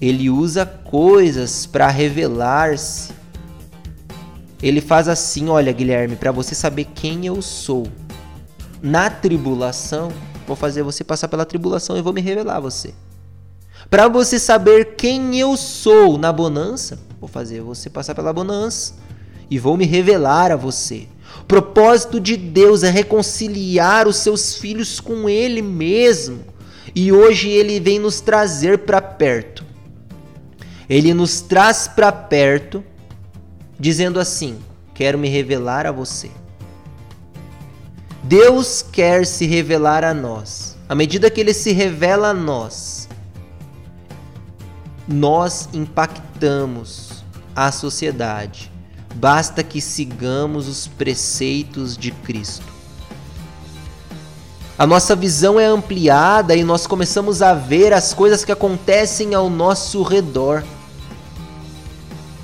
Ele 0.00 0.30
usa 0.30 0.64
coisas 0.64 1.66
para 1.66 1.88
revelar-se. 1.88 3.12
Ele 4.62 4.80
faz 4.80 5.08
assim, 5.08 5.48
olha, 5.48 5.72
Guilherme, 5.72 6.14
para 6.14 6.30
você 6.30 6.54
saber 6.54 6.84
quem 6.94 7.26
eu 7.26 7.42
sou. 7.42 7.88
Na 8.80 9.10
tribulação, 9.10 10.12
vou 10.46 10.54
fazer 10.54 10.84
você 10.84 11.02
passar 11.02 11.26
pela 11.26 11.44
tribulação 11.44 11.96
e 11.96 12.02
vou 12.02 12.12
me 12.12 12.20
revelar 12.20 12.58
a 12.58 12.60
você. 12.60 12.94
Para 13.90 14.06
você 14.06 14.38
saber 14.38 14.94
quem 14.94 15.40
eu 15.40 15.56
sou 15.56 16.16
na 16.18 16.32
bonança, 16.32 17.00
vou 17.20 17.28
fazer 17.28 17.62
você 17.62 17.90
passar 17.90 18.14
pela 18.14 18.32
bonança 18.32 19.02
e 19.50 19.58
vou 19.58 19.76
me 19.76 19.84
revelar 19.84 20.50
a 20.50 20.56
você. 20.56 21.06
O 21.40 21.44
propósito 21.44 22.18
de 22.18 22.36
Deus 22.36 22.82
é 22.82 22.90
reconciliar 22.90 24.08
os 24.08 24.16
seus 24.16 24.56
filhos 24.56 25.00
com 25.00 25.28
Ele 25.28 25.60
mesmo. 25.60 26.44
E 26.94 27.12
hoje 27.12 27.48
Ele 27.48 27.80
vem 27.80 27.98
nos 27.98 28.20
trazer 28.20 28.78
para 28.78 29.00
perto. 29.02 29.64
Ele 30.88 31.12
nos 31.12 31.40
traz 31.40 31.88
para 31.88 32.12
perto, 32.12 32.84
dizendo 33.78 34.20
assim: 34.20 34.58
Quero 34.94 35.18
me 35.18 35.28
revelar 35.28 35.86
a 35.86 35.92
você. 35.92 36.30
Deus 38.22 38.82
quer 38.82 39.26
se 39.26 39.44
revelar 39.44 40.04
a 40.04 40.14
nós. 40.14 40.78
À 40.88 40.94
medida 40.94 41.30
que 41.30 41.40
Ele 41.40 41.52
se 41.52 41.72
revela 41.72 42.28
a 42.28 42.34
nós, 42.34 43.08
nós 45.06 45.68
impactamos 45.72 47.24
a 47.54 47.70
sociedade. 47.70 48.73
Basta 49.14 49.62
que 49.62 49.80
sigamos 49.80 50.68
os 50.68 50.86
preceitos 50.86 51.96
de 51.96 52.10
Cristo. 52.10 52.74
A 54.76 54.86
nossa 54.86 55.14
visão 55.14 55.58
é 55.58 55.66
ampliada 55.66 56.56
e 56.56 56.64
nós 56.64 56.84
começamos 56.84 57.40
a 57.40 57.54
ver 57.54 57.92
as 57.92 58.12
coisas 58.12 58.44
que 58.44 58.50
acontecem 58.50 59.32
ao 59.32 59.48
nosso 59.48 60.02
redor. 60.02 60.64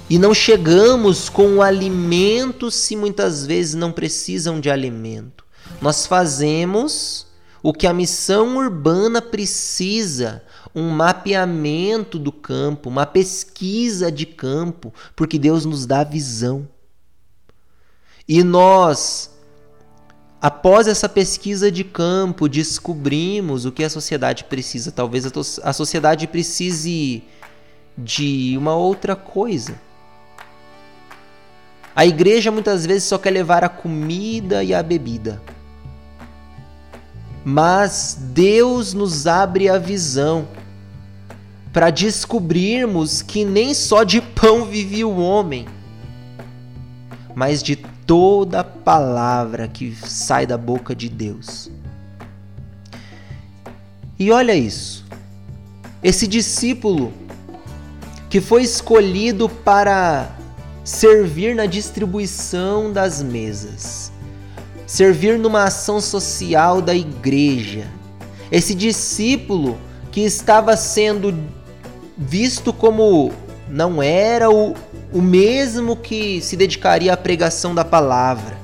E 0.08 0.16
não 0.16 0.32
chegamos 0.32 1.28
com 1.28 1.60
alimento 1.60 2.70
se 2.70 2.94
muitas 2.94 3.44
vezes 3.44 3.74
não 3.74 3.90
precisam 3.90 4.60
de 4.60 4.70
alimento. 4.70 5.44
Nós 5.80 6.06
fazemos 6.06 7.26
o 7.62 7.72
que 7.72 7.86
a 7.86 7.92
missão 7.92 8.56
urbana 8.56 9.20
precisa, 9.20 10.42
um 10.74 10.90
mapeamento 10.90 12.18
do 12.18 12.30
campo, 12.30 12.88
uma 12.88 13.06
pesquisa 13.06 14.10
de 14.10 14.26
campo, 14.26 14.92
porque 15.16 15.38
Deus 15.38 15.64
nos 15.64 15.86
dá 15.86 16.04
visão. 16.04 16.68
E 18.28 18.44
nós, 18.44 19.30
após 20.40 20.86
essa 20.86 21.08
pesquisa 21.08 21.70
de 21.70 21.82
campo, 21.82 22.48
descobrimos 22.48 23.64
o 23.64 23.72
que 23.72 23.82
a 23.82 23.90
sociedade 23.90 24.44
precisa. 24.44 24.92
Talvez 24.92 25.24
a 25.62 25.72
sociedade 25.72 26.26
precise 26.26 27.24
de 27.98 28.54
uma 28.56 28.76
outra 28.76 29.16
coisa. 29.16 29.80
A 31.94 32.06
igreja 32.06 32.52
muitas 32.52 32.86
vezes 32.86 33.04
só 33.04 33.18
quer 33.18 33.30
levar 33.30 33.64
a 33.64 33.68
comida 33.68 34.62
e 34.62 34.72
a 34.72 34.82
bebida 34.82 35.42
mas 37.44 38.18
Deus 38.18 38.92
nos 38.92 39.26
abre 39.26 39.68
a 39.68 39.78
visão 39.78 40.46
para 41.72 41.90
descobrirmos 41.90 43.22
que 43.22 43.44
nem 43.44 43.74
só 43.74 44.02
de 44.02 44.20
pão 44.20 44.64
vive 44.64 45.04
o 45.04 45.16
homem, 45.16 45.66
mas 47.34 47.62
de 47.62 47.76
toda 47.76 48.64
palavra 48.64 49.68
que 49.68 49.94
sai 49.94 50.46
da 50.46 50.58
boca 50.58 50.94
de 50.94 51.08
Deus. 51.08 51.70
E 54.18 54.30
olha 54.30 54.54
isso. 54.54 55.04
Esse 56.02 56.26
discípulo 56.26 57.12
que 58.28 58.40
foi 58.40 58.62
escolhido 58.62 59.48
para 59.48 60.30
servir 60.84 61.54
na 61.54 61.66
distribuição 61.66 62.92
das 62.92 63.22
mesas 63.22 64.10
servir 64.90 65.38
numa 65.38 65.62
ação 65.64 66.00
social 66.00 66.82
da 66.82 66.92
igreja. 66.92 67.86
Esse 68.50 68.74
discípulo 68.74 69.78
que 70.10 70.20
estava 70.22 70.76
sendo 70.76 71.32
visto 72.20 72.72
como 72.72 73.32
não 73.66 74.02
era 74.02 74.50
o, 74.50 74.74
o 75.10 75.22
mesmo 75.22 75.96
que 75.96 76.42
se 76.42 76.56
dedicaria 76.56 77.12
à 77.14 77.16
pregação 77.16 77.74
da 77.74 77.84
palavra. 77.84 78.58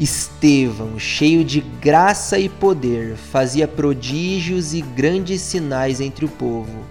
Estevão, 0.00 0.98
cheio 0.98 1.44
de 1.44 1.60
graça 1.60 2.38
e 2.38 2.48
poder, 2.48 3.16
fazia 3.16 3.68
prodígios 3.68 4.74
e 4.74 4.80
grandes 4.80 5.42
sinais 5.42 6.00
entre 6.00 6.24
o 6.24 6.28
povo. 6.28 6.84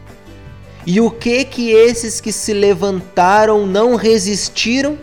E 0.85 1.01
o 1.01 1.09
que 1.09 1.43
que 1.43 1.71
esses 1.71 2.21
que 2.21 2.31
se 2.31 2.53
levantaram 2.53 3.65
não 3.65 3.95
resistiram? 3.95 4.97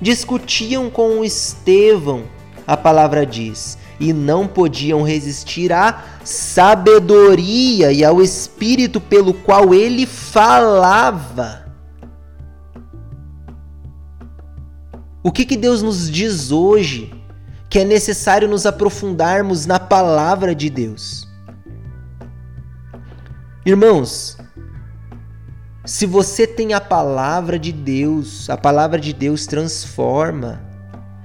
discutiam 0.00 0.88
com 0.88 1.22
Estevão, 1.22 2.24
a 2.66 2.76
palavra 2.76 3.26
diz, 3.26 3.76
e 4.00 4.14
não 4.14 4.48
podiam 4.48 5.02
resistir 5.02 5.70
à 5.72 6.02
sabedoria 6.24 7.92
e 7.92 8.02
ao 8.02 8.22
espírito 8.22 8.98
pelo 8.98 9.34
qual 9.34 9.74
ele 9.74 10.06
falava. 10.06 11.66
O 15.22 15.30
que, 15.30 15.44
que 15.44 15.56
Deus 15.56 15.82
nos 15.82 16.10
diz 16.10 16.50
hoje? 16.50 17.12
Que 17.68 17.80
é 17.80 17.84
necessário 17.84 18.48
nos 18.48 18.64
aprofundarmos 18.64 19.66
na 19.66 19.78
palavra 19.78 20.54
de 20.54 20.70
Deus. 20.70 21.28
Irmãos, 23.66 24.38
se 25.84 26.06
você 26.06 26.46
tem 26.46 26.72
a 26.72 26.80
palavra 26.80 27.58
de 27.58 27.70
Deus, 27.70 28.48
a 28.48 28.56
palavra 28.56 28.98
de 28.98 29.12
Deus 29.12 29.46
transforma, 29.46 30.62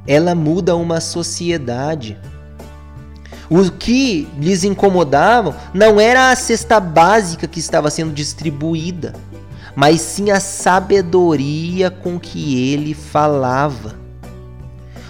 ela 0.05 0.35
muda 0.35 0.75
uma 0.75 0.99
sociedade. 0.99 2.19
O 3.49 3.71
que 3.71 4.27
lhes 4.39 4.63
incomodava 4.63 5.55
não 5.73 5.99
era 5.99 6.31
a 6.31 6.35
cesta 6.35 6.79
básica 6.79 7.47
que 7.47 7.59
estava 7.59 7.91
sendo 7.91 8.13
distribuída, 8.13 9.13
mas 9.75 10.01
sim 10.01 10.31
a 10.31 10.39
sabedoria 10.39 11.91
com 11.91 12.19
que 12.19 12.71
ele 12.71 12.93
falava. 12.93 13.95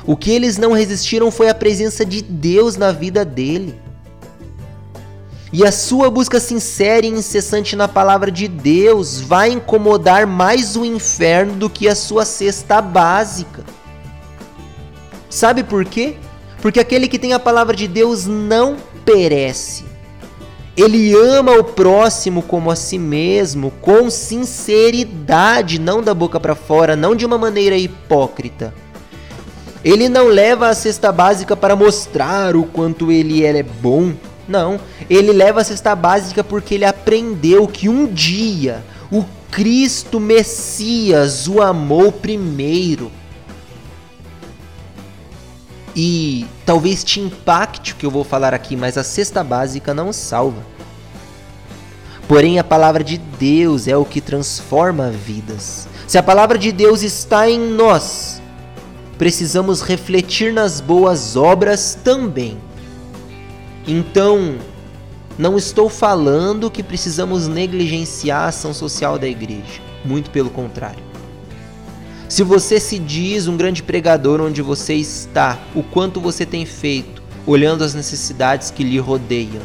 O 0.05 0.15
que 0.15 0.31
eles 0.31 0.57
não 0.57 0.73
resistiram 0.73 1.31
foi 1.31 1.49
a 1.49 1.55
presença 1.55 2.05
de 2.05 2.21
Deus 2.21 2.75
na 2.75 2.91
vida 2.91 3.23
dele. 3.23 3.79
E 5.51 5.65
a 5.65 5.71
sua 5.71 6.11
busca 6.11 6.39
sincera 6.39 7.05
e 7.05 7.09
incessante 7.09 7.75
na 7.75 7.88
palavra 7.88 8.29
de 8.29 8.47
Deus 8.47 9.21
vai 9.21 9.51
incomodar 9.51 10.27
mais 10.27 10.75
o 10.75 10.83
inferno 10.83 11.53
do 11.53 11.69
que 11.69 11.88
a 11.88 11.95
sua 11.95 12.25
cesta 12.25 12.81
básica. 12.81 13.63
Sabe 15.29 15.63
por 15.63 15.86
quê? 15.86 16.17
Porque 16.66 16.80
aquele 16.80 17.07
que 17.07 17.20
tem 17.20 17.32
a 17.32 17.38
palavra 17.38 17.76
de 17.76 17.88
Deus 17.88 18.26
não 18.26 18.78
perece. 19.05 19.86
Ele 20.76 21.13
ama 21.13 21.51
o 21.51 21.63
próximo 21.63 22.41
como 22.41 22.72
a 22.72 22.76
si 22.76 22.97
mesmo, 22.97 23.70
com 23.80 24.09
sinceridade, 24.09 25.78
não 25.78 26.01
da 26.01 26.11
boca 26.11 26.39
para 26.39 26.55
fora, 26.55 26.95
não 26.95 27.16
de 27.16 27.24
uma 27.24 27.38
maneira 27.38 27.78
hipócrita. 27.78 28.74
Ele 29.84 30.09
não 30.09 30.26
leva 30.26 30.68
a 30.68 30.74
cesta 30.74 31.11
básica 31.11 31.55
para 31.55 31.76
mostrar 31.76 32.55
o 32.55 32.63
quanto 32.63 33.11
ele 33.11 33.45
é 33.45 33.61
bom 33.61 34.16
não, 34.47 34.80
ele 35.07 35.32
leva 35.32 35.61
a 35.61 35.63
cesta 35.63 35.95
básica 35.95 36.43
porque 36.43 36.74
ele 36.74 36.86
aprendeu 36.86 37.68
que 37.68 37.88
um 37.88 38.07
dia 38.07 38.84
o 39.11 39.24
Cristo 39.51 40.20
Messias 40.20 41.47
o 41.47 41.61
amou 41.61 42.11
primeiro. 42.11 43.11
E 45.95 46.45
talvez 46.66 47.03
te 47.03 47.20
impacte 47.20 47.93
o 47.93 47.95
que 47.95 48.05
eu 48.05 48.11
vou 48.11 48.24
falar 48.24 48.53
aqui, 48.53 48.76
mas 48.76 48.97
a 48.97 49.03
cesta 49.03 49.43
básica 49.43 49.93
não 49.93 50.11
salva. 50.11 50.63
Porém, 52.28 52.57
a 52.57 52.63
palavra 52.63 53.03
de 53.03 53.18
Deus 53.18 53.88
é 53.88 53.95
o 53.95 54.03
que 54.03 54.20
transforma 54.20 55.11
vidas. 55.11 55.88
Se 56.07 56.18
a 56.18 56.24
palavra 56.24 56.57
de 56.57 56.72
Deus 56.72 57.03
está 57.03 57.47
em 57.47 57.59
nós, 57.59 58.41
precisamos 59.18 59.82
refletir 59.82 60.51
nas 60.51 60.82
boas 60.82 61.36
obras 61.36 61.97
também. 62.03 62.57
Então, 63.88 64.57
não 65.38 65.55
estou 65.55 65.88
falando 65.88 66.72
que 66.72 66.82
precisamos 66.82 67.47
negligenciar 67.47 68.43
a 68.43 68.47
ação 68.47 68.74
social 68.74 69.20
da 69.20 69.28
igreja, 69.28 69.82
muito 70.03 70.32
pelo 70.32 70.49
contrário. 70.49 71.03
Se 72.28 72.41
você 72.41 72.80
se 72.80 72.97
diz 72.97 73.47
um 73.47 73.55
grande 73.55 73.84
pregador 73.84 74.41
onde 74.41 74.61
você 74.61 74.95
está, 74.95 75.59
o 75.76 75.84
quanto 75.84 76.19
você 76.19 76.45
tem 76.45 76.65
feito, 76.65 77.21
olhando 77.45 77.84
as 77.84 77.93
necessidades 77.93 78.71
que 78.71 78.84
lhe 78.84 78.97
rodeiam. 78.97 79.61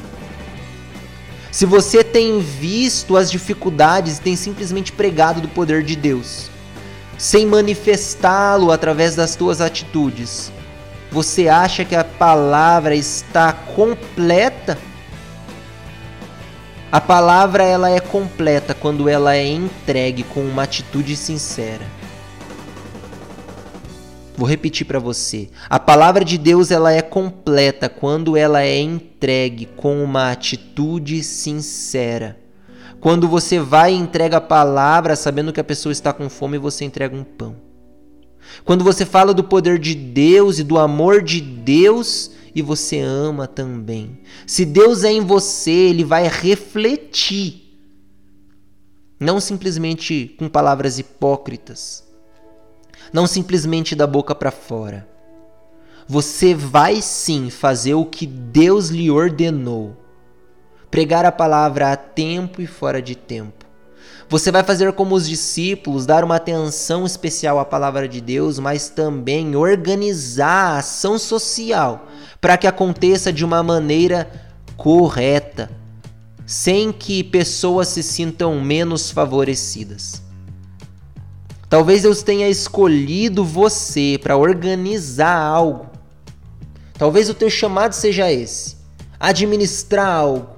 Se 1.50 1.64
você 1.64 2.04
tem 2.04 2.38
visto 2.38 3.16
as 3.16 3.30
dificuldades 3.30 4.18
e 4.18 4.20
tem 4.20 4.36
simplesmente 4.36 4.92
pregado 4.92 5.40
do 5.40 5.48
poder 5.48 5.82
de 5.82 5.96
Deus, 5.96 6.50
sem 7.16 7.46
manifestá-lo 7.46 8.70
através 8.70 9.16
das 9.16 9.34
tuas 9.34 9.60
atitudes, 9.60 10.52
você 11.10 11.48
acha 11.48 11.84
que 11.84 11.96
a 11.96 12.04
palavra 12.04 12.94
está 12.94 13.52
completa? 13.52 14.78
A 16.92 17.00
palavra 17.00 17.64
ela 17.64 17.90
é 17.90 18.00
completa 18.00 18.74
quando 18.74 19.08
ela 19.08 19.34
é 19.34 19.46
entregue 19.46 20.22
com 20.22 20.40
uma 20.40 20.64
atitude 20.64 21.16
sincera. 21.16 21.99
Vou 24.40 24.48
repetir 24.48 24.86
para 24.86 24.98
você. 24.98 25.50
A 25.68 25.78
palavra 25.78 26.24
de 26.24 26.38
Deus 26.38 26.70
ela 26.70 26.90
é 26.90 27.02
completa 27.02 27.90
quando 27.90 28.38
ela 28.38 28.62
é 28.62 28.80
entregue 28.80 29.66
com 29.76 30.02
uma 30.02 30.30
atitude 30.30 31.22
sincera. 31.22 32.40
Quando 33.02 33.28
você 33.28 33.60
vai 33.60 33.92
e 33.92 33.98
entrega 33.98 34.38
a 34.38 34.40
palavra 34.40 35.14
sabendo 35.14 35.52
que 35.52 35.60
a 35.60 35.64
pessoa 35.64 35.92
está 35.92 36.10
com 36.10 36.30
fome, 36.30 36.56
você 36.56 36.86
entrega 36.86 37.14
um 37.14 37.22
pão. 37.22 37.54
Quando 38.64 38.82
você 38.82 39.04
fala 39.04 39.34
do 39.34 39.44
poder 39.44 39.78
de 39.78 39.94
Deus 39.94 40.58
e 40.58 40.64
do 40.64 40.78
amor 40.78 41.22
de 41.22 41.42
Deus, 41.42 42.30
e 42.54 42.62
você 42.62 42.98
ama 42.98 43.46
também. 43.46 44.20
Se 44.46 44.64
Deus 44.64 45.04
é 45.04 45.12
em 45.12 45.20
você, 45.20 45.70
ele 45.70 46.02
vai 46.02 46.26
refletir. 46.26 47.78
Não 49.20 49.38
simplesmente 49.38 50.34
com 50.38 50.48
palavras 50.48 50.98
hipócritas. 50.98 52.08
Não 53.12 53.26
simplesmente 53.26 53.94
da 53.94 54.06
boca 54.06 54.34
para 54.34 54.50
fora. 54.50 55.06
Você 56.06 56.54
vai 56.54 57.00
sim 57.00 57.50
fazer 57.50 57.94
o 57.94 58.04
que 58.04 58.26
Deus 58.26 58.88
lhe 58.88 59.10
ordenou. 59.10 59.96
Pregar 60.90 61.24
a 61.24 61.32
palavra 61.32 61.92
a 61.92 61.96
tempo 61.96 62.60
e 62.60 62.66
fora 62.66 63.00
de 63.00 63.14
tempo. 63.14 63.64
Você 64.28 64.52
vai 64.52 64.62
fazer 64.62 64.92
como 64.92 65.16
os 65.16 65.28
discípulos, 65.28 66.06
dar 66.06 66.22
uma 66.22 66.36
atenção 66.36 67.04
especial 67.04 67.58
à 67.58 67.64
palavra 67.64 68.08
de 68.08 68.20
Deus, 68.20 68.60
mas 68.60 68.88
também 68.88 69.56
organizar 69.56 70.74
a 70.74 70.78
ação 70.78 71.18
social 71.18 72.06
para 72.40 72.56
que 72.56 72.66
aconteça 72.66 73.32
de 73.32 73.44
uma 73.44 73.60
maneira 73.62 74.30
correta, 74.76 75.68
sem 76.46 76.92
que 76.92 77.24
pessoas 77.24 77.88
se 77.88 78.04
sintam 78.04 78.60
menos 78.60 79.10
favorecidas. 79.10 80.22
Talvez 81.70 82.02
Deus 82.02 82.24
tenha 82.24 82.48
escolhido 82.48 83.44
você 83.44 84.18
para 84.20 84.36
organizar 84.36 85.36
algo. 85.36 85.88
Talvez 86.98 87.30
o 87.30 87.34
teu 87.34 87.48
chamado 87.48 87.92
seja 87.92 88.30
esse: 88.30 88.76
administrar 89.20 90.08
algo. 90.08 90.48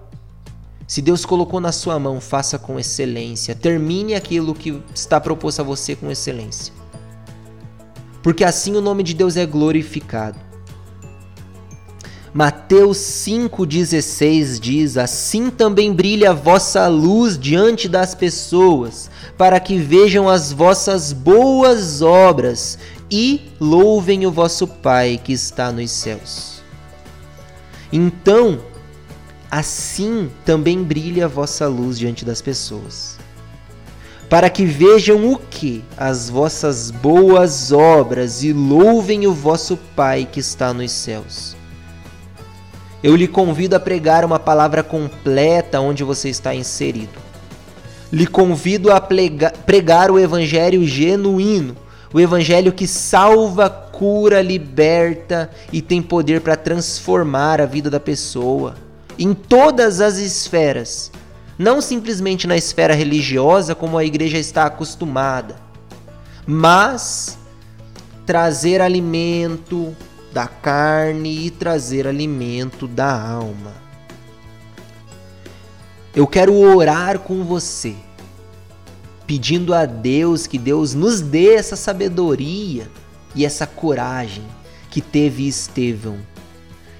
Se 0.86 1.02
Deus 1.02 1.26
colocou 1.26 1.60
na 1.60 1.70
sua 1.70 1.98
mão, 1.98 2.18
faça 2.18 2.58
com 2.58 2.80
excelência. 2.80 3.54
Termine 3.54 4.14
aquilo 4.14 4.54
que 4.54 4.82
está 4.94 5.20
proposto 5.20 5.60
a 5.60 5.62
você 5.62 5.94
com 5.94 6.10
excelência. 6.10 6.72
Porque 8.22 8.42
assim 8.42 8.74
o 8.74 8.80
nome 8.80 9.02
de 9.02 9.12
Deus 9.12 9.36
é 9.36 9.44
glorificado. 9.44 10.38
Mateus 12.34 12.96
5,16 12.96 14.58
diz: 14.58 14.96
Assim 14.96 15.50
também 15.50 15.92
brilha 15.92 16.30
a 16.30 16.34
vossa 16.34 16.88
luz 16.88 17.38
diante 17.38 17.90
das 17.90 18.14
pessoas, 18.14 19.10
para 19.36 19.60
que 19.60 19.76
vejam 19.76 20.30
as 20.30 20.50
vossas 20.50 21.12
boas 21.12 22.00
obras 22.00 22.78
e 23.10 23.52
louvem 23.60 24.24
o 24.24 24.30
vosso 24.32 24.66
Pai 24.66 25.20
que 25.22 25.34
está 25.34 25.70
nos 25.70 25.90
céus. 25.90 26.62
Então, 27.92 28.60
assim 29.50 30.30
também 30.46 30.82
brilha 30.82 31.26
a 31.26 31.28
vossa 31.28 31.68
luz 31.68 31.98
diante 31.98 32.24
das 32.24 32.40
pessoas, 32.40 33.18
para 34.30 34.48
que 34.48 34.64
vejam 34.64 35.30
o 35.30 35.36
que? 35.36 35.84
As 35.98 36.30
vossas 36.30 36.90
boas 36.90 37.72
obras 37.72 38.42
e 38.42 38.54
louvem 38.54 39.26
o 39.26 39.34
vosso 39.34 39.76
Pai 39.94 40.26
que 40.32 40.40
está 40.40 40.72
nos 40.72 40.92
céus. 40.92 41.60
Eu 43.03 43.16
lhe 43.16 43.26
convido 43.26 43.74
a 43.74 43.80
pregar 43.80 44.24
uma 44.24 44.38
palavra 44.38 44.82
completa 44.82 45.80
onde 45.80 46.05
você 46.05 46.28
está 46.28 46.55
inserido. 46.55 47.18
Lhe 48.12 48.26
convido 48.26 48.92
a 48.92 49.00
pregar 49.00 50.11
o 50.11 50.18
evangelho 50.18 50.86
genuíno, 50.86 51.76
o 52.12 52.20
evangelho 52.20 52.72
que 52.72 52.86
salva, 52.86 53.70
cura, 53.70 54.42
liberta 54.42 55.50
e 55.72 55.80
tem 55.80 56.03
poder 56.03 56.42
para 56.42 56.57
transformar 56.57 57.61
a 57.61 57.66
vida 57.66 57.88
da 57.88 57.98
pessoa 57.98 58.74
em 59.18 59.34
todas 59.34 60.00
as 60.00 60.18
esferas, 60.18 61.11
não 61.59 61.80
simplesmente 61.80 62.46
na 62.46 62.57
esfera 62.57 62.94
religiosa 62.94 63.74
como 63.74 63.98
a 63.98 64.05
igreja 64.05 64.38
está 64.38 64.64
acostumada, 64.64 65.57
mas 66.46 67.38
trazer 68.26 68.80
alimento, 68.80 69.94
da 70.32 70.46
carne 70.46 71.46
e 71.46 71.50
trazer 71.50 72.06
alimento 72.06 72.88
da 72.88 73.12
alma. 73.12 73.74
Eu 76.14 76.26
quero 76.26 76.54
orar 76.54 77.18
com 77.18 77.44
você, 77.44 77.94
pedindo 79.26 79.74
a 79.74 79.86
Deus 79.86 80.46
que 80.46 80.58
Deus 80.58 80.94
nos 80.94 81.20
dê 81.20 81.54
essa 81.54 81.76
sabedoria 81.76 82.90
e 83.34 83.44
essa 83.44 83.66
coragem 83.66 84.44
que 84.90 85.00
teve 85.00 85.46
Estevão 85.46 86.18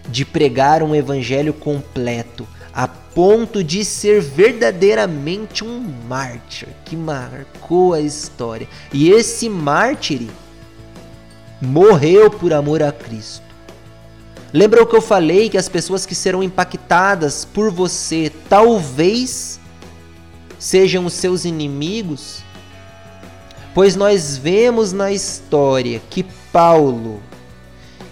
de 0.09 0.25
pregar 0.25 0.83
um 0.83 0.95
evangelho 0.95 1.53
completo 1.53 2.47
a 2.75 2.89
ponto 2.89 3.63
de 3.63 3.85
ser 3.85 4.21
verdadeiramente 4.21 5.63
um 5.63 5.79
mártir 6.09 6.69
que 6.85 6.97
marcou 6.97 7.93
a 7.93 8.01
história. 8.01 8.67
E 8.93 9.11
esse 9.11 9.49
mártir 9.49 10.29
morreu 11.63 12.29
por 12.29 12.53
amor 12.53 12.83
a 12.83 12.91
Cristo. 12.91 13.45
Lembra 14.53 14.83
o 14.83 14.87
que 14.87 14.97
eu 14.97 15.01
falei 15.01 15.49
que 15.49 15.57
as 15.57 15.69
pessoas 15.69 16.05
que 16.05 16.15
serão 16.15 16.43
impactadas 16.43 17.45
por 17.45 17.71
você 17.71 18.33
talvez 18.49 19.61
sejam 20.59 21.07
os 21.07 21.13
seus 21.15 21.45
inimigos? 21.45 22.43
Pois 23.73 23.95
nós 23.95 24.37
vemos 24.37 24.93
na 24.93 25.13
história 25.13 26.03
que 26.11 26.25
Paulo 26.53 27.23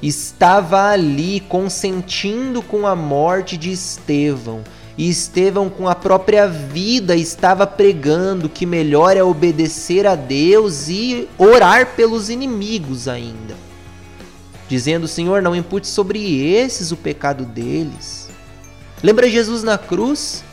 estava 0.00 0.88
ali 0.88 1.40
consentindo 1.40 2.62
com 2.62 2.86
a 2.86 2.94
morte 2.94 3.56
de 3.56 3.70
Estevão 3.70 4.62
e 5.00 5.08
Estevão, 5.08 5.70
com 5.70 5.88
a 5.88 5.94
própria 5.94 6.46
vida, 6.46 7.16
estava 7.16 7.66
pregando 7.66 8.50
que 8.50 8.66
melhor 8.66 9.16
é 9.16 9.24
obedecer 9.24 10.06
a 10.06 10.14
Deus 10.14 10.90
e 10.90 11.26
orar 11.38 11.96
pelos 11.96 12.28
inimigos 12.28 13.08
ainda. 13.08 13.56
Dizendo: 14.68 15.08
Senhor, 15.08 15.40
não 15.40 15.56
impute 15.56 15.88
sobre 15.88 16.46
esses 16.46 16.92
o 16.92 16.98
pecado 16.98 17.46
deles. 17.46 18.28
Lembra 19.02 19.26
Jesus 19.26 19.62
na 19.62 19.78
cruz? 19.78 20.44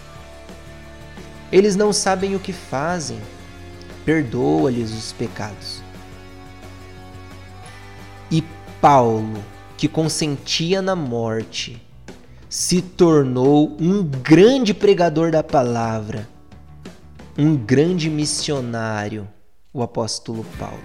Eles 1.52 1.76
não 1.76 1.92
sabem 1.92 2.34
o 2.34 2.40
que 2.40 2.54
fazem. 2.54 3.20
Perdoa-lhes 4.06 4.94
os 4.94 5.12
pecados. 5.12 5.84
E 8.32 8.42
Paulo, 8.80 9.44
que 9.76 9.90
consentia 9.90 10.82
na 10.82 10.96
morte, 10.96 11.86
se 12.50 12.82
tornou 12.82 13.76
um 13.80 14.04
grande 14.04 14.74
pregador 14.74 15.32
da 15.32 15.44
palavra, 15.44 16.28
um 17.38 17.56
grande 17.56 18.10
missionário, 18.10 19.28
o 19.74 19.84
apóstolo 19.84 20.46
Paulo. 20.58 20.82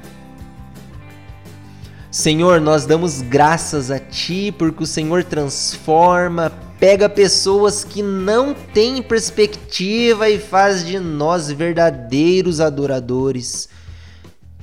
Senhor, 2.10 2.60
nós 2.60 2.84
damos 2.84 3.22
graças 3.22 3.90
a 3.90 3.98
Ti 3.98 4.52
porque 4.58 4.82
o 4.82 4.86
Senhor 4.86 5.24
transforma, 5.24 6.52
pega 6.78 7.08
pessoas 7.08 7.84
que 7.84 8.02
não 8.02 8.52
têm 8.52 9.00
perspectiva 9.00 10.28
e 10.28 10.38
faz 10.38 10.84
de 10.84 10.98
nós 10.98 11.50
verdadeiros 11.50 12.60
adoradores, 12.60 13.68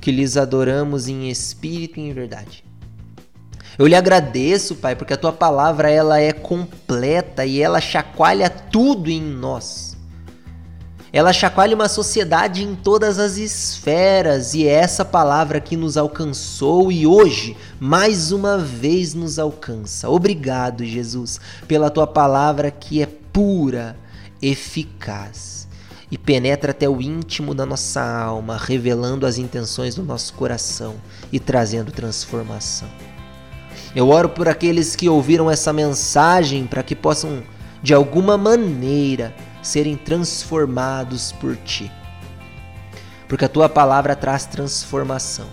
que 0.00 0.12
lhes 0.12 0.36
adoramos 0.36 1.08
em 1.08 1.28
espírito 1.28 1.98
e 1.98 2.02
em 2.02 2.12
verdade. 2.12 2.69
Eu 3.78 3.86
lhe 3.86 3.94
agradeço, 3.94 4.76
Pai, 4.76 4.94
porque 4.94 5.14
a 5.14 5.16
tua 5.16 5.32
palavra 5.32 5.90
ela 5.90 6.20
é 6.20 6.32
completa 6.32 7.46
e 7.46 7.60
ela 7.60 7.80
chacoalha 7.80 8.50
tudo 8.50 9.10
em 9.10 9.22
nós. 9.22 9.90
Ela 11.12 11.32
chacoalha 11.32 11.74
uma 11.74 11.88
sociedade 11.88 12.62
em 12.62 12.76
todas 12.76 13.18
as 13.18 13.36
esferas 13.36 14.54
e 14.54 14.66
é 14.68 14.72
essa 14.74 15.04
palavra 15.04 15.60
que 15.60 15.76
nos 15.76 15.96
alcançou 15.96 16.92
e 16.92 17.04
hoje, 17.04 17.56
mais 17.80 18.30
uma 18.30 18.56
vez, 18.56 19.12
nos 19.12 19.36
alcança. 19.38 20.08
Obrigado, 20.08 20.84
Jesus, 20.84 21.40
pela 21.66 21.90
tua 21.90 22.06
palavra 22.06 22.70
que 22.70 23.02
é 23.02 23.08
pura, 23.32 23.96
eficaz 24.40 25.68
e 26.10 26.16
penetra 26.16 26.70
até 26.70 26.88
o 26.88 27.00
íntimo 27.00 27.54
da 27.54 27.66
nossa 27.66 28.02
alma, 28.02 28.56
revelando 28.56 29.26
as 29.26 29.36
intenções 29.36 29.96
do 29.96 30.04
nosso 30.04 30.34
coração 30.34 30.94
e 31.32 31.40
trazendo 31.40 31.90
transformação. 31.90 32.88
Eu 33.94 34.08
oro 34.08 34.28
por 34.28 34.48
aqueles 34.48 34.94
que 34.94 35.08
ouviram 35.08 35.50
essa 35.50 35.72
mensagem 35.72 36.66
para 36.66 36.82
que 36.82 36.94
possam, 36.94 37.42
de 37.82 37.92
alguma 37.92 38.38
maneira, 38.38 39.34
serem 39.62 39.96
transformados 39.96 41.32
por 41.32 41.56
ti. 41.56 41.90
Porque 43.28 43.44
a 43.44 43.48
tua 43.48 43.68
palavra 43.68 44.14
traz 44.14 44.46
transformação. 44.46 45.46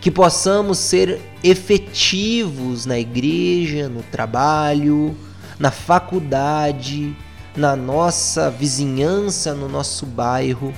Que 0.00 0.10
possamos 0.10 0.78
ser 0.78 1.20
efetivos 1.42 2.84
na 2.84 2.98
igreja, 2.98 3.88
no 3.88 4.02
trabalho, 4.02 5.16
na 5.58 5.70
faculdade, 5.70 7.16
na 7.56 7.74
nossa 7.74 8.50
vizinhança, 8.50 9.54
no 9.54 9.68
nosso 9.68 10.04
bairro, 10.04 10.72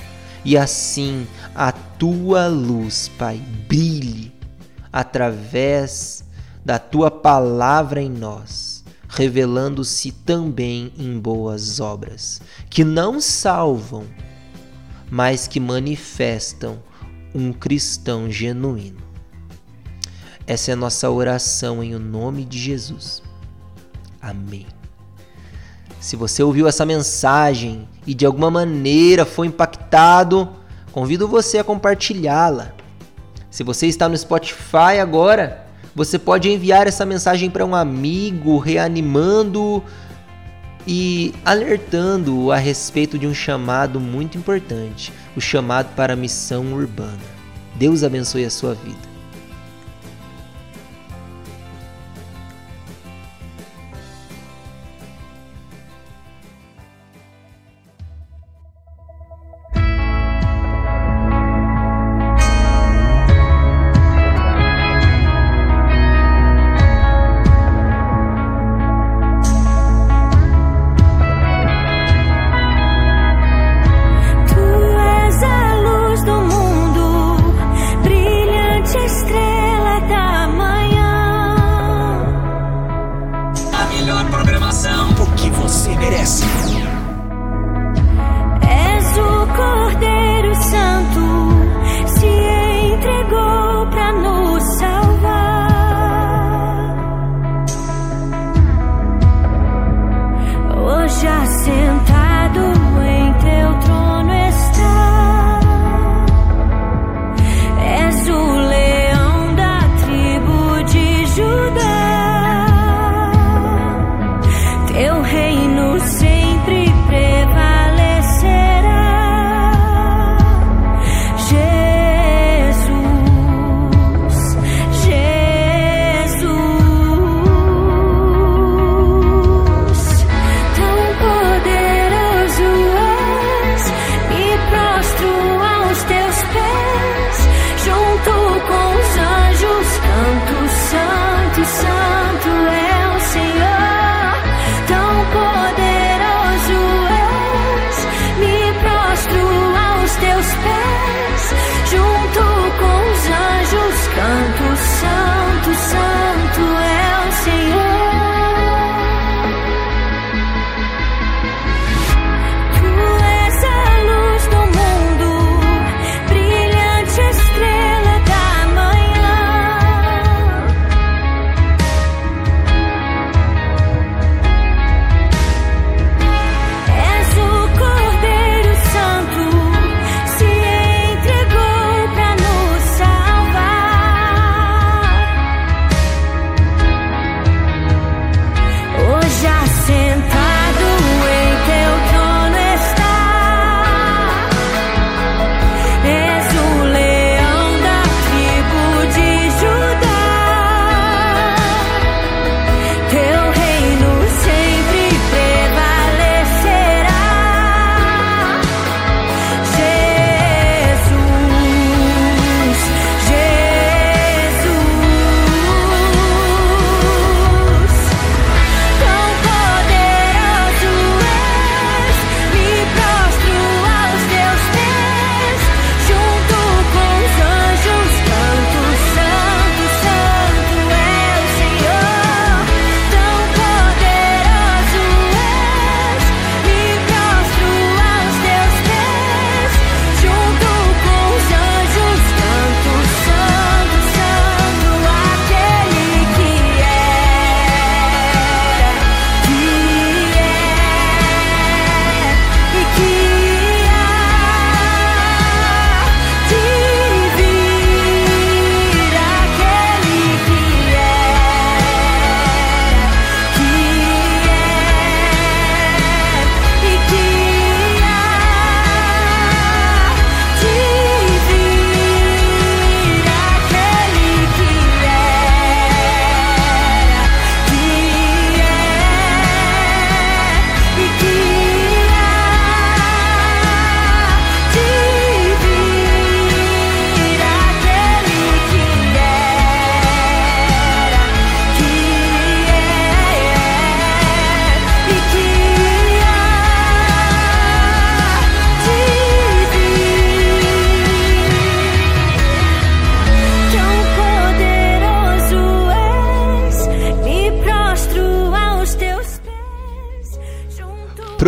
e 0.45 0.57
assim 0.57 1.27
a 1.53 1.71
tua 1.71 2.47
luz, 2.47 3.11
Pai, 3.17 3.41
brilhe 3.67 4.31
através 4.91 6.23
da 6.63 6.77
tua 6.77 7.09
palavra 7.09 8.01
em 8.01 8.09
nós 8.09 8.79
revelando-se 9.09 10.11
também 10.11 10.93
em 10.95 11.19
boas 11.19 11.79
obras, 11.79 12.39
que 12.69 12.83
não 12.83 13.19
salvam, 13.19 14.05
mas 15.09 15.47
que 15.47 15.59
manifestam 15.59 16.81
um 17.33 17.51
cristão 17.51 18.29
genuíno. 18.29 19.01
Essa 20.45 20.71
é 20.71 20.73
a 20.73 20.77
nossa 20.77 21.09
oração 21.09 21.83
em 21.83 21.95
o 21.95 21.99
nome 21.99 22.45
de 22.45 22.59
Jesus. 22.59 23.23
Amém. 24.21 24.67
Se 25.99 26.15
você 26.15 26.43
ouviu 26.43 26.67
essa 26.67 26.85
mensagem 26.85 27.89
e 28.05 28.13
de 28.13 28.25
alguma 28.25 28.51
maneira 28.51 29.25
foi 29.25 29.47
impactado, 29.47 30.49
convido 30.91 31.27
você 31.27 31.57
a 31.57 31.63
compartilhá-la. 31.63 32.73
Se 33.49 33.63
você 33.63 33.87
está 33.87 34.07
no 34.07 34.17
Spotify 34.17 34.99
agora, 35.01 35.67
você 35.95 36.19
pode 36.19 36.49
enviar 36.49 36.87
essa 36.87 37.05
mensagem 37.05 37.49
para 37.49 37.65
um 37.65 37.75
amigo, 37.75 38.57
reanimando 38.57 39.83
e 40.87 41.33
alertando 41.43 42.51
a 42.51 42.57
respeito 42.57 43.17
de 43.17 43.27
um 43.27 43.33
chamado 43.33 43.99
muito 43.99 44.37
importante, 44.37 45.11
o 45.35 45.41
chamado 45.41 45.93
para 45.95 46.13
a 46.13 46.15
missão 46.15 46.73
urbana. 46.73 47.17
Deus 47.75 48.03
abençoe 48.03 48.45
a 48.45 48.49
sua 48.49 48.73
vida. 48.73 49.08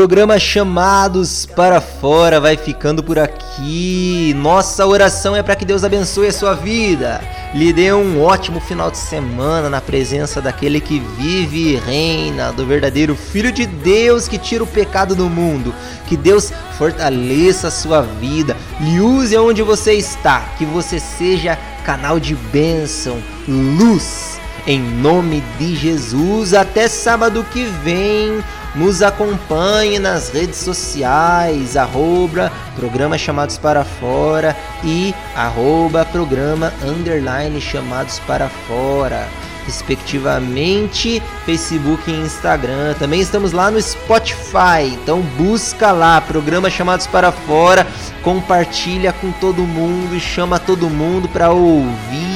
Programa 0.02 0.40
Chamados 0.40 1.46
para 1.46 1.80
Fora 1.80 2.40
vai 2.40 2.58
ficando 2.58 3.04
por 3.04 3.20
aqui. 3.20 4.34
Nossa 4.36 4.88
oração 4.88 5.36
é 5.36 5.44
para 5.44 5.56
que 5.56 5.64
Deus 5.64 5.84
abençoe 5.84 6.26
a 6.26 6.34
sua 6.34 6.56
vida. 6.56 7.22
Lhe 7.54 7.72
dê 7.72 7.94
um 7.94 8.20
ótimo 8.20 8.60
final 8.60 8.90
de 8.90 8.98
semana 8.98 9.70
na 9.70 9.80
presença 9.80 10.42
daquele 10.42 10.82
que 10.82 11.00
vive 11.00 11.74
e 11.74 11.76
reina, 11.76 12.52
do 12.52 12.66
verdadeiro 12.66 13.16
Filho 13.16 13.52
de 13.52 13.68
Deus 13.68 14.28
que 14.28 14.40
tira 14.40 14.64
o 14.64 14.68
pecado 14.68 15.14
do 15.14 15.30
mundo. 15.30 15.72
Que 16.08 16.18
Deus 16.18 16.52
fortaleça 16.80 17.68
a 17.68 17.72
sua 17.72 18.02
vida, 18.02 18.58
lhe 18.80 19.00
use 19.00 19.38
onde 19.38 19.62
você 19.62 19.94
está, 19.94 20.40
que 20.58 20.66
você 20.66 21.00
seja 21.00 21.60
canal 21.86 22.20
de 22.20 22.34
bênção, 22.34 23.22
luz. 23.48 24.31
Em 24.68 24.80
nome 24.80 25.44
de 25.58 25.76
Jesus, 25.76 26.54
até 26.54 26.88
sábado 26.88 27.44
que 27.52 27.64
vem 27.84 28.44
nos 28.76 29.02
acompanhe 29.02 29.98
nas 29.98 30.30
redes 30.30 30.60
sociais, 30.60 31.76
arroba 31.76 32.52
programa 32.76 33.18
Chamados 33.18 33.58
para 33.58 33.84
Fora 33.84 34.56
e 34.84 35.16
arroba 35.36 36.06
programa 36.06 36.72
underline 36.86 37.60
Chamados 37.60 38.20
para 38.20 38.50
Fora, 38.50 39.28
respectivamente, 39.66 41.22
Facebook 41.44 42.10
e 42.10 42.14
Instagram. 42.14 42.94
Também 43.00 43.20
estamos 43.20 43.52
lá 43.54 43.72
no 43.72 43.82
Spotify, 43.82 44.94
então 44.94 45.22
busca 45.40 45.92
lá, 45.92 46.22
programa 46.22 46.70
Chamados 46.70 47.08
para 47.08 47.32
Fora, 47.32 47.88
compartilha 48.22 49.12
com 49.12 49.32
todo 49.32 49.64
mundo, 49.64 50.20
chama 50.20 50.60
todo 50.60 50.88
mundo 50.88 51.28
para 51.28 51.50
ouvir. 51.50 52.31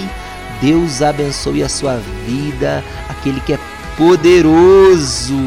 Deus 0.62 1.01
abençoe 1.01 1.64
a 1.64 1.70
sua 1.70 1.99
vida, 2.26 2.84
aquele 3.10 3.39
que 3.41 3.53
é 3.53 3.60
poderoso 3.97 5.38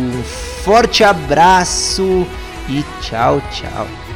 forte 0.64 1.04
abraço 1.04 2.26
e 2.68 2.84
tchau, 3.00 3.40
tchau. 3.50 4.07